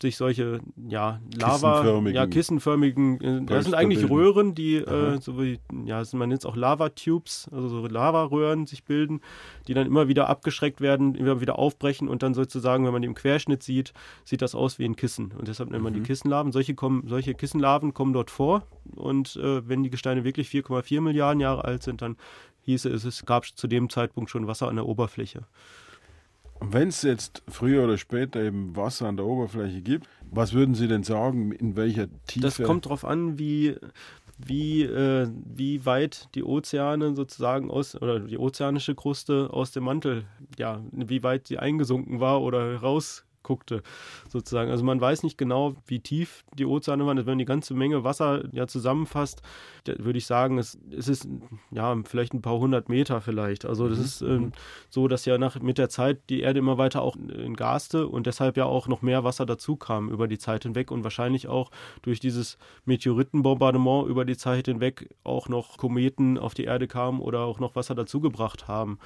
sich 0.00 0.16
solche 0.16 0.60
ja 0.88 1.20
Lava 1.36 1.80
kissenförmigen, 1.80 2.14
ja 2.14 2.26
kissenförmigen 2.26 3.20
äh, 3.20 3.44
das 3.44 3.64
sind 3.64 3.74
eigentlich 3.74 4.08
Röhren 4.10 4.54
die 4.54 4.76
äh, 4.76 5.20
so 5.20 5.40
wie 5.40 5.60
ja 5.84 6.02
man 6.14 6.28
nennt 6.28 6.40
es 6.40 6.46
auch 6.46 6.56
Lava 6.56 6.88
Tubes 6.88 7.48
also 7.52 7.68
so 7.68 7.86
Lavaröhren 7.86 8.66
sich 8.66 8.84
bilden 8.84 9.20
die 9.68 9.74
dann 9.74 9.86
immer 9.86 10.08
wieder 10.08 10.28
abgeschreckt 10.28 10.80
werden 10.80 11.14
immer 11.14 11.40
wieder 11.40 11.58
aufbrechen 11.58 12.08
und 12.08 12.22
dann 12.22 12.34
sozusagen 12.34 12.84
wenn 12.84 12.92
man 12.92 13.02
die 13.02 13.08
im 13.08 13.14
Querschnitt 13.14 13.62
sieht 13.62 13.92
sieht 14.24 14.42
das 14.42 14.54
aus 14.54 14.78
wie 14.78 14.84
ein 14.84 14.96
Kissen. 14.96 15.32
Und 15.38 15.48
deshalb 15.48 15.70
nennt 15.70 15.82
man 15.82 15.92
mhm. 15.92 15.98
die 15.98 16.02
Kissenlaven 16.02 16.50
solche 16.50 16.74
kommen 16.74 17.06
solche 17.06 17.34
Kissenlaven 17.34 17.94
kommen 17.94 18.12
dort 18.12 18.30
vor 18.30 18.66
und 18.96 19.36
äh, 19.36 19.66
wenn 19.68 19.82
die 19.82 19.90
Gesteine 19.90 20.24
wirklich 20.24 20.48
4,4 20.48 21.00
Milliarden 21.00 21.40
Jahre 21.40 21.64
alt 21.64 21.82
sind 21.82 22.02
dann 22.02 22.16
hieße 22.64 22.88
es, 22.90 23.04
es 23.04 23.24
gab 23.24 23.46
zu 23.46 23.66
dem 23.66 23.90
Zeitpunkt 23.90 24.30
schon 24.30 24.46
Wasser 24.46 24.68
an 24.68 24.76
der 24.76 24.86
Oberfläche. 24.86 25.42
Wenn 26.60 26.88
es 26.88 27.02
jetzt 27.02 27.42
früher 27.48 27.84
oder 27.84 27.98
später 27.98 28.42
eben 28.42 28.74
Wasser 28.76 29.06
an 29.06 29.16
der 29.16 29.26
Oberfläche 29.26 29.82
gibt, 29.82 30.08
was 30.30 30.52
würden 30.52 30.74
Sie 30.74 30.88
denn 30.88 31.02
sagen, 31.02 31.52
in 31.52 31.76
welcher 31.76 32.06
Tiefe? 32.26 32.46
Das 32.46 32.62
kommt 32.62 32.86
darauf 32.86 33.04
an, 33.04 33.38
wie, 33.38 33.76
wie, 34.38 34.82
äh, 34.82 35.28
wie 35.44 35.84
weit 35.84 36.28
die 36.34 36.44
Ozeane 36.44 37.14
sozusagen 37.14 37.70
aus, 37.70 38.00
oder 38.00 38.20
die 38.20 38.38
ozeanische 38.38 38.94
Kruste 38.94 39.48
aus 39.52 39.72
dem 39.72 39.84
Mantel, 39.84 40.24
ja, 40.58 40.80
wie 40.92 41.22
weit 41.22 41.48
sie 41.48 41.58
eingesunken 41.58 42.20
war 42.20 42.40
oder 42.40 42.76
raus 42.76 43.24
guckte, 43.44 43.84
sozusagen. 44.28 44.72
Also 44.72 44.82
man 44.82 45.00
weiß 45.00 45.22
nicht 45.22 45.38
genau, 45.38 45.76
wie 45.86 46.00
tief 46.00 46.44
die 46.58 46.66
Ozeane 46.66 47.06
waren. 47.06 47.18
Wenn 47.18 47.24
man 47.24 47.38
die 47.38 47.44
ganze 47.44 47.74
Menge 47.74 48.02
Wasser 48.02 48.42
ja 48.52 48.66
zusammenfasst, 48.66 49.42
würde 49.86 50.18
ich 50.18 50.26
sagen, 50.26 50.58
es, 50.58 50.76
es 50.90 51.06
ist 51.06 51.28
ja 51.70 51.96
vielleicht 52.04 52.34
ein 52.34 52.42
paar 52.42 52.58
hundert 52.58 52.88
Meter 52.88 53.20
vielleicht. 53.20 53.64
Also 53.64 53.88
das 53.88 53.98
mhm. 53.98 54.04
ist 54.04 54.22
ähm, 54.22 54.52
so, 54.90 55.06
dass 55.06 55.24
ja 55.24 55.38
nach, 55.38 55.60
mit 55.60 55.78
der 55.78 55.88
Zeit 55.88 56.18
die 56.28 56.40
Erde 56.40 56.58
immer 56.58 56.78
weiter 56.78 57.02
auch 57.02 57.14
in 57.16 57.54
gaste 57.54 58.08
und 58.08 58.26
deshalb 58.26 58.56
ja 58.56 58.64
auch 58.64 58.88
noch 58.88 59.02
mehr 59.02 59.22
Wasser 59.22 59.46
dazu 59.46 59.76
kam 59.76 60.08
über 60.08 60.26
die 60.26 60.38
Zeit 60.38 60.64
hinweg 60.64 60.90
und 60.90 61.04
wahrscheinlich 61.04 61.46
auch 61.46 61.70
durch 62.02 62.18
dieses 62.18 62.58
Meteoritenbombardement 62.86 64.08
über 64.08 64.24
die 64.24 64.36
Zeit 64.36 64.66
hinweg 64.66 65.14
auch 65.22 65.48
noch 65.48 65.76
Kometen 65.76 66.38
auf 66.38 66.54
die 66.54 66.64
Erde 66.64 66.88
kamen 66.88 67.20
oder 67.20 67.40
auch 67.40 67.60
noch 67.60 67.76
Wasser 67.76 67.94
dazugebracht 67.94 68.66
haben. 68.68 68.98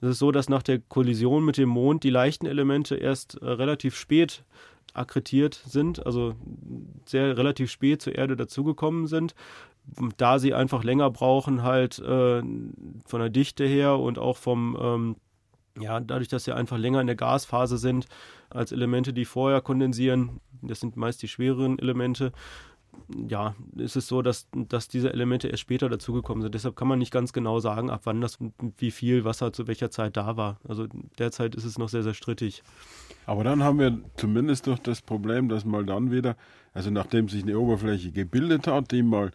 Es 0.00 0.08
ist 0.08 0.18
so, 0.18 0.32
dass 0.32 0.48
nach 0.48 0.62
der 0.62 0.78
Kollision 0.78 1.44
mit 1.44 1.56
dem 1.56 1.68
Mond 1.68 2.04
die 2.04 2.10
leichten 2.10 2.46
Elemente 2.46 2.96
erst 2.96 3.34
äh, 3.34 3.46
relativ 3.46 3.96
spät 3.96 4.44
akkretiert 4.94 5.62
sind, 5.66 6.04
also 6.04 6.34
sehr 7.04 7.36
relativ 7.36 7.70
spät 7.70 8.02
zur 8.02 8.16
Erde 8.16 8.34
dazugekommen 8.34 9.06
sind, 9.06 9.34
da 10.16 10.38
sie 10.38 10.54
einfach 10.54 10.84
länger 10.84 11.10
brauchen, 11.10 11.62
halt 11.62 11.98
äh, 11.98 12.42
von 12.42 13.20
der 13.20 13.30
Dichte 13.30 13.64
her 13.64 13.98
und 13.98 14.18
auch 14.18 14.36
vom, 14.36 14.76
ähm, 14.80 15.16
ja, 15.78 16.00
dadurch, 16.00 16.28
dass 16.28 16.44
sie 16.44 16.54
einfach 16.54 16.78
länger 16.78 17.00
in 17.00 17.06
der 17.06 17.16
Gasphase 17.16 17.78
sind 17.78 18.06
als 18.50 18.72
Elemente, 18.72 19.12
die 19.12 19.24
vorher 19.24 19.60
kondensieren. 19.60 20.40
Das 20.62 20.80
sind 20.80 20.96
meist 20.96 21.22
die 21.22 21.28
schwereren 21.28 21.78
Elemente 21.78 22.32
ja, 23.28 23.54
ist 23.76 23.96
es 23.96 24.06
so, 24.06 24.22
dass, 24.22 24.48
dass 24.52 24.88
diese 24.88 25.12
Elemente 25.12 25.48
erst 25.48 25.60
später 25.60 25.88
dazugekommen 25.88 26.42
sind. 26.42 26.54
Deshalb 26.54 26.76
kann 26.76 26.88
man 26.88 26.98
nicht 26.98 27.12
ganz 27.12 27.32
genau 27.32 27.60
sagen, 27.60 27.90
ab 27.90 28.02
wann 28.04 28.20
das, 28.20 28.38
wie 28.78 28.90
viel 28.90 29.24
Wasser 29.24 29.52
zu 29.52 29.66
welcher 29.66 29.90
Zeit 29.90 30.16
da 30.16 30.36
war. 30.36 30.58
Also 30.68 30.86
derzeit 31.18 31.54
ist 31.54 31.64
es 31.64 31.78
noch 31.78 31.88
sehr, 31.88 32.02
sehr 32.02 32.14
strittig. 32.14 32.62
Aber 33.26 33.44
dann 33.44 33.62
haben 33.62 33.78
wir 33.78 33.98
zumindest 34.16 34.66
doch 34.66 34.78
das 34.78 35.02
Problem, 35.02 35.48
dass 35.48 35.64
mal 35.64 35.84
dann 35.84 36.10
wieder, 36.10 36.36
also 36.72 36.90
nachdem 36.90 37.28
sich 37.28 37.42
eine 37.42 37.58
Oberfläche 37.58 38.12
gebildet 38.12 38.66
hat, 38.66 38.90
die 38.92 39.02
mal 39.02 39.30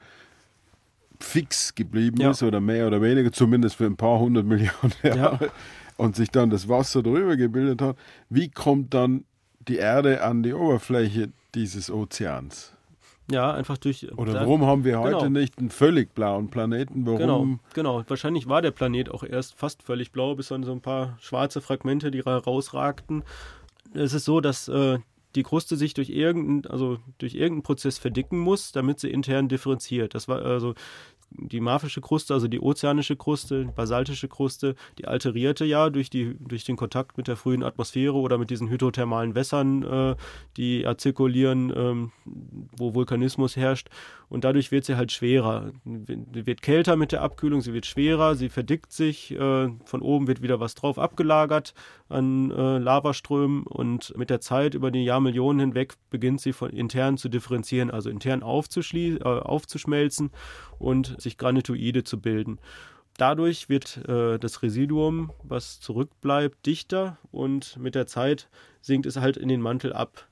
fix 1.19 1.75
geblieben 1.75 2.21
ja. 2.21 2.31
ist 2.31 2.43
oder 2.43 2.59
mehr 2.59 2.87
oder 2.87 3.01
weniger, 3.01 3.31
zumindest 3.31 3.75
für 3.75 3.85
ein 3.85 3.97
paar 3.97 4.19
hundert 4.19 4.45
Millionen 4.45 4.93
Jahre, 5.03 5.45
ja. 5.45 5.51
und 5.97 6.15
sich 6.15 6.29
dann 6.29 6.49
das 6.49 6.67
Wasser 6.67 7.03
drüber 7.03 7.37
gebildet 7.37 7.81
hat, 7.81 7.97
wie 8.29 8.49
kommt 8.49 8.93
dann 8.93 9.25
die 9.67 9.77
Erde 9.77 10.23
an 10.23 10.43
die 10.43 10.53
Oberfläche 10.53 11.29
dieses 11.53 11.89
Ozeans? 11.89 12.74
Ja, 13.31 13.51
einfach 13.53 13.77
durch. 13.77 14.11
Oder 14.17 14.33
da, 14.33 14.39
warum 14.41 14.65
haben 14.65 14.83
wir 14.83 14.99
heute 14.99 15.17
genau. 15.17 15.39
nicht 15.39 15.57
einen 15.57 15.69
völlig 15.69 16.13
blauen 16.13 16.49
Planeten? 16.49 17.05
Warum? 17.05 17.17
Genau, 17.17 17.59
genau. 17.73 18.03
Wahrscheinlich 18.07 18.47
war 18.47 18.61
der 18.61 18.71
Planet 18.71 19.09
auch 19.09 19.23
erst 19.23 19.55
fast 19.55 19.81
völlig 19.81 20.11
blau, 20.11 20.35
bis 20.35 20.49
dann 20.49 20.63
so 20.63 20.71
ein 20.71 20.81
paar 20.81 21.17
schwarze 21.19 21.61
Fragmente, 21.61 22.11
die 22.11 22.23
herausragten. 22.23 23.23
Es 23.93 24.13
ist 24.13 24.25
so, 24.25 24.41
dass 24.41 24.67
äh, 24.67 24.99
die 25.35 25.43
Kruste 25.43 25.75
sich 25.75 25.93
durch 25.93 26.09
irgendeinen, 26.09 26.71
also 26.71 26.97
durch 27.17 27.33
irgendeinen 27.33 27.63
Prozess 27.63 27.97
verdicken 27.97 28.39
muss, 28.39 28.71
damit 28.71 28.99
sie 28.99 29.09
intern 29.09 29.47
differenziert. 29.47 30.13
Das 30.13 30.27
war 30.27 30.43
also 30.43 30.75
die 31.37 31.59
marfische 31.59 32.01
Kruste, 32.01 32.33
also 32.33 32.47
die 32.47 32.59
ozeanische 32.59 33.15
Kruste, 33.15 33.65
basaltische 33.75 34.27
Kruste, 34.27 34.75
die 34.97 35.07
alterierte 35.07 35.65
ja 35.65 35.89
durch, 35.89 36.09
die, 36.09 36.35
durch 36.39 36.63
den 36.63 36.75
Kontakt 36.75 37.17
mit 37.17 37.27
der 37.27 37.35
frühen 37.35 37.63
Atmosphäre 37.63 38.13
oder 38.13 38.37
mit 38.37 38.49
diesen 38.49 38.69
hydrothermalen 38.69 39.35
Wässern, 39.35 39.83
äh, 39.83 40.15
die 40.57 40.81
ja 40.81 40.97
zirkulieren, 40.97 41.73
ähm, 41.75 42.11
wo 42.77 42.95
Vulkanismus 42.95 43.55
herrscht. 43.55 43.89
Und 44.29 44.43
dadurch 44.43 44.71
wird 44.71 44.85
sie 44.85 44.95
halt 44.95 45.11
schwerer. 45.11 45.71
Sie 45.83 46.45
wird 46.45 46.61
kälter 46.61 46.95
mit 46.95 47.11
der 47.11 47.21
Abkühlung, 47.21 47.61
sie 47.61 47.73
wird 47.73 47.85
schwerer, 47.85 48.35
sie 48.35 48.49
verdickt 48.49 48.91
sich, 48.91 49.31
äh, 49.31 49.69
von 49.85 50.01
oben 50.01 50.27
wird 50.27 50.41
wieder 50.41 50.59
was 50.59 50.75
drauf 50.75 50.97
abgelagert 50.97 51.73
an 52.09 52.51
äh, 52.51 52.77
Lavaströmen 52.77 53.63
und 53.63 54.15
mit 54.17 54.29
der 54.29 54.39
Zeit 54.39 54.75
über 54.75 54.91
die 54.91 55.03
Jahrmillionen 55.03 55.59
hinweg 55.59 55.95
beginnt 56.09 56.41
sie 56.41 56.53
von 56.53 56.69
intern 56.69 57.17
zu 57.17 57.29
differenzieren, 57.29 57.89
also 57.89 58.09
intern 58.09 58.41
äh, 58.41 59.23
aufzuschmelzen 59.23 60.31
und 60.77 61.19
sich 61.19 61.37
Granitoide 61.37 62.03
zu 62.03 62.19
bilden. 62.21 62.59
Dadurch 63.17 63.69
wird 63.69 64.07
äh, 64.09 64.37
das 64.37 64.61
Residuum, 64.61 65.31
was 65.43 65.79
zurückbleibt, 65.79 66.65
dichter 66.65 67.17
und 67.31 67.77
mit 67.77 67.95
der 67.95 68.07
Zeit 68.07 68.49
sinkt 68.81 69.05
es 69.05 69.17
halt 69.17 69.37
in 69.37 69.47
den 69.47 69.61
Mantel 69.61 69.93
ab. 69.93 70.27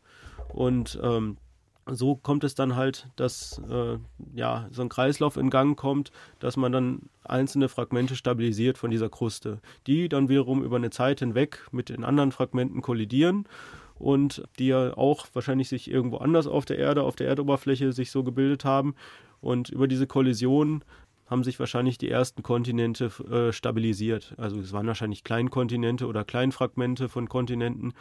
Und 0.50 1.00
ähm, 1.02 1.38
so 1.86 2.16
kommt 2.16 2.44
es 2.44 2.56
dann 2.56 2.76
halt, 2.76 3.10
dass 3.16 3.62
äh, 3.70 3.98
ja, 4.34 4.68
so 4.72 4.82
ein 4.82 4.90
Kreislauf 4.90 5.38
in 5.38 5.50
Gang 5.50 5.78
kommt, 5.78 6.12
dass 6.40 6.58
man 6.58 6.72
dann 6.72 7.02
einzelne 7.24 7.70
Fragmente 7.70 8.16
stabilisiert 8.16 8.78
von 8.78 8.92
dieser 8.92 9.10
Kruste, 9.10 9.60
die 9.88 10.10
dann 10.10 10.30
wiederum 10.30 10.64
über 10.64 10.78
eine 10.78 10.90
Zeit 10.90 11.20
hinweg 11.20 11.68
mit 11.72 11.90
den 11.90 12.04
anderen 12.04 12.32
Fragmenten 12.32 12.82
kollidieren 12.82 13.48
und 13.96 14.44
die 14.60 14.68
ja 14.68 14.96
auch 14.98 15.28
wahrscheinlich 15.34 15.70
sich 15.70 15.90
irgendwo 15.90 16.18
anders 16.18 16.48
auf 16.48 16.66
der 16.66 16.78
Erde, 16.78 17.04
auf 17.04 17.16
der 17.16 17.28
Erdoberfläche 17.28 17.94
sich 17.94 18.12
so 18.12 18.24
gebildet 18.24 18.66
haben. 18.66 18.96
Und 19.42 19.70
über 19.70 19.88
diese 19.88 20.08
Kollision 20.08 20.84
haben 21.26 21.44
sich 21.44 21.60
wahrscheinlich 21.60 21.98
die 21.98 22.10
ersten 22.10 22.44
Kontinente 22.44 23.06
äh, 23.30 23.52
stabilisiert. 23.52 24.36
Also 24.38 24.60
es 24.60 24.72
waren 24.72 24.88
wahrscheinlich 24.88 25.24
Kleinkontinente 25.24 26.08
oder 26.08 26.24
Kleinfragmente 26.24 27.10
von 27.10 27.28
Kontinenten. 27.28 27.94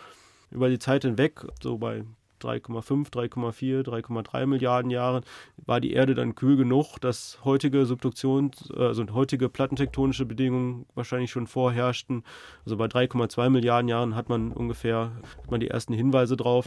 Über 0.50 0.68
die 0.68 0.78
Zeit 0.78 1.02
hinweg, 1.02 1.40
so 1.62 1.78
bei 1.78 2.04
3,5, 2.42 3.10
3,4, 3.10 3.82
3,3 3.82 4.46
Milliarden 4.46 4.90
Jahren 4.90 5.24
war 5.64 5.80
die 5.80 5.92
Erde 5.92 6.14
dann 6.14 6.34
kühl 6.34 6.56
genug, 6.56 6.98
dass 6.98 7.38
heutige 7.44 7.84
Subduktions-, 7.84 8.72
also 8.74 9.04
heutige 9.12 9.48
plattentektonische 9.48 10.26
Bedingungen 10.26 10.86
wahrscheinlich 10.94 11.30
schon 11.30 11.46
vorherrschten. 11.46 12.24
Also 12.64 12.76
bei 12.76 12.86
3,2 12.86 13.50
Milliarden 13.50 13.88
Jahren 13.88 14.14
hat 14.14 14.28
man 14.28 14.52
ungefähr 14.52 15.12
hat 15.38 15.50
man 15.50 15.60
die 15.60 15.68
ersten 15.68 15.94
Hinweise 15.94 16.36
drauf. 16.36 16.66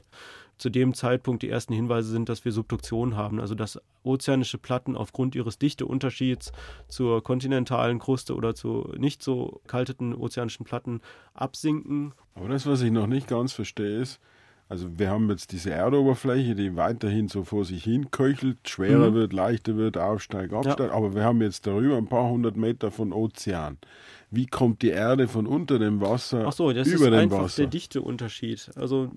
Zu 0.58 0.70
dem 0.70 0.94
Zeitpunkt 0.94 1.44
die 1.44 1.50
ersten 1.50 1.74
Hinweise 1.74 2.10
sind, 2.10 2.30
dass 2.30 2.46
wir 2.46 2.54
Subduktion 2.54 3.18
haben, 3.18 3.42
also 3.42 3.56
dass 3.56 3.82
ozeanische 4.04 4.58
Platten 4.58 4.96
aufgrund 4.96 5.36
ihres 5.36 5.60
Dichteunterschieds 5.60 6.54
zur 6.88 7.22
kontinentalen 7.24 8.00
Kruste 8.00 8.36
oder 8.36 8.56
zu 8.56 8.94
nicht 8.98 9.22
so 9.22 9.60
kalteten 9.68 10.16
ozeanischen 10.16 10.66
Platten 10.66 11.02
absinken. 11.34 12.14
Aber 12.36 12.48
das, 12.48 12.66
was 12.66 12.82
ich 12.82 12.92
noch 12.92 13.08
nicht 13.08 13.28
ganz 13.28 13.52
verstehe, 13.52 14.00
ist, 14.00 14.22
Also 14.68 14.98
wir 14.98 15.12
haben 15.12 15.30
jetzt 15.30 15.52
diese 15.52 15.70
Erdoberfläche, 15.70 16.56
die 16.56 16.76
weiterhin 16.76 17.28
so 17.28 17.44
vor 17.44 17.66
sich 17.66 17.84
hin 17.84 18.10
köchelt, 18.10 18.68
schwerer 18.68 19.12
mhm. 19.12 19.16
wird, 19.16 19.34
leichter 19.34 19.78
wird, 19.78 19.96
aufsteigt, 19.98 20.54
absteigt. 20.54 20.90
Ja. 20.90 20.92
Aber 20.92 21.14
wir 21.14 21.24
haben 21.24 21.42
jetzt 21.42 21.68
darüber 21.68 21.98
ein 21.98 22.08
paar 22.08 22.28
hundert 22.30 22.58
Meter 22.58 22.90
von 22.90 23.14
Ozean. 23.14 23.78
Wie 24.32 24.48
kommt 24.48 24.82
die 24.82 24.90
Erde 24.90 25.28
von 25.28 25.46
unter 25.46 25.78
dem 25.78 26.02
Wasser 26.02 26.46
Ach 26.48 26.52
so, 26.52 26.74
das 26.74 26.88
über 26.88 27.06
ist 27.06 27.06
dem 27.06 27.14
einfach 27.14 27.44
Wasser? 27.44 27.62
der 27.62 27.68
Dichteunterschied. 27.68 28.72
Also 28.76 29.12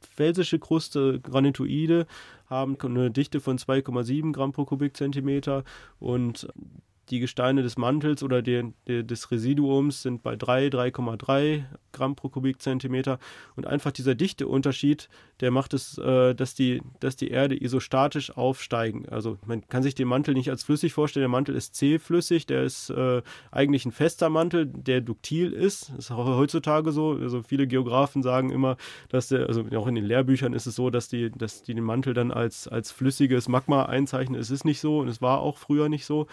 felsische 0.00 0.58
Kruste, 0.58 1.20
Granitoide 1.20 2.06
haben 2.46 2.78
eine 2.80 3.10
Dichte 3.10 3.40
von 3.40 3.58
2,7 3.58 4.32
Gramm 4.32 4.52
pro 4.52 4.64
Kubikzentimeter 4.64 5.64
und 5.98 6.48
die 7.10 7.20
Gesteine 7.20 7.62
des 7.62 7.76
Mantels 7.76 8.22
oder 8.22 8.42
der, 8.42 8.72
der, 8.86 9.02
des 9.02 9.30
Residuums 9.30 10.02
sind 10.02 10.22
bei 10.22 10.36
3, 10.36 10.68
3,3 10.68 11.64
Gramm 11.92 12.16
pro 12.16 12.28
Kubikzentimeter. 12.28 13.18
Und 13.56 13.66
einfach 13.66 13.92
dieser 13.92 14.14
Dichteunterschied, 14.14 15.08
der 15.40 15.50
macht 15.50 15.74
es, 15.74 15.98
äh, 15.98 16.34
dass, 16.34 16.54
die, 16.54 16.82
dass 17.00 17.16
die 17.16 17.28
Erde 17.28 17.62
isostatisch 17.62 18.36
aufsteigen. 18.36 19.08
Also 19.08 19.38
man 19.46 19.66
kann 19.68 19.82
sich 19.82 19.94
den 19.94 20.08
Mantel 20.08 20.34
nicht 20.34 20.50
als 20.50 20.64
flüssig 20.64 20.92
vorstellen. 20.92 21.22
Der 21.22 21.28
Mantel 21.28 21.54
ist 21.54 21.74
zähflüssig, 21.74 22.46
der 22.46 22.64
ist 22.64 22.90
äh, 22.90 23.22
eigentlich 23.50 23.84
ein 23.84 23.92
fester 23.92 24.30
Mantel, 24.30 24.66
der 24.66 25.00
duktil 25.00 25.52
ist. 25.52 25.90
Das 25.90 26.06
ist 26.06 26.10
auch 26.10 26.26
heutzutage 26.26 26.92
so. 26.92 27.12
Also 27.12 27.42
viele 27.42 27.66
Geografen 27.66 28.22
sagen 28.22 28.50
immer, 28.50 28.76
dass 29.08 29.28
der, 29.28 29.46
also 29.46 29.64
auch 29.76 29.86
in 29.86 29.94
den 29.94 30.04
Lehrbüchern 30.04 30.52
ist 30.52 30.66
es 30.66 30.74
so, 30.74 30.90
dass 30.90 31.08
die, 31.08 31.30
dass 31.30 31.62
die 31.62 31.74
den 31.74 31.84
Mantel 31.84 32.14
dann 32.14 32.30
als, 32.30 32.68
als 32.68 32.90
flüssiges 32.90 33.48
Magma 33.48 33.84
einzeichnen. 33.84 34.40
Es 34.40 34.50
ist 34.50 34.64
nicht 34.64 34.80
so 34.80 35.00
und 35.00 35.08
es 35.08 35.22
war 35.22 35.40
auch 35.40 35.58
früher 35.58 35.88
nicht 35.88 36.06
so. 36.06 36.26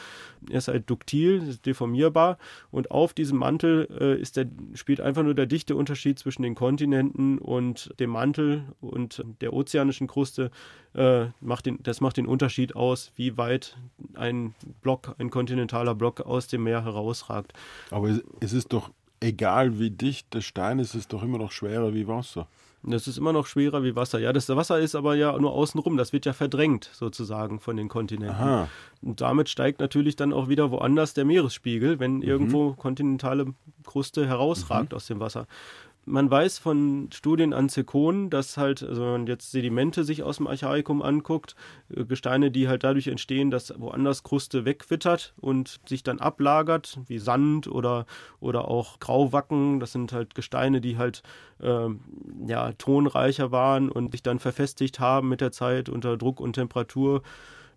Ist 0.62 0.68
halt 0.68 0.90
duktil, 0.90 1.44
ist 1.48 1.66
deformierbar 1.66 2.38
und 2.72 2.92
auf 2.92 3.14
diesem 3.14 3.40
Mantel 3.40 3.88
äh, 4.00 4.22
ist 4.22 4.38
der, 4.38 4.48
spielt 4.74 5.02
einfach 5.02 5.24
nur 5.24 5.34
der 5.34 5.46
dichte 5.46 5.76
Unterschied 5.76 6.20
zwischen 6.20 6.44
den 6.44 6.56
Kontinenten 6.56 7.38
und 7.38 7.94
dem 8.00 8.12
Mantel 8.12 8.64
und 8.80 9.24
der 9.42 9.54
ozeanischen 9.54 10.08
Kruste. 10.08 10.52
Äh, 10.94 11.28
macht 11.40 11.66
den, 11.66 11.80
das 11.84 12.02
macht 12.02 12.18
den 12.18 12.26
Unterschied 12.26 12.76
aus, 12.76 13.12
wie 13.16 13.38
weit 13.38 13.78
ein 14.14 14.54
Block, 14.82 15.16
ein 15.20 15.30
kontinentaler 15.30 15.96
Block 15.96 16.22
aus 16.22 16.48
dem 16.48 16.64
Meer 16.64 16.84
herausragt. 16.84 17.54
Aber 17.92 18.10
es 18.42 18.54
ist 18.54 18.74
doch 18.74 18.92
egal, 19.22 19.80
wie 19.80 19.92
dicht 19.92 20.34
der 20.34 20.42
Stein 20.42 20.80
ist, 20.80 20.90
ist 20.90 21.02
es 21.02 21.08
doch 21.08 21.24
immer 21.24 21.38
noch 21.38 21.52
schwerer 21.52 21.94
wie 21.94 22.08
Wasser. 22.08 22.48
Das 22.84 23.08
ist 23.08 23.18
immer 23.18 23.32
noch 23.32 23.46
schwerer 23.46 23.84
wie 23.84 23.96
Wasser. 23.96 24.20
Ja, 24.20 24.34
das 24.34 24.50
Wasser 24.50 24.80
ist 24.80 24.96
aber 24.96 25.16
ja 25.16 25.38
nur 25.38 25.52
außenrum. 25.54 25.98
Das 25.98 26.14
wird 26.14 26.26
ja 26.26 26.34
verdrängt 26.34 26.90
sozusagen 26.94 27.60
von 27.60 27.78
den 27.78 27.90
Kontinenten. 27.90 28.36
Aha. 28.36 28.70
Und 29.02 29.22
damit 29.22 29.50
steigt 29.50 29.80
natürlich 29.80 30.16
dann 30.16 30.34
auch 30.34 30.50
wieder 30.50 30.72
woanders 30.72 31.14
der 31.14 31.26
Meeresspiegel, 31.26 32.00
wenn 32.00 32.18
mhm. 32.18 32.24
irgendwo 32.24 32.74
kontinentale 32.74 33.54
Kruste 33.86 34.28
herausragt 34.28 34.92
mhm. 34.92 34.96
aus 34.96 35.06
dem 35.06 35.20
Wasser 35.20 35.46
man 36.06 36.32
weiß 36.32 36.58
von 36.58 37.10
Studien 37.14 37.54
an 37.54 37.70
Zirkonen, 37.70 38.30
dass 38.30 38.58
halt, 38.58 38.82
also 38.82 39.02
wenn 39.04 39.12
man 39.12 39.28
jetzt 39.28 39.52
Sedimente 39.52 40.04
sich 40.04 40.24
aus 40.24 40.38
dem 40.38 40.48
Archaikum 40.48 41.02
anguckt, 41.02 41.56
äh, 41.96 42.06
Gesteine, 42.06 42.50
die 42.52 42.68
halt 42.68 42.84
dadurch 42.84 43.08
entstehen, 43.08 43.52
dass 43.52 43.74
woanders 43.80 44.24
Kruste 44.24 44.66
wegwittert 44.66 45.34
und 45.40 45.80
sich 45.86 46.04
dann 46.04 46.20
ablagert, 46.20 47.00
wie 47.08 47.20
Sand 47.20 47.68
oder, 47.68 48.06
oder 48.40 48.68
auch 48.68 49.00
Grauwacken. 49.00 49.80
Das 49.80 49.92
sind 49.92 50.12
halt 50.12 50.34
Gesteine, 50.34 50.82
die 50.82 50.98
halt 50.98 51.22
ähm, 51.62 52.02
ja, 52.48 52.72
tonreicher 52.74 53.52
waren 53.52 53.90
und 53.90 54.12
sich 54.12 54.24
dann 54.24 54.40
verfestigt 54.40 55.00
haben 55.00 55.30
mit 55.30 55.42
der 55.42 55.52
Zeit 55.52 55.88
unter 55.88 56.18
Druck 56.18 56.40
und 56.40 56.54
Temperatur 56.54 57.22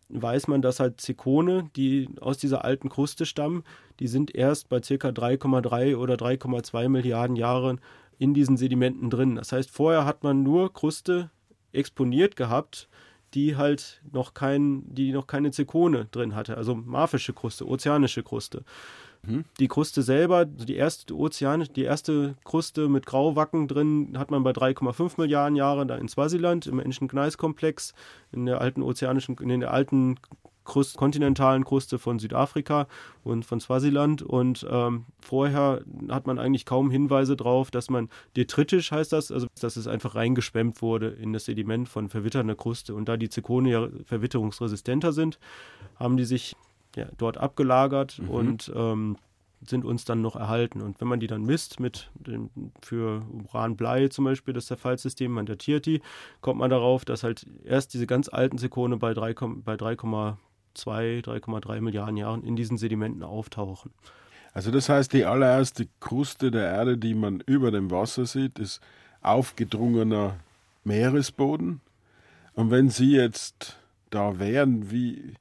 weiß 0.08 0.48
man, 0.48 0.62
dass 0.62 0.80
halt 0.80 1.00
Zikone, 1.00 1.70
die 1.76 2.08
aus 2.20 2.38
dieser 2.38 2.64
alten 2.64 2.88
Kruste 2.88 3.26
stammen, 3.26 3.64
die 4.00 4.06
sind 4.06 4.34
erst 4.34 4.68
bei 4.68 4.80
ca. 4.80 5.08
3,3 5.08 5.96
oder 5.96 6.14
3,2 6.14 6.88
Milliarden 6.88 7.36
Jahren 7.36 7.80
in 8.18 8.34
diesen 8.34 8.56
Sedimenten 8.56 9.10
drin. 9.10 9.36
Das 9.36 9.52
heißt, 9.52 9.70
vorher 9.70 10.04
hat 10.04 10.22
man 10.22 10.42
nur 10.42 10.72
Kruste 10.72 11.30
exponiert 11.72 12.36
gehabt, 12.36 12.88
die 13.34 13.56
halt 13.56 14.00
noch 14.12 14.34
kein, 14.34 14.82
die 14.94 15.12
noch 15.12 15.26
keine 15.26 15.50
Zirkone 15.50 16.06
drin 16.10 16.34
hatte, 16.34 16.56
also 16.56 16.74
marfische 16.74 17.32
Kruste, 17.32 17.66
ozeanische 17.66 18.22
Kruste. 18.22 18.64
Mhm. 19.22 19.44
Die 19.58 19.68
Kruste 19.68 20.02
selber, 20.02 20.44
die 20.44 20.76
erste 20.76 21.16
Ozean, 21.16 21.66
die 21.74 21.82
erste 21.82 22.36
Kruste 22.44 22.88
mit 22.88 23.06
Grauwacken 23.06 23.66
drin, 23.66 24.16
hat 24.16 24.30
man 24.30 24.44
bei 24.44 24.52
3,5 24.52 25.14
Milliarden 25.20 25.56
Jahren 25.56 25.88
da 25.88 25.96
in 25.96 26.08
Swaziland 26.08 26.66
im 26.66 26.78
Enschen 26.78 27.08
Gneiskomplex 27.08 27.94
in 28.32 28.46
der 28.46 28.60
alten 28.60 28.82
ozeanischen, 28.82 29.36
in 29.38 29.60
der 29.60 29.72
alten 29.72 30.16
Krust, 30.64 30.96
kontinentalen 30.96 31.64
Kruste 31.64 31.98
von 31.98 32.18
Südafrika 32.18 32.86
und 33.22 33.44
von 33.44 33.60
Swasiland. 33.60 34.22
Und 34.22 34.66
ähm, 34.70 35.04
vorher 35.20 35.82
hat 36.08 36.26
man 36.26 36.38
eigentlich 36.38 36.66
kaum 36.66 36.90
Hinweise 36.90 37.36
darauf, 37.36 37.70
dass 37.70 37.90
man 37.90 38.08
detritisch 38.36 38.90
heißt 38.90 39.12
das, 39.12 39.30
also 39.30 39.46
dass 39.60 39.76
es 39.76 39.86
einfach 39.86 40.14
reingeschwemmt 40.14 40.82
wurde 40.82 41.08
in 41.08 41.32
das 41.32 41.44
Sediment 41.44 41.88
von 41.88 42.08
verwitternder 42.08 42.54
Kruste. 42.54 42.94
Und 42.94 43.08
da 43.08 43.16
die 43.16 43.28
Zirkone 43.28 43.70
ja 43.70 43.88
verwitterungsresistenter 44.04 45.12
sind, 45.12 45.38
haben 45.96 46.16
die 46.16 46.24
sich 46.24 46.56
ja, 46.96 47.06
dort 47.18 47.38
abgelagert 47.38 48.18
mhm. 48.20 48.30
und 48.30 48.72
ähm, 48.74 49.16
sind 49.68 49.84
uns 49.84 50.04
dann 50.04 50.20
noch 50.20 50.36
erhalten. 50.36 50.80
Und 50.80 51.00
wenn 51.00 51.08
man 51.08 51.20
die 51.20 51.26
dann 51.26 51.42
misst, 51.42 51.80
mit 51.80 52.10
dem, 52.14 52.50
für 52.82 53.22
Uranblei 53.32 54.08
zum 54.08 54.24
Beispiel, 54.24 54.54
das 54.54 54.66
Zerfallssystem, 54.66 55.30
man 55.30 55.46
datiert 55.46 55.86
die, 55.86 56.00
kommt 56.40 56.60
man 56.60 56.70
darauf, 56.70 57.04
dass 57.04 57.22
halt 57.22 57.46
erst 57.64 57.94
diese 57.94 58.06
ganz 58.06 58.28
alten 58.28 58.58
Zirkone 58.58 58.96
bei 58.96 59.12
3,3 59.12 59.96
2, 60.74 61.22
3,3 61.24 61.80
Milliarden 61.80 62.16
Jahren 62.16 62.42
in 62.42 62.56
diesen 62.56 62.78
Sedimenten 62.78 63.22
auftauchen. 63.22 63.92
Also 64.52 64.70
das 64.70 64.88
heißt, 64.88 65.12
die 65.12 65.24
allererste 65.24 65.88
Kruste 66.00 66.50
der 66.50 66.66
Erde, 66.66 66.96
die 66.96 67.14
man 67.14 67.40
über 67.40 67.70
dem 67.70 67.90
Wasser 67.90 68.26
sieht, 68.26 68.58
ist 68.58 68.80
aufgedrungener 69.20 70.36
Meeresboden. 70.84 71.80
Und 72.54 72.70
wenn 72.70 72.88
Sie 72.88 73.12
jetzt 73.12 73.76
da 74.10 74.38
wären, 74.38 74.92
wie, 74.92 75.34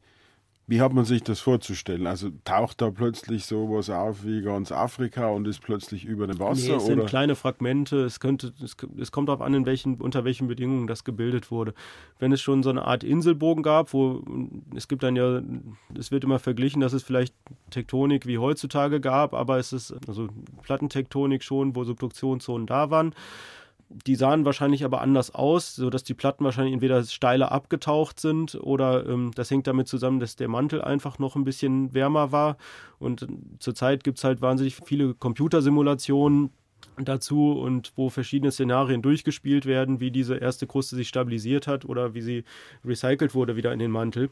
wie 0.66 0.80
hat 0.80 0.94
man 0.94 1.04
sich 1.04 1.22
das 1.22 1.42
vorzustellen? 1.42 2.08
Also 2.08 2.30
taucht 2.46 2.82
da 2.82 2.90
plötzlich 2.90 3.46
sowas 3.46 3.90
auf 3.90 4.24
wie 4.24 4.42
ganz 4.42 4.72
Afrika 4.72 5.28
und 5.28 5.46
ist 5.46 5.60
plötzlich 5.60 6.06
über 6.06 6.26
dem 6.26 6.40
Wasser? 6.40 6.70
Nee, 6.70 6.76
es 6.76 6.86
sind 6.86 7.06
kleine 7.06 7.36
Fragmente. 7.36 8.04
Es, 8.04 8.22
könnte, 8.22 8.54
es, 8.64 8.78
es 8.98 9.12
kommt 9.12 9.28
darauf 9.28 9.42
an, 9.42 9.66
welchen, 9.66 9.96
unter 9.96 10.24
welchen 10.24 10.48
Bedingungen 10.48 10.88
das 10.88 11.04
gebildet 11.04 11.52
wurde. 11.52 11.74
Wenn 12.18 12.32
es 12.32 12.42
schon 12.42 12.64
so 12.64 12.70
eine 12.70 12.86
Art 12.86 13.04
Inselbogen 13.04 13.62
gab, 13.62 13.94
wo 13.94 14.24
es 14.74 14.88
gibt 14.88 15.04
dann 15.04 15.18
ja, 15.18 15.42
es 15.98 16.12
wird 16.12 16.24
immer 16.24 16.40
verglichen, 16.40 16.80
dass 16.80 16.94
es 16.94 17.04
vielleicht 17.04 17.36
Tektonik 17.70 18.26
wie 18.26 18.38
heutzutage 18.38 19.02
gab, 19.02 19.34
aber 19.34 19.58
es 19.58 19.74
ist 19.74 19.94
also 20.08 20.30
Plattentektonik 20.62 21.44
schon, 21.44 21.76
wo 21.76 21.84
Subduktionszonen 21.84 22.68
da 22.68 22.90
waren 22.90 23.14
die 24.08 24.16
sahen 24.16 24.46
wahrscheinlich 24.46 24.84
aber 24.86 25.02
anders 25.02 25.34
aus, 25.34 25.76
sodass 25.76 26.04
die 26.04 26.14
Platten 26.14 26.44
wahrscheinlich 26.44 26.74
entweder 26.74 27.04
steiler 27.04 27.52
abgetaucht 27.52 28.20
sind 28.20 28.56
oder 28.56 29.08
ähm, 29.08 29.32
das 29.36 29.52
hängt 29.52 29.68
damit 29.68 29.88
zusammen, 29.88 30.20
dass 30.20 30.36
der 30.36 30.48
Mantel 30.48 30.82
einfach 30.82 31.20
noch 31.20 31.36
ein 31.36 31.44
bisschen 31.44 31.94
wärmer 31.94 32.32
war. 32.32 32.58
Und 33.00 33.28
zurzeit 33.60 34.04
gibt 34.04 34.18
es 34.18 34.24
halt 34.24 34.42
wahnsinnig 34.42 34.76
viele 34.84 35.14
Computersimulationen 35.14 36.52
dazu 36.98 37.54
und 37.54 37.94
wo 37.96 38.10
verschiedene 38.10 38.52
Szenarien 38.52 39.02
durchgespielt 39.02 39.66
werden, 39.66 40.00
wie 40.00 40.12
diese 40.12 40.36
erste 40.36 40.68
Kruste 40.68 40.96
sich 40.96 41.08
stabilisiert 41.08 41.68
hat 41.68 41.86
oder 41.86 42.14
wie 42.14 42.22
sie 42.22 42.44
recycelt 42.86 43.34
wurde 43.34 43.56
wieder 43.56 43.74
in 43.74 43.80
den 43.80 43.92
Mantel. 43.92 44.30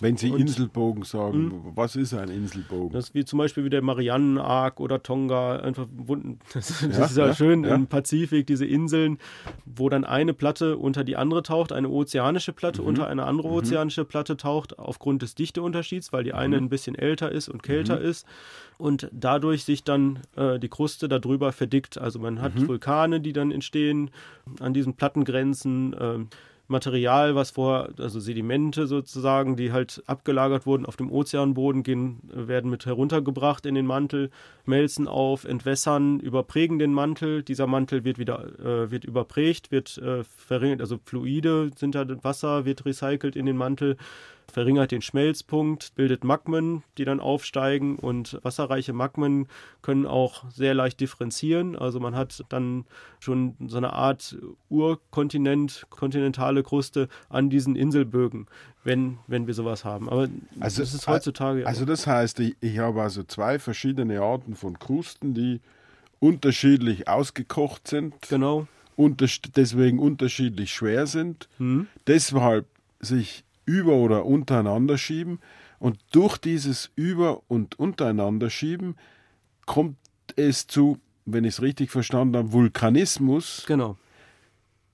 Wenn 0.00 0.16
Sie 0.16 0.30
und, 0.30 0.40
Inselbogen 0.40 1.04
sagen, 1.04 1.44
mh, 1.44 1.50
hm? 1.50 1.60
was 1.74 1.96
ist 1.96 2.14
ein 2.14 2.28
Inselbogen? 2.28 2.92
Das 2.92 3.08
ist 3.08 3.14
wie 3.14 3.24
zum 3.24 3.38
Beispiel 3.38 3.64
wie 3.64 3.70
der 3.70 3.82
Marianenark 3.82 4.80
oder 4.80 5.02
Tonga, 5.02 5.56
einfach 5.56 5.86
das, 6.54 6.80
das 6.80 6.80
ja, 6.80 7.04
ist 7.04 7.16
ja, 7.16 7.26
ja 7.26 7.34
schön 7.34 7.64
ja. 7.64 7.74
im 7.74 7.86
Pazifik, 7.86 8.46
diese 8.46 8.64
Inseln, 8.64 9.18
wo 9.66 9.88
dann 9.88 10.04
eine 10.04 10.32
Platte 10.32 10.78
unter 10.78 11.04
die 11.04 11.16
andere 11.16 11.42
taucht, 11.42 11.72
eine 11.72 11.88
ozeanische 11.88 12.52
Platte 12.52 12.82
mhm. 12.82 12.88
unter 12.88 13.06
eine 13.08 13.24
andere 13.24 13.48
mhm. 13.48 13.54
ozeanische 13.54 14.04
Platte 14.04 14.36
taucht, 14.36 14.78
aufgrund 14.78 15.22
des 15.22 15.34
Dichteunterschieds, 15.34 16.12
weil 16.12 16.24
die 16.24 16.32
eine 16.32 16.56
mhm. 16.56 16.66
ein 16.66 16.68
bisschen 16.70 16.94
älter 16.94 17.30
ist 17.30 17.48
und 17.48 17.62
kälter 17.62 17.98
mhm. 17.98 18.06
ist 18.06 18.26
und 18.78 19.08
dadurch 19.12 19.64
sich 19.64 19.84
dann 19.84 20.20
äh, 20.36 20.58
die 20.58 20.68
Kruste 20.68 21.08
darüber 21.08 21.52
verdickt. 21.52 21.98
Also 21.98 22.18
man 22.18 22.40
hat 22.40 22.54
mhm. 22.54 22.68
Vulkane, 22.68 23.20
die 23.20 23.32
dann 23.32 23.50
entstehen 23.50 24.10
an 24.60 24.72
diesen 24.72 24.94
Plattengrenzen. 24.94 25.92
Äh, 25.92 26.18
Material, 26.70 27.34
was 27.34 27.50
vor, 27.50 27.90
also 27.98 28.20
Sedimente 28.20 28.86
sozusagen, 28.86 29.56
die 29.56 29.72
halt 29.72 30.02
abgelagert 30.06 30.66
wurden 30.66 30.86
auf 30.86 30.96
dem 30.96 31.10
Ozeanboden, 31.10 31.82
gehen, 31.82 32.20
werden 32.32 32.70
mit 32.70 32.86
heruntergebracht 32.86 33.66
in 33.66 33.74
den 33.74 33.86
Mantel, 33.86 34.30
melzen 34.64 35.08
auf, 35.08 35.44
entwässern, 35.44 36.20
überprägen 36.20 36.78
den 36.78 36.92
Mantel. 36.92 37.42
Dieser 37.42 37.66
Mantel 37.66 38.04
wird 38.04 38.18
wieder 38.18 38.58
äh, 38.58 38.90
wird 38.90 39.04
überprägt, 39.04 39.70
wird 39.70 39.98
äh, 39.98 40.24
verringert, 40.24 40.80
also 40.80 40.98
Fluide 41.04 41.70
sind 41.76 41.94
da 41.94 42.04
Wasser, 42.22 42.64
wird 42.64 42.86
recycelt 42.86 43.36
in 43.36 43.46
den 43.46 43.56
Mantel 43.56 43.96
verringert 44.50 44.90
den 44.90 45.02
Schmelzpunkt, 45.02 45.94
bildet 45.94 46.24
Magmen, 46.24 46.82
die 46.98 47.04
dann 47.04 47.20
aufsteigen 47.20 47.96
und 47.96 48.38
wasserreiche 48.42 48.92
Magmen 48.92 49.48
können 49.82 50.06
auch 50.06 50.50
sehr 50.50 50.74
leicht 50.74 51.00
differenzieren. 51.00 51.76
Also 51.76 52.00
man 52.00 52.14
hat 52.14 52.44
dann 52.48 52.84
schon 53.18 53.56
so 53.66 53.76
eine 53.76 53.92
Art 53.92 54.36
Urkontinent, 54.68 55.86
kontinentale 55.90 56.62
Kruste 56.62 57.08
an 57.28 57.50
diesen 57.50 57.76
Inselbögen, 57.76 58.46
wenn, 58.84 59.18
wenn 59.26 59.46
wir 59.46 59.54
sowas 59.54 59.84
haben. 59.84 60.08
Aber 60.08 60.28
also, 60.58 60.82
das 60.82 60.94
ist 60.94 61.06
heutzutage. 61.06 61.66
Also 61.66 61.84
das 61.84 62.06
heißt, 62.06 62.40
ich, 62.40 62.56
ich 62.60 62.78
habe 62.78 63.02
also 63.02 63.22
zwei 63.22 63.58
verschiedene 63.58 64.20
Arten 64.20 64.54
von 64.54 64.78
Krusten, 64.78 65.34
die 65.34 65.60
unterschiedlich 66.18 67.08
ausgekocht 67.08 67.88
sind. 67.88 68.14
Genau 68.28 68.66
deswegen 69.56 69.98
unterschiedlich 69.98 70.74
schwer 70.74 71.06
sind, 71.06 71.48
mhm. 71.58 71.86
deshalb 72.06 72.66
sich 73.00 73.44
über 73.70 73.92
oder 73.92 74.26
untereinander 74.26 74.98
schieben. 74.98 75.38
Und 75.78 75.98
durch 76.10 76.36
dieses 76.38 76.90
Über- 76.96 77.42
und 77.48 77.78
untereinander 77.78 78.50
schieben 78.50 78.96
kommt 79.64 79.96
es 80.36 80.66
zu, 80.66 80.98
wenn 81.24 81.44
ich 81.44 81.54
es 81.54 81.62
richtig 81.62 81.90
verstanden 81.90 82.36
habe, 82.36 82.52
Vulkanismus. 82.52 83.64
Genau. 83.66 83.96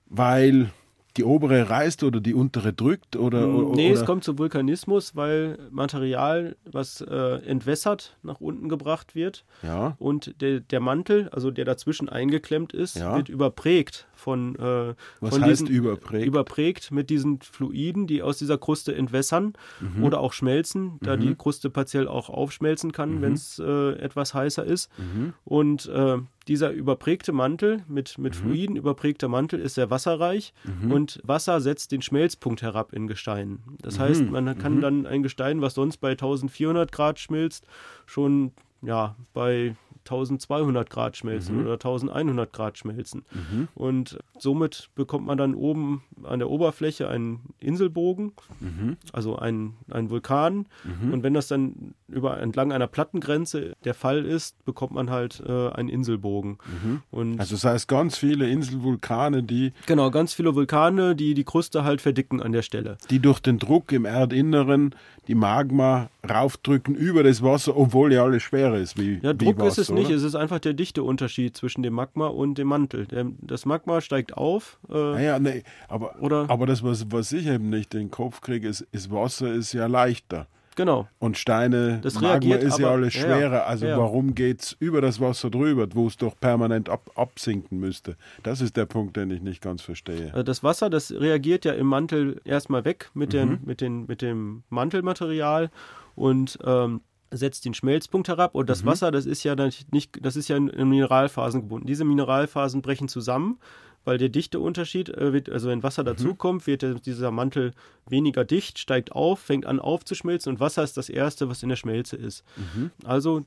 Weil 0.05 0.71
die 1.17 1.23
obere 1.23 1.69
reißt 1.69 2.03
oder 2.03 2.19
die 2.19 2.33
untere 2.33 2.73
drückt? 2.73 3.15
Oder, 3.15 3.43
hm, 3.43 3.71
nee, 3.71 3.91
oder? 3.91 3.99
es 3.99 4.05
kommt 4.05 4.23
zu 4.23 4.37
Vulkanismus, 4.37 5.15
weil 5.15 5.57
Material, 5.71 6.55
was 6.65 7.01
äh, 7.01 7.15
entwässert, 7.45 8.17
nach 8.23 8.39
unten 8.39 8.69
gebracht 8.69 9.15
wird. 9.15 9.43
Ja. 9.63 9.95
Und 9.99 10.41
der, 10.41 10.59
der 10.59 10.79
Mantel, 10.79 11.29
also 11.29 11.51
der 11.51 11.65
dazwischen 11.65 12.09
eingeklemmt 12.09 12.73
ist, 12.73 12.97
ja. 12.97 13.15
wird 13.15 13.29
überprägt 13.29 14.07
von, 14.13 14.55
äh, 14.55 14.93
was 15.19 15.33
von 15.33 15.43
heißt 15.43 15.61
diesen, 15.61 15.67
überprägt? 15.67 16.25
Überprägt 16.25 16.91
mit 16.91 17.09
diesen 17.09 17.41
Fluiden, 17.41 18.07
die 18.07 18.21
aus 18.21 18.37
dieser 18.37 18.57
Kruste 18.57 18.95
entwässern 18.95 19.53
mhm. 19.79 20.03
oder 20.03 20.19
auch 20.19 20.33
schmelzen, 20.33 20.99
da 21.01 21.15
mhm. 21.15 21.21
die 21.21 21.35
Kruste 21.35 21.69
partiell 21.69 22.07
auch 22.07 22.29
aufschmelzen 22.29 22.91
kann, 22.91 23.15
mhm. 23.15 23.21
wenn 23.21 23.33
es 23.33 23.59
äh, 23.59 23.93
etwas 23.93 24.33
heißer 24.33 24.63
ist. 24.63 24.89
Mhm. 24.97 25.33
Und 25.43 25.87
äh, 25.87 26.17
dieser 26.47 26.71
überprägte 26.71 27.31
Mantel 27.31 27.83
mit, 27.87 28.17
mit 28.17 28.35
mhm. 28.35 28.39
Fluiden 28.39 28.75
überprägter 28.75 29.27
Mantel 29.27 29.59
ist 29.59 29.75
sehr 29.75 29.89
wasserreich 29.89 30.53
mhm. 30.63 30.91
und 30.91 31.19
Wasser 31.23 31.61
setzt 31.61 31.91
den 31.91 32.01
Schmelzpunkt 32.01 32.61
herab 32.61 32.93
in 32.93 33.07
Gesteinen. 33.07 33.63
Das 33.81 33.97
mhm. 33.97 34.01
heißt, 34.01 34.29
man 34.29 34.57
kann 34.57 34.75
mhm. 34.75 34.81
dann 34.81 35.05
ein 35.05 35.23
Gestein, 35.23 35.61
was 35.61 35.73
sonst 35.73 35.97
bei 35.97 36.11
1400 36.11 36.91
Grad 36.91 37.19
schmilzt, 37.19 37.65
schon 38.05 38.51
ja, 38.81 39.15
bei 39.33 39.75
1200 40.11 40.89
Grad 40.89 41.17
schmelzen 41.17 41.55
mhm. 41.55 41.61
oder 41.63 41.73
1100 41.73 42.51
Grad 42.53 42.77
schmelzen. 42.77 43.25
Mhm. 43.33 43.67
Und 43.75 44.19
somit 44.37 44.89
bekommt 44.95 45.25
man 45.25 45.37
dann 45.37 45.55
oben 45.55 46.03
an 46.23 46.39
der 46.39 46.49
Oberfläche 46.49 47.09
einen 47.09 47.53
Inselbogen, 47.59 48.33
mhm. 48.59 48.97
also 49.13 49.37
einen, 49.37 49.75
einen 49.89 50.09
Vulkan. 50.09 50.67
Mhm. 50.83 51.13
Und 51.13 51.23
wenn 51.23 51.33
das 51.33 51.47
dann 51.47 51.93
über 52.07 52.39
entlang 52.39 52.71
einer 52.71 52.87
Plattengrenze 52.87 53.73
der 53.83 53.93
Fall 53.93 54.25
ist, 54.25 54.63
bekommt 54.65 54.93
man 54.93 55.09
halt 55.09 55.43
äh, 55.45 55.69
einen 55.69 55.89
Inselbogen. 55.89 56.57
Mhm. 56.83 57.01
Und 57.11 57.39
also 57.39 57.55
das 57.55 57.63
heißt 57.63 57.87
ganz 57.87 58.17
viele 58.17 58.49
Inselvulkane, 58.49 59.43
die... 59.43 59.73
Genau, 59.85 60.09
ganz 60.11 60.33
viele 60.33 60.55
Vulkane, 60.55 61.15
die 61.15 61.33
die 61.33 61.43
Kruste 61.43 61.83
halt 61.83 62.01
verdicken 62.01 62.41
an 62.41 62.51
der 62.51 62.61
Stelle. 62.61 62.97
Die 63.09 63.19
durch 63.19 63.39
den 63.39 63.59
Druck 63.59 63.91
im 63.91 64.05
Erdinneren 64.05 64.95
die 65.27 65.35
Magma 65.35 66.09
raufdrücken 66.27 66.95
über 66.95 67.23
das 67.23 67.43
Wasser, 67.43 67.75
obwohl 67.75 68.13
ja 68.13 68.23
alles 68.23 68.43
schwer 68.43 68.73
ist. 68.75 68.97
Wie, 68.97 69.19
ja, 69.21 69.33
wie 69.33 69.45
Druck 69.45 69.59
Wasser, 69.59 69.81
ist 69.81 69.89
es 69.89 69.89
oder? 69.97 70.07
nicht, 70.07 70.17
es 70.17 70.23
ist 70.23 70.35
einfach 70.35 70.59
der 70.59 70.73
Dichteunterschied 70.73 71.55
zwischen 71.55 71.83
dem 71.83 71.93
Magma 71.93 72.27
und 72.27 72.57
dem 72.57 72.67
Mantel. 72.67 73.05
Der, 73.05 73.25
das 73.41 73.65
Magma 73.65 74.01
steigt 74.01 74.35
auf. 74.35 74.79
Äh, 74.89 74.93
naja, 74.93 75.39
nee, 75.39 75.63
aber, 75.87 76.21
oder, 76.21 76.49
aber 76.49 76.65
das, 76.65 76.83
was, 76.83 77.11
was 77.11 77.31
ich 77.31 77.47
eben 77.47 77.69
nicht 77.69 77.93
in 77.93 78.01
den 78.01 78.11
Kopf 78.11 78.41
kriege, 78.41 78.67
ist, 78.67 78.81
ist 78.91 79.11
Wasser 79.11 79.53
ist 79.53 79.73
ja 79.73 79.87
leichter. 79.87 80.47
Genau. 80.77 81.07
Und 81.17 81.39
Steine, 81.39 81.99
das 82.03 82.21
Magma 82.21 82.55
ist 82.55 82.77
ja 82.77 82.85
aber, 82.85 82.95
alles 82.97 83.13
schwerer. 83.15 83.51
Ja, 83.51 83.63
also 83.63 83.87
ja. 83.87 83.97
warum 83.97 84.35
geht 84.35 84.61
es 84.61 84.77
über 84.79 85.01
das 85.01 85.19
Wasser 85.19 85.49
drüber, 85.49 85.87
wo 85.93 86.05
es 86.05 86.17
doch 86.17 86.39
permanent 86.39 86.87
ab, 86.87 87.09
absinken 87.15 87.79
müsste? 87.79 88.15
Das 88.43 88.61
ist 88.61 88.77
der 88.77 88.85
Punkt, 88.85 89.17
den 89.17 89.31
ich 89.31 89.41
nicht 89.41 89.59
ganz 89.59 89.81
verstehe. 89.81 90.27
Also 90.27 90.43
das 90.43 90.61
Wasser, 90.63 90.91
das 90.91 91.11
reagiert 91.11 91.65
ja 91.65 91.73
im 91.73 91.87
Mantel 91.87 92.39
erstmal 92.45 92.85
weg 92.85 93.09
mit, 93.15 93.29
mhm. 93.29 93.37
den, 93.37 93.59
mit, 93.65 93.81
den, 93.81 94.05
mit 94.05 94.21
dem 94.21 94.63
Mantelmaterial 94.69 95.71
und 96.15 96.59
ähm, 96.63 97.01
setzt 97.31 97.65
den 97.65 97.73
Schmelzpunkt 97.73 98.27
herab 98.27 98.55
und 98.55 98.69
das 98.69 98.83
mhm. 98.83 98.87
Wasser, 98.87 99.11
das 99.11 99.25
ist 99.25 99.43
ja 99.43 99.55
nicht, 99.91 100.25
das 100.25 100.35
ist 100.35 100.47
ja 100.47 100.57
in 100.57 100.89
Mineralphasen 100.89 101.61
gebunden. 101.61 101.87
Diese 101.87 102.05
Mineralphasen 102.05 102.81
brechen 102.81 103.07
zusammen 103.07 103.59
weil 104.07 104.17
der 104.17 104.29
Dichteunterschied 104.29 105.09
äh, 105.09 105.43
also 105.51 105.67
wenn 105.67 105.83
Wasser 105.83 106.03
mhm. 106.03 106.07
dazukommt, 106.07 106.65
wird 106.65 107.05
dieser 107.05 107.29
Mantel 107.29 107.73
weniger 108.07 108.45
dicht, 108.45 108.79
steigt 108.79 109.11
auf, 109.11 109.39
fängt 109.39 109.65
an 109.65 109.81
aufzuschmelzen 109.81 110.53
und 110.53 110.59
Wasser 110.61 110.81
ist 110.81 110.95
das 110.95 111.09
Erste, 111.09 111.49
was 111.49 111.61
in 111.61 111.67
der 111.67 111.75
Schmelze 111.75 112.15
ist. 112.15 112.45
Mhm. 112.55 112.91
Also 113.03 113.43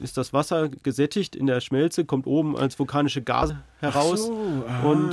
ist 0.00 0.16
das 0.16 0.32
Wasser 0.32 0.68
gesättigt 0.68 1.36
in 1.36 1.46
der 1.46 1.60
Schmelze, 1.60 2.04
kommt 2.04 2.26
oben 2.26 2.56
als 2.56 2.76
vulkanische 2.76 3.22
Gase 3.22 3.62
heraus. 3.78 4.26
So, 4.26 4.64
und 4.84 5.12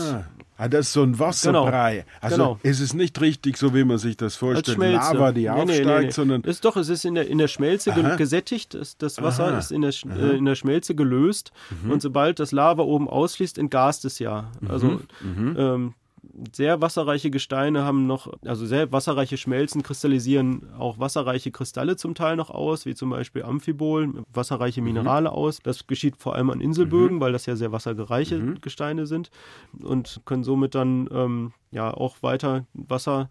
ah, 0.58 0.68
das 0.68 0.88
ist 0.88 0.93
so 0.93 1.03
ein 1.03 1.18
Wasserbrei. 1.20 1.93
Genau, 1.93 2.06
also 2.22 2.36
genau. 2.36 2.60
ist 2.64 2.80
es 2.80 2.93
nicht 2.93 3.20
richtig, 3.22 3.58
so 3.58 3.74
wie 3.74 3.84
man 3.84 3.97
sich 3.97 4.18
das 4.18 4.36
vorstellt, 4.36 4.78
Lava, 4.78 5.32
die 5.32 5.41
nee, 5.41 5.49
aufsteigt, 5.49 5.86
nee, 5.86 6.06
nee, 6.06 6.12
sondern. 6.12 6.41
Ist 6.43 6.66
doch, 6.66 6.78
es 6.78 6.89
ist 6.89 7.06
in 7.06 7.16
der, 7.16 7.28
in 7.28 7.38
der 7.38 7.47
Schmelze 7.47 7.91
Aha. 7.91 8.16
gesättigt, 8.16 8.74
das, 8.74 8.97
das 8.97 9.22
Wasser 9.22 9.47
Aha. 9.47 9.58
ist 9.58 9.72
in 9.72 9.82
der, 9.82 9.93
äh, 10.10 10.38
in 10.38 10.45
der 10.45 10.56
Schmelze 10.56 10.95
gelöst 10.95 11.51
mhm. 11.84 11.91
und 11.91 12.01
sobald 12.01 12.39
das 12.39 12.51
Lava 12.51 12.84
oben 12.84 13.10
ausfließt, 13.10 13.58
entgast 13.58 14.06
es 14.06 14.20
ja. 14.20 14.51
Also 14.68 15.01
mhm. 15.22 15.56
ähm, 15.58 15.93
sehr 16.53 16.81
wasserreiche 16.81 17.29
Gesteine 17.29 17.83
haben 17.83 18.07
noch, 18.07 18.31
also 18.45 18.65
sehr 18.65 18.91
wasserreiche 18.91 19.38
Schmelzen 19.38 19.83
kristallisieren 19.83 20.73
auch 20.77 20.99
wasserreiche 20.99 21.51
Kristalle 21.51 21.95
zum 21.95 22.15
Teil 22.15 22.36
noch 22.36 22.49
aus, 22.49 22.86
wie 22.86 22.95
zum 22.95 23.09
Beispiel 23.09 23.43
Amphibol, 23.43 24.25
wasserreiche 24.33 24.81
mhm. 24.81 24.88
Minerale 24.88 25.29
mhm. 25.29 25.36
aus. 25.36 25.59
Das 25.63 25.88
geschieht 25.88 26.17
vor 26.17 26.36
allem 26.36 26.49
an 26.49 26.61
Inselbögen, 26.61 27.17
mhm. 27.17 27.21
weil 27.21 27.31
das 27.31 27.45
ja 27.45 27.55
sehr 27.55 27.71
wassergereiche 27.71 28.38
mhm. 28.38 28.61
Gesteine 28.61 29.05
sind 29.05 29.31
und 29.81 30.21
können 30.25 30.43
somit 30.43 30.75
dann 30.75 31.07
ähm, 31.11 31.53
ja 31.71 31.93
auch 31.93 32.21
weiter 32.21 32.65
Wasser 32.73 33.29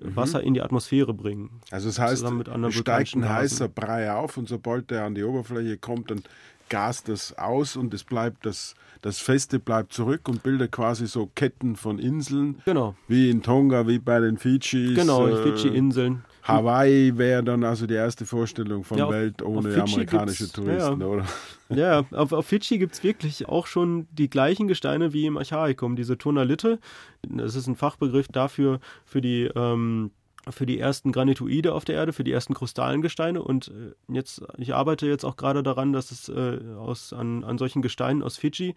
mhm. 0.00 0.16
Wasser 0.16 0.42
in 0.42 0.54
die 0.54 0.62
Atmosphäre 0.62 1.12
bringen. 1.14 1.60
Also 1.70 1.88
das 1.88 1.98
heißt, 1.98 2.24
steigt 2.70 3.14
ein 3.14 3.28
heißer 3.28 3.68
Brei 3.68 4.12
auf 4.12 4.36
und 4.36 4.48
sobald 4.48 4.90
der 4.90 5.04
an 5.04 5.14
die 5.14 5.24
Oberfläche 5.24 5.78
kommt, 5.78 6.10
dann 6.10 6.22
gast 6.68 7.08
das 7.08 7.36
aus 7.38 7.76
und 7.76 7.94
es 7.94 8.04
bleibt 8.04 8.46
das, 8.46 8.74
das 9.02 9.18
Feste 9.18 9.58
bleibt 9.58 9.92
zurück 9.92 10.28
und 10.28 10.42
bildet 10.42 10.72
quasi 10.72 11.06
so 11.06 11.30
Ketten 11.34 11.76
von 11.76 11.98
Inseln. 11.98 12.60
Genau. 12.64 12.94
Wie 13.08 13.30
in 13.30 13.42
Tonga, 13.42 13.86
wie 13.86 13.98
bei 13.98 14.20
den 14.20 14.38
Fidschis. 14.38 14.94
Genau, 14.94 15.26
äh, 15.26 15.42
Fidschi-Inseln. 15.42 16.24
Hawaii 16.42 17.16
wäre 17.18 17.42
dann 17.42 17.64
also 17.64 17.86
die 17.86 17.94
erste 17.94 18.24
Vorstellung 18.24 18.84
von 18.84 18.98
ja, 18.98 19.10
Welt 19.10 19.42
ohne 19.42 19.74
amerikanische 19.82 20.50
Touristen, 20.50 21.00
ja, 21.00 21.06
oder? 21.06 21.24
Ja, 21.68 22.04
auf, 22.12 22.32
auf 22.32 22.46
Fidschi 22.46 22.78
gibt 22.78 22.94
es 22.94 23.02
wirklich 23.02 23.48
auch 23.48 23.66
schon 23.66 24.06
die 24.12 24.30
gleichen 24.30 24.68
Gesteine 24.68 25.12
wie 25.12 25.26
im 25.26 25.36
Archaikum. 25.36 25.96
Diese 25.96 26.18
Tonalite, 26.18 26.78
das 27.22 27.56
ist 27.56 27.66
ein 27.66 27.74
Fachbegriff 27.74 28.28
dafür, 28.28 28.78
für 29.04 29.20
die 29.20 29.50
ähm, 29.56 30.12
für 30.48 30.66
die 30.66 30.78
ersten 30.78 31.12
Granitoide 31.12 31.74
auf 31.74 31.84
der 31.84 31.96
Erde, 31.96 32.12
für 32.12 32.24
die 32.24 32.32
ersten 32.32 32.54
Kristallengesteine. 32.54 33.42
Und 33.42 33.68
äh, 33.68 34.12
jetzt, 34.12 34.42
ich 34.58 34.74
arbeite 34.74 35.06
jetzt 35.06 35.24
auch 35.24 35.36
gerade 35.36 35.62
daran, 35.62 35.92
dass 35.92 36.10
es 36.10 36.28
äh, 36.28 36.58
aus, 36.78 37.12
an, 37.12 37.44
an 37.44 37.58
solchen 37.58 37.82
Gesteinen 37.82 38.22
aus 38.22 38.36
Fidschi, 38.36 38.74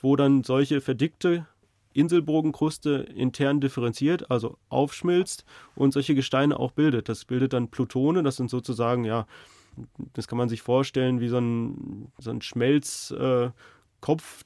wo 0.00 0.16
dann 0.16 0.42
solche 0.42 0.80
verdickte 0.80 1.46
Inselbogenkruste 1.94 3.06
intern 3.14 3.60
differenziert, 3.60 4.30
also 4.30 4.56
aufschmilzt 4.68 5.44
und 5.74 5.92
solche 5.92 6.14
Gesteine 6.14 6.58
auch 6.58 6.72
bildet. 6.72 7.08
Das 7.08 7.24
bildet 7.24 7.52
dann 7.52 7.68
Plutone, 7.68 8.22
das 8.22 8.36
sind 8.36 8.50
sozusagen, 8.50 9.04
ja, 9.04 9.26
das 10.14 10.26
kann 10.26 10.38
man 10.38 10.48
sich 10.48 10.62
vorstellen 10.62 11.20
wie 11.20 11.28
so 11.28 11.38
ein, 11.38 12.12
so 12.18 12.30
ein 12.30 12.42
Schmelz. 12.42 13.10
Äh, 13.10 13.50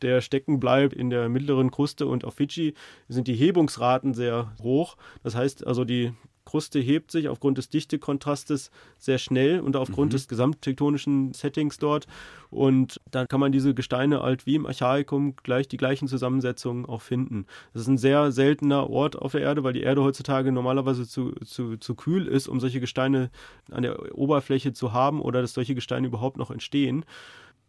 der 0.02 0.20
stecken 0.20 0.60
bleibt 0.60 0.92
in 0.92 1.08
der 1.08 1.30
mittleren 1.30 1.70
Kruste 1.70 2.06
und 2.06 2.26
auf 2.26 2.34
Fidschi 2.34 2.74
sind 3.08 3.26
die 3.26 3.34
Hebungsraten 3.34 4.12
sehr 4.12 4.52
hoch. 4.62 4.98
Das 5.22 5.34
heißt 5.34 5.66
also, 5.66 5.86
die 5.86 6.12
Kruste 6.56 6.78
hebt 6.78 7.10
sich 7.10 7.28
aufgrund 7.28 7.58
des 7.58 7.68
Dichtekontrastes 7.68 8.70
sehr 8.96 9.18
schnell 9.18 9.60
und 9.60 9.76
aufgrund 9.76 10.12
mhm. 10.12 10.16
des 10.16 10.26
gesamttektonischen 10.26 11.34
Settings 11.34 11.76
dort. 11.76 12.06
Und 12.48 12.98
dann 13.10 13.28
kann 13.28 13.40
man 13.40 13.52
diese 13.52 13.74
Gesteine 13.74 14.22
halt 14.22 14.46
wie 14.46 14.54
im 14.54 14.64
Archaikum 14.64 15.36
gleich 15.36 15.68
die 15.68 15.76
gleichen 15.76 16.08
Zusammensetzungen 16.08 16.86
auch 16.86 17.02
finden. 17.02 17.44
Das 17.74 17.82
ist 17.82 17.88
ein 17.88 17.98
sehr 17.98 18.32
seltener 18.32 18.88
Ort 18.88 19.16
auf 19.16 19.32
der 19.32 19.42
Erde, 19.42 19.64
weil 19.64 19.74
die 19.74 19.82
Erde 19.82 20.02
heutzutage 20.02 20.50
normalerweise 20.50 21.06
zu, 21.06 21.32
zu, 21.44 21.76
zu 21.76 21.94
kühl 21.94 22.26
ist, 22.26 22.48
um 22.48 22.58
solche 22.58 22.80
Gesteine 22.80 23.28
an 23.70 23.82
der 23.82 24.16
Oberfläche 24.16 24.72
zu 24.72 24.94
haben 24.94 25.20
oder 25.20 25.42
dass 25.42 25.52
solche 25.52 25.74
Gesteine 25.74 26.06
überhaupt 26.06 26.38
noch 26.38 26.50
entstehen 26.50 27.04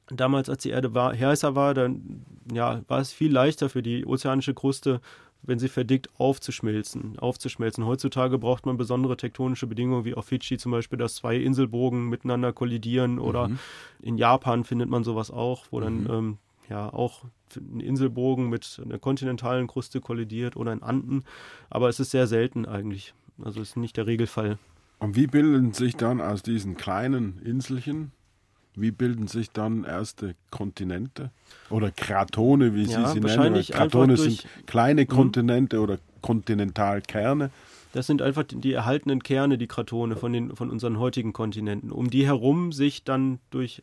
damals, 0.10 0.50
als 0.50 0.64
die 0.64 0.70
Erde 0.70 0.94
war, 0.94 1.14
heißer 1.18 1.56
war, 1.56 1.74
dann 1.74 2.24
ja, 2.54 2.82
war 2.88 3.02
es 3.02 3.12
viel 3.12 3.30
leichter 3.30 3.68
für 3.68 3.84
die 3.84 4.06
ozeanische 4.06 4.54
Kruste 4.54 5.02
wenn 5.44 5.60
sie 5.60 5.70
verdickt, 5.70 6.10
aufzuschmelzen. 6.20 7.18
aufzuschmelzen. 7.20 7.86
Heutzutage 7.86 8.38
braucht 8.38 8.66
man 8.66 8.78
besondere 8.78 9.18
tektonische 9.18 9.68
Bedingungen, 9.68 10.06
wie 10.06 10.14
auf 10.14 10.26
Fidschi 10.26 10.58
zum 10.58 10.72
Beispiel, 10.72 11.00
dass 11.00 11.16
zwei 11.16 11.38
Inselbogen 11.38 12.10
miteinander 12.10 12.54
kollidieren 12.54 13.20
oder 13.20 13.48
mhm. 13.50 13.60
in 14.02 14.18
Japan 14.18 14.64
findet 14.64 14.90
man 14.90 15.04
sowas 15.04 15.32
auch, 15.32 15.66
wo 15.72 15.80
dann 15.80 16.02
mhm. 16.02 16.10
ähm, 16.10 16.38
ja 16.70 16.92
auch 16.92 17.24
ein 17.56 17.80
Inselbogen 17.80 18.50
mit 18.50 18.82
einer 18.84 19.00
kontinentalen 19.00 19.68
Kruste 19.68 20.02
kollidiert 20.02 20.56
oder 20.56 20.74
in 20.74 20.84
Anden. 20.84 21.24
Aber 21.70 21.90
es 21.90 22.00
ist 22.00 22.12
sehr 22.12 22.28
selten 22.28 22.66
eigentlich. 22.66 23.14
Also 23.42 23.62
ist 23.62 23.78
nicht 23.78 23.98
der 23.98 24.08
Regelfall. 24.08 24.58
Und 25.00 25.16
wie 25.16 25.28
bilden 25.28 25.74
sich 25.74 25.96
dann 25.96 26.22
aus 26.22 26.42
diesen 26.42 26.76
kleinen 26.76 27.40
Inselchen 27.44 28.12
wie 28.78 28.92
bilden 28.92 29.28
sich 29.28 29.52
dann 29.52 29.84
erste 29.84 30.36
Kontinente? 30.52 31.32
Oder 31.70 31.92
Kratone, 31.92 32.74
wie 32.76 32.84
ja, 32.84 33.08
Sie 33.08 33.14
sie 33.14 33.20
nennen? 33.20 33.64
Kratone 33.64 34.18
sind 34.18 34.46
kleine 34.66 35.02
mhm. 35.02 35.08
Kontinente 35.08 35.80
oder 35.80 35.98
Kontinentalkerne. 36.22 37.50
Das 37.94 38.06
sind 38.06 38.22
einfach 38.22 38.44
die 38.44 38.74
erhaltenen 38.74 39.24
Kerne, 39.24 39.58
die 39.58 39.68
Kratone 39.68 40.16
von, 40.16 40.32
den, 40.32 40.56
von 40.56 40.70
unseren 40.70 41.00
heutigen 41.00 41.34
Kontinenten. 41.34 41.92
Um 41.92 42.10
die 42.10 42.26
herum 42.26 42.72
sich 42.72 43.04
dann 43.04 43.40
durch 43.50 43.82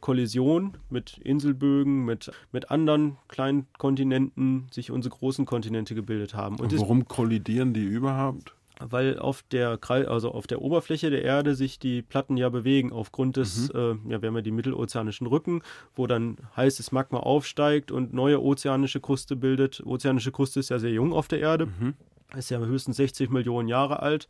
Kollision 0.00 0.76
mit 0.90 1.16
Inselbögen, 1.18 2.04
mit, 2.04 2.30
mit 2.52 2.70
anderen 2.70 3.16
kleinen 3.28 3.66
Kontinenten 3.78 4.66
sich 4.70 4.90
unsere 4.90 5.14
großen 5.14 5.46
Kontinente 5.46 5.94
gebildet 5.94 6.34
haben. 6.34 6.56
Und, 6.56 6.74
Und 6.74 6.80
warum 6.80 7.08
kollidieren 7.08 7.72
die 7.72 7.84
überhaupt? 7.84 8.54
Weil 8.90 9.18
auf 9.18 9.42
der 9.50 9.78
also 9.88 10.30
auf 10.30 10.46
der 10.46 10.62
Oberfläche 10.62 11.10
der 11.10 11.22
Erde 11.22 11.54
sich 11.54 11.78
die 11.78 12.02
Platten 12.02 12.36
ja 12.36 12.48
bewegen 12.48 12.92
aufgrund 12.92 13.36
des, 13.36 13.72
mhm. 13.72 14.00
äh, 14.08 14.12
ja, 14.12 14.22
wir 14.22 14.28
haben 14.28 14.36
ja 14.36 14.42
die 14.42 14.50
mittelozeanischen 14.50 15.26
Rücken, 15.26 15.62
wo 15.94 16.06
dann 16.06 16.36
heißes 16.56 16.92
Magma 16.92 17.20
aufsteigt 17.20 17.90
und 17.90 18.12
neue 18.12 18.42
ozeanische 18.42 19.00
Kruste 19.00 19.36
bildet. 19.36 19.82
Ozeanische 19.84 20.32
Kruste 20.32 20.60
ist 20.60 20.70
ja 20.70 20.78
sehr 20.78 20.92
jung 20.92 21.12
auf 21.12 21.28
der 21.28 21.40
Erde, 21.40 21.66
mhm. 21.66 21.94
ist 22.36 22.50
ja 22.50 22.58
höchstens 22.58 22.96
60 22.96 23.30
Millionen 23.30 23.68
Jahre 23.68 24.00
alt 24.00 24.28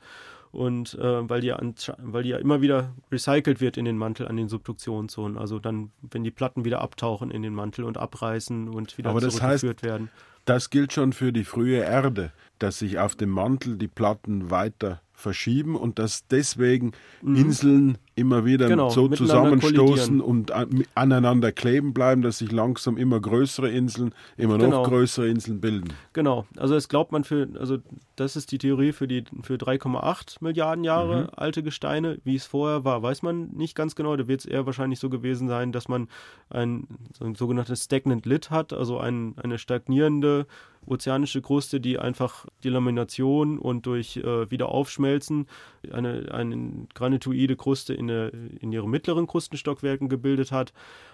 und 0.54 0.94
äh, 0.94 1.28
weil, 1.28 1.40
die 1.40 1.48
ja 1.48 1.60
weil 1.98 2.22
die 2.22 2.28
ja 2.28 2.38
immer 2.38 2.60
wieder 2.60 2.94
recycelt 3.10 3.60
wird 3.60 3.76
in 3.76 3.84
den 3.84 3.98
Mantel 3.98 4.28
an 4.28 4.36
den 4.36 4.48
Subduktionszonen. 4.48 5.36
Also 5.36 5.58
dann, 5.58 5.90
wenn 6.00 6.22
die 6.22 6.30
Platten 6.30 6.64
wieder 6.64 6.80
abtauchen 6.80 7.32
in 7.32 7.42
den 7.42 7.54
Mantel 7.54 7.84
und 7.84 7.98
abreißen 7.98 8.68
und 8.68 8.96
wieder 8.96 9.10
Aber 9.10 9.20
zurückgeführt 9.20 9.42
das 9.42 9.62
heißt, 9.62 9.82
werden. 9.82 10.10
Das 10.44 10.70
gilt 10.70 10.92
schon 10.92 11.12
für 11.12 11.32
die 11.32 11.44
frühe 11.44 11.78
Erde, 11.78 12.30
dass 12.64 12.78
sich 12.78 12.98
auf 12.98 13.14
dem 13.14 13.28
Mantel 13.28 13.76
die 13.76 13.88
Platten 13.88 14.50
weiter 14.50 15.02
verschieben 15.12 15.76
und 15.76 15.98
dass 15.98 16.26
deswegen 16.26 16.92
mhm. 17.22 17.36
Inseln 17.36 17.98
immer 18.16 18.44
wieder 18.44 18.68
genau, 18.68 18.90
so 18.90 19.08
zusammenstoßen 19.08 20.20
und 20.20 20.52
aneinander 20.94 21.52
kleben 21.52 21.92
bleiben, 21.92 22.22
dass 22.22 22.38
sich 22.38 22.52
langsam 22.52 22.96
immer 22.96 23.20
größere 23.20 23.70
Inseln, 23.70 24.14
immer 24.36 24.58
genau. 24.58 24.82
noch 24.82 24.88
größere 24.88 25.28
Inseln 25.28 25.60
bilden. 25.60 25.92
Genau, 26.12 26.46
also 26.56 26.74
das 26.74 26.88
glaubt 26.88 27.12
man 27.12 27.24
für, 27.24 27.48
also 27.58 27.78
das 28.16 28.36
ist 28.36 28.52
die 28.52 28.58
Theorie 28.58 28.92
für 28.92 29.08
die 29.08 29.24
für 29.42 29.54
3,8 29.54 30.36
Milliarden 30.40 30.84
Jahre 30.84 31.22
mhm. 31.22 31.28
alte 31.36 31.62
Gesteine. 31.62 32.18
Wie 32.24 32.36
es 32.36 32.46
vorher 32.46 32.84
war, 32.84 33.02
weiß 33.02 33.22
man 33.22 33.48
nicht 33.50 33.74
ganz 33.74 33.94
genau. 33.96 34.16
Da 34.16 34.28
wird 34.28 34.40
es 34.40 34.46
eher 34.46 34.66
wahrscheinlich 34.66 35.00
so 35.00 35.10
gewesen 35.10 35.48
sein, 35.48 35.72
dass 35.72 35.88
man 35.88 36.08
ein, 36.50 36.86
so 37.18 37.24
ein 37.24 37.34
sogenanntes 37.34 37.84
Stagnant 37.84 38.26
Lid 38.26 38.50
hat, 38.50 38.72
also 38.72 38.98
ein, 38.98 39.34
eine 39.42 39.58
stagnierende 39.58 40.46
ozeanische 40.86 41.42
Kruste, 41.42 41.80
die 41.80 41.98
einfach 41.98 42.46
die 42.62 42.68
Lamination 42.68 43.58
und 43.58 43.86
durch 43.86 44.16
äh, 44.16 44.50
Wiederaufschmelzen 44.50 45.46
eine, 45.92 46.28
eine 46.32 46.86
granitoide 46.94 47.56
Kruste 47.56 47.94
in, 47.94 48.08
der, 48.08 48.32
in 48.32 48.72
ihren 48.72 48.90
mittleren 48.90 49.26
Krustenstockwerken 49.26 50.08
gebildet 50.08 50.52
hat. 50.52 50.72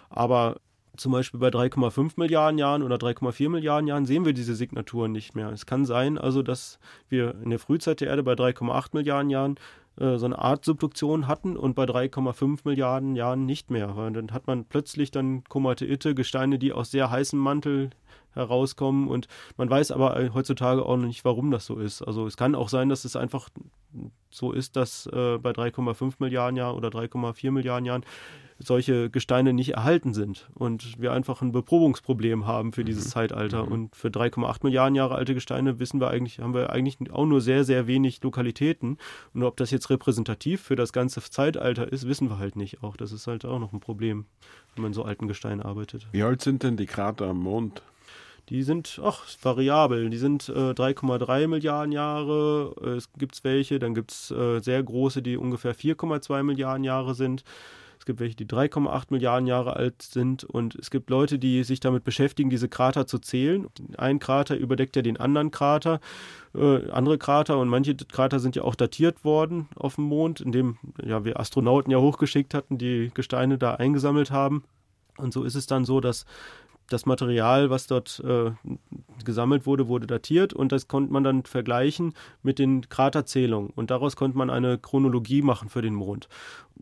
Aber 0.09 0.57
zum 0.97 1.13
Beispiel 1.13 1.41
bei 1.41 1.49
3,5 1.49 2.13
Milliarden 2.17 2.59
Jahren 2.59 2.83
oder 2.83 2.97
3,4 2.97 3.49
Milliarden 3.49 3.87
Jahren 3.87 4.07
sehen 4.07 4.25
wir 4.25 4.33
diese 4.33 4.55
Signaturen 4.55 5.13
nicht 5.13 5.35
mehr. 5.35 5.51
Es 5.51 5.67
kann 5.67 5.85
sein, 5.85 6.19
also, 6.19 6.43
dass 6.43 6.79
wir 7.09 7.35
in 7.43 7.51
der 7.51 7.59
Frühzeit 7.59 8.01
der 8.01 8.09
Erde 8.09 8.23
bei 8.23 8.33
3,8 8.33 8.89
Milliarden 8.93 9.31
Jahren 9.31 9.55
äh, 9.99 10.19
so 10.19 10.27
eine 10.27 10.39
Art 10.39 10.65
Subduktion 10.65 11.27
hatten 11.27 11.57
und 11.57 11.75
bei 11.75 11.85
3,5 11.85 12.61
Milliarden 12.65 13.17
Jahren 13.17 13.47
nicht 13.47 13.71
mehr. 13.71 13.97
Weil 13.97 14.13
dann 14.13 14.33
hat 14.33 14.47
man 14.47 14.65
plötzlich 14.65 15.11
dann 15.11 15.45
Komateite, 15.45 16.15
Gesteine, 16.15 16.59
die 16.59 16.73
aus 16.73 16.91
sehr 16.91 17.11
heißem 17.11 17.39
Mantel 17.39 17.91
herauskommen 18.35 19.09
und 19.09 19.29
man 19.57 19.69
weiß 19.69 19.91
aber 19.93 20.19
äh, 20.19 20.31
heutzutage 20.33 20.85
auch 20.85 20.97
noch 20.97 21.07
nicht, 21.07 21.25
warum 21.25 21.51
das 21.51 21.67
so 21.67 21.79
ist. 21.79 22.03
Also 22.03 22.27
es 22.27 22.37
kann 22.37 22.55
auch 22.55 22.69
sein, 22.69 22.89
dass 22.89 23.05
es 23.05 23.17
einfach 23.17 23.49
so 24.31 24.53
ist, 24.53 24.77
dass 24.77 25.07
äh, 25.07 25.39
bei 25.39 25.51
3,5 25.51 26.15
Milliarden 26.19 26.57
Jahren 26.57 26.77
oder 26.77 26.89
3,4 26.89 27.51
Milliarden 27.51 27.85
Jahren 27.85 28.05
solche 28.63 29.09
Gesteine 29.09 29.53
nicht 29.53 29.71
erhalten 29.71 30.13
sind 30.13 30.49
und 30.55 31.01
wir 31.01 31.13
einfach 31.13 31.41
ein 31.41 31.51
Beprobungsproblem 31.51 32.47
haben 32.47 32.73
für 32.73 32.85
dieses 32.85 33.07
mhm. 33.07 33.11
Zeitalter. 33.11 33.65
Mhm. 33.65 33.73
Und 33.73 33.97
für 33.97 34.09
3,8 34.09 34.59
Milliarden 34.63 34.95
Jahre 34.95 35.15
alte 35.15 35.35
Gesteine 35.35 35.79
wissen 35.79 36.01
wir 36.01 36.09
eigentlich, 36.09 36.41
haben 36.41 36.55
wir 36.55 36.71
eigentlich 36.71 37.11
auch 37.11 37.25
nur 37.25 37.41
sehr, 37.41 37.65
sehr 37.65 37.87
wenig 37.87 38.23
Lokalitäten. 38.23 38.99
Und 39.33 39.43
ob 39.43 39.57
das 39.57 39.71
jetzt 39.71 39.89
repräsentativ 39.89 40.61
für 40.61 40.77
das 40.77 40.93
ganze 40.93 41.23
Zeitalter 41.23 41.91
ist, 41.91 42.07
wissen 42.07 42.29
wir 42.29 42.39
halt 42.39 42.57
nicht. 42.57 42.83
Auch 42.83 42.97
das 42.97 43.13
ist 43.13 43.27
halt 43.27 43.45
auch 43.47 43.59
noch 43.59 43.73
ein 43.73 43.81
Problem, 43.81 44.27
wenn 44.75 44.83
man 44.83 44.93
so 44.93 45.05
alten 45.05 45.27
Gesteinen 45.27 45.63
arbeitet. 45.63 46.07
Wie 46.13 46.23
alt 46.23 46.43
sind 46.43 46.63
denn 46.63 46.77
die 46.77 46.87
Krater 46.87 47.29
am 47.29 47.39
Mond? 47.39 47.83
Die 48.51 48.65
sind, 48.65 49.01
ach, 49.03 49.25
variabel. 49.43 50.11
Die 50.11 50.19
sind 50.19 50.49
äh, 50.49 50.73
3,3 50.73 51.47
Milliarden 51.47 51.93
Jahre. 51.93 52.75
Es 52.97 53.13
gibt 53.13 53.43
welche, 53.45 53.79
dann 53.79 53.95
gibt 53.95 54.11
es 54.11 54.31
äh, 54.33 54.59
sehr 54.59 54.83
große, 54.83 55.23
die 55.23 55.37
ungefähr 55.37 55.75
4,2 55.75 56.43
Milliarden 56.43 56.83
Jahre 56.83 57.15
sind. 57.15 57.45
Es 58.01 58.07
gibt 58.07 58.19
welche, 58.19 58.35
die 58.35 58.47
3,8 58.47 59.05
Milliarden 59.11 59.47
Jahre 59.47 59.77
alt 59.77 60.03
sind. 60.03 60.43
Und 60.43 60.75
es 60.75 60.91
gibt 60.91 61.11
Leute, 61.11 61.39
die 61.39 61.63
sich 61.63 61.79
damit 61.79 62.03
beschäftigen, 62.03 62.51
diese 62.51 62.69
Krater 62.69 63.07
zu 63.07 63.19
zählen. 63.19 63.69
Ein 63.97 64.19
Krater 64.19 64.57
überdeckt 64.57 64.97
ja 64.97 65.03
den 65.03 65.19
anderen 65.19 65.53
Krater. 65.53 66.01
Äh, 66.53 66.91
andere 66.91 67.19
Krater 67.19 67.57
und 67.59 67.69
manche 67.69 67.95
Krater 67.95 68.41
sind 68.41 68.57
ja 68.57 68.63
auch 68.63 68.75
datiert 68.75 69.23
worden 69.23 69.69
auf 69.77 69.95
dem 69.95 70.05
Mond, 70.05 70.41
indem 70.41 70.79
ja, 71.05 71.25
wir 71.25 71.39
Astronauten 71.39 71.93
ja 71.93 71.99
hochgeschickt 71.99 72.53
hatten, 72.55 72.79
die 72.79 73.13
Gesteine 73.15 73.59
da 73.59 73.75
eingesammelt 73.75 74.33
haben. 74.33 74.65
Und 75.19 75.33
so 75.33 75.45
ist 75.45 75.55
es 75.55 75.67
dann 75.67 75.85
so, 75.85 76.01
dass 76.01 76.25
das 76.91 77.07
Material, 77.07 77.71
was 77.71 77.87
dort 77.87 78.23
äh, 78.27 78.51
gesammelt 79.25 79.65
wurde, 79.65 79.89
wurde 79.89 80.07
datiert 80.07 80.53
und 80.53 80.73
das 80.73 80.89
konnte 80.89 81.13
man 81.13 81.25
dann 81.25 81.45
vergleichen 81.45 82.15
mit 82.43 82.59
den 82.59 82.89
Kraterzählungen. 82.89 83.71
Und 83.71 83.91
daraus 83.91 84.17
konnte 84.17 84.37
man 84.37 84.51
eine 84.51 84.79
Chronologie 84.79 85.43
machen 85.43 85.69
für 85.69 85.83
den 85.83 85.95
Mond 85.95 86.29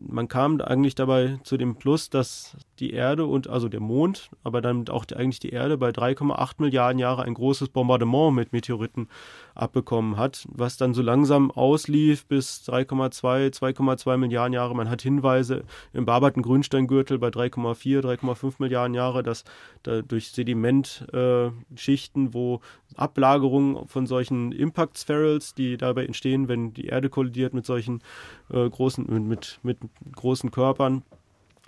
man 0.07 0.27
kam 0.27 0.61
eigentlich 0.61 0.95
dabei 0.95 1.39
zu 1.43 1.57
dem 1.57 1.75
Plus, 1.75 2.09
dass 2.09 2.55
die 2.79 2.91
Erde 2.91 3.25
und 3.25 3.49
also 3.49 3.67
der 3.67 3.79
Mond, 3.79 4.29
aber 4.43 4.61
dann 4.61 4.87
auch 4.89 5.05
die, 5.05 5.15
eigentlich 5.15 5.39
die 5.39 5.49
Erde 5.49 5.77
bei 5.77 5.89
3,8 5.89 6.55
Milliarden 6.59 6.99
Jahre 6.99 7.23
ein 7.23 7.33
großes 7.33 7.69
Bombardement 7.69 8.35
mit 8.35 8.53
Meteoriten 8.53 9.07
abbekommen 9.55 10.17
hat, 10.17 10.47
was 10.49 10.77
dann 10.77 10.93
so 10.93 11.01
langsam 11.01 11.51
auslief 11.51 12.25
bis 12.25 12.63
3,2, 12.67 13.53
2,2 13.53 14.17
Milliarden 14.17 14.53
Jahre. 14.53 14.75
Man 14.75 14.89
hat 14.89 15.01
Hinweise 15.01 15.63
im 15.93 16.05
bearbeiteten 16.05 16.43
Grünsteingürtel 16.43 17.19
bei 17.19 17.27
3,4, 17.27 18.01
3,5 18.01 18.55
Milliarden 18.59 18.93
Jahre, 18.93 19.23
dass 19.23 19.43
da 19.83 20.01
durch 20.01 20.31
Sedimentschichten, 20.31 22.27
äh, 22.27 22.33
wo 22.33 22.61
Ablagerungen 22.95 23.87
von 23.87 24.07
solchen 24.07 24.51
Impact 24.51 24.97
Spherals, 24.97 25.53
die 25.53 25.77
dabei 25.77 26.05
entstehen, 26.05 26.47
wenn 26.47 26.73
die 26.73 26.85
Erde 26.85 27.09
kollidiert 27.09 27.53
mit 27.53 27.65
solchen 27.65 28.01
äh, 28.49 28.69
großen, 28.69 29.05
mit, 29.27 29.59
mit 29.63 29.77
großen 30.15 30.51
Körpern, 30.51 31.03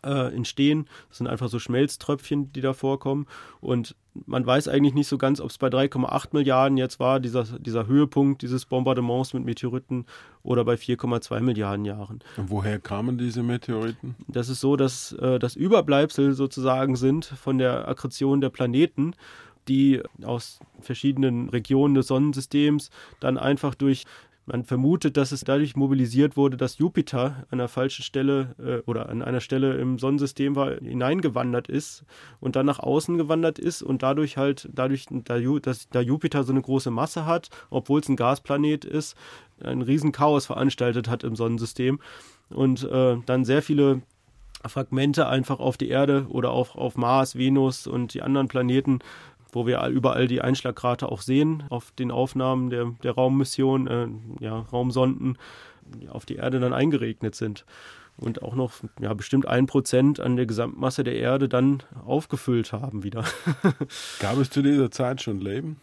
äh, 0.04 0.34
entstehen. 0.34 0.88
Das 1.10 1.20
sind 1.20 1.28
einfach 1.28 1.50
so 1.50 1.60
Schmelztröpfchen, 1.60 2.52
die 2.54 2.62
da 2.62 2.74
vorkommen. 2.74 3.28
Und 3.60 3.96
man 4.26 4.46
weiß 4.46 4.68
eigentlich 4.68 4.94
nicht 4.94 5.08
so 5.08 5.18
ganz, 5.18 5.40
ob 5.40 5.50
es 5.50 5.58
bei 5.58 5.68
3,8 5.68 6.30
Milliarden 6.34 6.78
jetzt 6.78 7.00
war, 7.00 7.20
dieser, 7.20 7.44
dieser 7.44 7.88
Höhepunkt 7.88 8.42
dieses 8.42 8.66
Bombardements 8.66 9.34
mit 9.34 9.46
Meteoriten, 9.46 10.06
oder 10.44 10.66
bei 10.66 10.74
4,2 10.74 11.40
Milliarden 11.42 11.86
Jahren. 11.86 12.20
Und 12.36 12.50
woher 12.50 12.80
kamen 12.80 13.18
diese 13.18 13.44
Meteoriten? 13.44 14.16
Das 14.28 14.50
ist 14.50 14.60
so, 14.60 14.76
dass 14.76 15.12
äh, 15.14 15.38
das 15.38 15.56
Überbleibsel 15.56 16.34
sozusagen 16.34 16.96
sind 16.96 17.26
von 17.26 17.58
der 17.58 17.88
Akkretion 17.88 18.42
der 18.42 18.50
Planeten 18.50 19.14
die 19.68 20.02
aus 20.24 20.60
verschiedenen 20.80 21.50
Regionen 21.50 21.94
des 21.94 22.08
Sonnensystems 22.08 22.90
dann 23.20 23.38
einfach 23.38 23.76
durch 23.76 24.06
man 24.52 24.66
vermutet, 24.66 25.16
dass 25.16 25.32
es 25.32 25.46
dadurch 25.46 25.78
mobilisiert 25.78 26.36
wurde, 26.36 26.58
dass 26.58 26.78
Jupiter 26.78 27.46
an 27.50 27.60
einer 27.60 27.70
falschen 27.70 28.04
Stelle 28.04 28.56
äh, 28.60 28.90
oder 28.90 29.08
an 29.08 29.22
einer 29.22 29.40
Stelle 29.40 29.76
im 29.76 29.98
Sonnensystem 29.98 30.58
war, 30.58 30.74
hineingewandert 30.76 31.70
ist 31.70 32.04
und 32.42 32.58
dann 32.58 32.66
nach 32.66 32.80
außen 32.80 33.18
gewandert 33.18 33.60
ist 33.60 33.82
und 33.82 34.04
dadurch 34.04 34.36
halt, 34.36 34.68
dadurch, 34.74 35.06
da, 35.10 35.40
dass, 35.40 35.88
da 35.90 36.02
Jupiter 36.02 36.44
so 36.44 36.52
eine 36.52 36.62
große 36.62 36.92
Masse 36.92 37.26
hat, 37.26 37.50
obwohl 37.70 38.02
es 38.02 38.10
ein 38.10 38.18
Gasplanet 38.18 38.84
ist, 38.84 39.16
ein 39.64 39.82
Riesenchaos 39.82 40.48
veranstaltet 40.48 41.08
hat 41.08 41.24
im 41.24 41.38
Sonnensystem 41.38 42.02
und 42.50 42.84
äh, 42.84 43.18
dann 43.26 43.46
sehr 43.46 43.62
viele 43.62 44.02
Fragmente 44.66 45.28
einfach 45.28 45.60
auf 45.60 45.78
die 45.78 45.90
Erde 45.90 46.26
oder 46.30 46.52
auf, 46.52 46.76
auf 46.76 46.98
Mars, 46.98 47.38
Venus 47.38 47.88
und 47.88 48.14
die 48.14 48.22
anderen 48.22 48.50
Planeten 48.50 49.00
wo 49.52 49.66
wir 49.66 49.86
überall 49.88 50.28
die 50.28 50.42
Einschlagkrater 50.42 51.12
auch 51.12 51.22
sehen 51.22 51.64
auf 51.70 51.92
den 51.92 52.12
Aufnahmen 52.12 52.70
der, 52.70 52.94
der 53.04 53.14
Raummission, 53.14 53.88
äh, 53.88 54.08
ja, 54.40 54.60
Raumsonden 54.60 55.38
auf 56.10 56.26
die 56.26 56.36
Erde 56.36 56.60
dann 56.60 56.74
eingeregnet 56.74 57.36
sind 57.36 57.66
und 58.18 58.44
auch 58.44 58.56
noch 58.56 58.74
ja, 59.00 59.14
bestimmt 59.14 59.48
ein 59.48 59.66
Prozent 59.66 60.20
an 60.20 60.36
der 60.36 60.46
Gesamtmasse 60.46 61.04
der 61.04 61.16
Erde 61.16 61.50
dann 61.50 61.84
aufgefüllt 62.06 62.72
haben 62.72 63.04
wieder. 63.04 63.26
Gab 64.20 64.38
es 64.38 64.50
zu 64.50 64.62
dieser 64.62 64.92
Zeit 64.92 65.22
schon 65.22 65.40
Leben? 65.40 65.82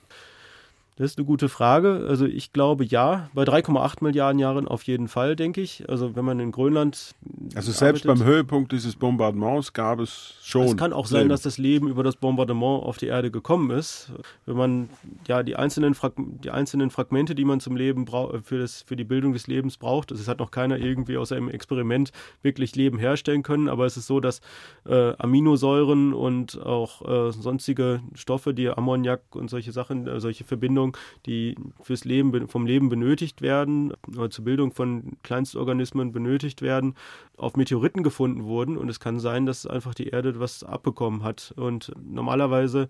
Das 0.99 1.13
ist 1.13 1.19
eine 1.19 1.27
gute 1.27 1.49
Frage. 1.49 2.07
Also 2.09 2.27
ich 2.27 2.53
glaube 2.53 2.85
ja, 2.85 3.31
bei 3.33 3.45
3,8 3.45 4.03
Milliarden 4.03 4.41
Jahren 4.41 4.67
auf 4.67 4.83
jeden 4.83 5.07
Fall, 5.07 5.37
denke 5.37 5.61
ich. 5.61 5.89
Also 5.89 6.17
wenn 6.17 6.25
man 6.25 6.41
in 6.41 6.51
Grönland. 6.51 7.15
Also 7.55 7.71
selbst 7.71 8.05
arbeitet, 8.05 8.25
beim 8.25 8.25
Höhepunkt 8.27 8.73
dieses 8.73 8.97
Bombardements 8.97 9.73
gab 9.73 10.01
es 10.01 10.35
schon. 10.43 10.63
Es 10.63 10.77
kann 10.77 10.93
auch 10.93 11.05
Leben. 11.05 11.21
sein, 11.21 11.29
dass 11.29 11.43
das 11.43 11.57
Leben 11.57 11.87
über 11.87 12.03
das 12.03 12.17
Bombardement 12.17 12.83
auf 12.83 12.99
die 12.99 13.07
Erde 13.07 13.31
gekommen 13.31 13.71
ist. 13.71 14.11
Wenn 14.45 14.57
man 14.57 14.91
ja 15.29 15.45
die 15.45 15.55
einzelnen, 15.55 15.95
Frag 15.95 16.15
die 16.17 16.51
einzelnen 16.51 16.91
Fragmente, 16.91 17.37
die 17.37 17.45
man 17.45 17.61
zum 17.61 17.77
Leben 17.77 18.09
für, 18.43 18.59
das, 18.59 18.83
für 18.83 18.97
die 18.97 19.05
Bildung 19.05 19.33
des 19.33 19.47
Lebens 19.47 19.77
braucht, 19.77 20.11
das 20.11 20.27
hat 20.27 20.41
noch 20.41 20.51
keiner 20.51 20.79
irgendwie 20.79 21.17
aus 21.17 21.31
einem 21.31 21.49
Experiment 21.49 22.11
wirklich 22.43 22.75
Leben 22.75 22.99
herstellen 22.99 23.45
können. 23.45 23.69
Aber 23.69 23.87
es 23.87 23.97
ist 23.97 24.09
so, 24.09 24.19
dass 24.19 24.41
äh, 24.85 25.13
Aminosäuren 25.17 26.13
und 26.13 26.61
auch 26.61 27.29
äh, 27.29 27.31
sonstige 27.31 28.01
Stoffe, 28.15 28.53
die 28.53 28.69
Ammoniak 28.69 29.37
und 29.37 29.49
solche 29.49 29.71
Sachen, 29.71 30.09
äh, 30.09 30.19
solche 30.19 30.43
Verbindungen 30.43 30.88
Verbindungen, 30.89 30.93
die 31.27 31.57
fürs 31.83 32.05
Leben 32.05 32.49
vom 32.49 32.67
Leben 32.67 32.89
benötigt 32.89 33.43
werden 33.43 33.93
oder 34.17 34.31
zur 34.31 34.45
Bildung 34.45 34.73
von 34.73 35.17
Kleinstorganismen 35.23 36.13
benötigt 36.13 36.63
werden, 36.63 36.95
auf 37.37 37.57
Meteoriten 37.57 38.03
gefunden 38.03 38.45
wurden. 38.45 38.77
Und 38.77 38.89
es 38.89 39.01
kann 39.01 39.21
sein, 39.21 39.47
dass 39.47 39.67
einfach 39.67 39.95
die 39.95 40.09
Erde 40.09 40.39
was 40.41 40.65
abbekommen 40.65 41.23
hat. 41.23 41.53
Und 41.57 41.93
normalerweise 42.03 42.89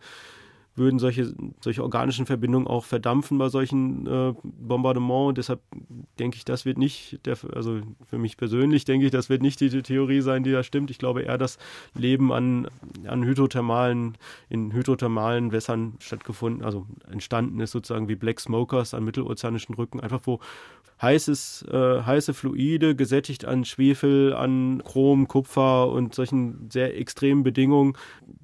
würden 0.79 0.99
solche, 0.99 1.35
solche 1.61 1.83
organischen 1.83 2.27
Verbindungen 2.27 2.67
auch 2.67 2.85
verdampfen 2.85 3.39
bei 3.39 3.49
solchen 3.49 4.07
äh, 4.07 4.35
Bombardements. 4.43 5.37
Deshalb 5.37 5.61
denke 6.19 6.37
ich, 6.37 6.45
das 6.45 6.65
wird 6.65 6.79
nicht, 6.79 7.21
der, 7.27 7.37
also 7.55 7.81
für 8.07 8.19
mich 8.19 8.37
persönlich 8.37 8.85
denke 8.85 9.07
ich, 9.07 9.13
das 9.13 9.29
wird 9.29 9.43
nicht 9.43 9.61
die, 9.61 9.69
Theorie 9.69 10.21
sein, 10.21 10.43
die 10.45 10.53
da 10.53 10.63
stimmt. 10.63 10.91
Ich 10.91 10.99
glaube 10.99 11.23
eher, 11.23 11.39
dass 11.39 11.59
Leben 11.95 12.33
an, 12.33 12.69
an 13.07 13.25
hydrothermalen, 13.25 14.17
in 14.49 14.73
hydrothermalen 14.73 15.53
Wässern 15.53 15.95
stattgefunden, 16.01 16.65
also 16.65 16.87
entstanden 17.11 17.61
ist 17.61 17.73
sozusagen 17.73 18.09
wie 18.09 18.17
Black 18.17 18.41
Smokers 18.41 18.95
an 18.95 19.05
mittelozeanischen 19.05 19.75
Rücken, 19.75 20.01
einfach 20.01 20.21
wo 20.25 20.41
heißes, 21.01 21.67
äh, 21.71 22.03
heiße 22.03 22.35
Fluide 22.35 22.97
gesättigt 22.97 23.45
an 23.45 23.65
Schwefel, 23.65 24.35
an 24.35 24.83
Chrom, 24.85 25.29
Kupfer 25.29 25.91
und 25.91 26.15
solchen 26.15 26.69
sehr 26.71 26.99
extremen 26.99 27.43
Bedingungen, 27.43 27.95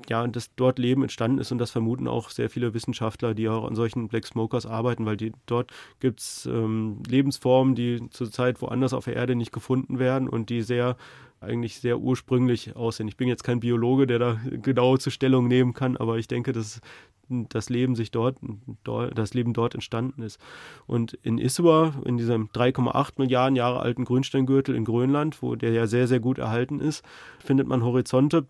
ja, 0.08 0.26
dass 0.26 0.54
dort 0.54 0.78
Leben 0.78 1.02
entstanden 1.02 1.38
ist 1.38 1.52
und 1.52 1.58
das 1.58 1.70
vermuten 1.70 2.06
auch 2.06 2.30
sehr 2.30 2.50
viele 2.50 2.74
Wissenschaftler, 2.74 3.34
die 3.34 3.48
auch 3.48 3.66
an 3.66 3.74
solchen 3.74 4.08
Black 4.08 4.26
Smokers 4.26 4.66
arbeiten, 4.66 5.06
weil 5.06 5.16
die, 5.16 5.32
dort 5.46 5.72
gibt 6.00 6.20
es 6.20 6.46
ähm, 6.46 7.02
Lebensformen, 7.08 7.74
die 7.74 8.08
zurzeit 8.10 8.62
woanders 8.62 8.92
auf 8.92 9.06
der 9.06 9.16
Erde 9.16 9.34
nicht 9.34 9.52
gefunden 9.52 9.98
werden 9.98 10.28
und 10.28 10.50
die 10.50 10.62
sehr 10.62 10.96
eigentlich 11.40 11.80
sehr 11.80 11.98
ursprünglich 11.98 12.74
aussehen. 12.74 13.08
Ich 13.08 13.18
bin 13.18 13.28
jetzt 13.28 13.44
kein 13.44 13.60
Biologe, 13.60 14.06
der 14.06 14.18
da 14.18 14.40
genau 14.62 14.96
zur 14.96 15.12
Stellung 15.12 15.46
nehmen 15.48 15.74
kann, 15.74 15.96
aber 15.96 16.16
ich 16.18 16.28
denke, 16.28 16.52
dass 16.52 16.80
das 17.28 17.68
Leben 17.68 17.94
sich 17.94 18.10
dort, 18.10 18.36
das 18.84 19.34
Leben 19.34 19.52
dort 19.52 19.74
entstanden 19.74 20.22
ist. 20.22 20.38
Und 20.86 21.14
in 21.22 21.38
Iswa, 21.38 21.94
in 22.04 22.16
diesem 22.16 22.48
3,8 22.48 23.12
Milliarden 23.18 23.56
Jahre 23.56 23.80
alten 23.80 24.04
Grünsteingürtel 24.04 24.74
in 24.74 24.84
Grönland, 24.84 25.42
wo 25.42 25.54
der 25.54 25.72
ja 25.72 25.86
sehr, 25.86 26.06
sehr 26.06 26.20
gut 26.20 26.38
erhalten 26.38 26.80
ist, 26.80 27.04
findet 27.38 27.66
man 27.66 27.82
Horizonte, 27.82 28.46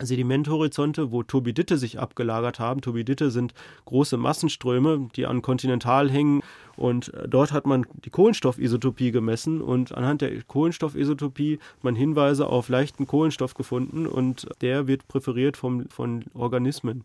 Sedimenthorizonte, 0.00 1.12
wo 1.12 1.22
Turbiditte 1.22 1.76
sich 1.76 1.98
abgelagert 1.98 2.58
haben. 2.58 2.80
Turbiditte 2.80 3.30
sind 3.30 3.52
große 3.84 4.16
Massenströme, 4.16 5.08
die 5.14 5.26
an 5.26 5.42
Kontinental 5.42 6.10
hängen. 6.10 6.42
Und 6.76 7.12
äh, 7.14 7.28
dort 7.28 7.52
hat 7.52 7.66
man 7.66 7.86
die 8.04 8.10
Kohlenstoffisotopie 8.10 9.10
gemessen 9.10 9.60
und 9.60 9.94
anhand 9.94 10.22
der 10.22 10.42
Kohlenstoffisotopie 10.42 11.58
hat 11.58 11.84
man 11.84 11.94
Hinweise 11.94 12.46
auf 12.46 12.68
leichten 12.68 13.06
Kohlenstoff 13.06 13.54
gefunden 13.54 14.06
und 14.06 14.48
der 14.62 14.86
wird 14.86 15.06
präferiert 15.06 15.56
vom, 15.56 15.86
von 15.88 16.24
Organismen. 16.32 17.04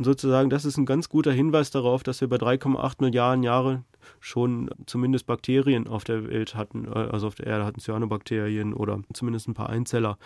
Und 0.00 0.04
sozusagen, 0.04 0.48
das 0.48 0.64
ist 0.64 0.78
ein 0.78 0.86
ganz 0.86 1.10
guter 1.10 1.30
Hinweis 1.30 1.70
darauf, 1.70 2.02
dass 2.02 2.22
wir 2.22 2.28
bei 2.28 2.36
3,8 2.36 2.94
Milliarden 3.00 3.42
Jahren 3.42 3.84
schon 4.18 4.70
zumindest 4.86 5.26
Bakterien 5.26 5.86
auf 5.88 6.04
der 6.04 6.26
Welt 6.26 6.54
hatten. 6.54 6.86
Äh, 6.86 7.10
also 7.12 7.26
auf 7.26 7.34
der 7.34 7.48
Erde 7.48 7.66
hatten 7.66 7.80
Cyanobakterien 7.80 8.72
oder 8.72 9.02
zumindest 9.12 9.48
ein 9.48 9.52
paar 9.52 9.68
Einzeller. 9.68 10.16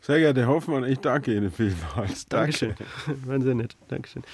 Sehr 0.00 0.18
geehrter 0.18 0.48
Hoffmann, 0.48 0.82
ich 0.82 0.98
danke 0.98 1.32
Ihnen 1.32 1.52
vielmals. 1.52 2.26
Danke. 2.26 2.74
Dankeschön. 2.74 2.74
Waren 3.26 3.42
sehr 3.42 3.54
nett. 3.54 3.76
Dankeschön. 3.86 4.24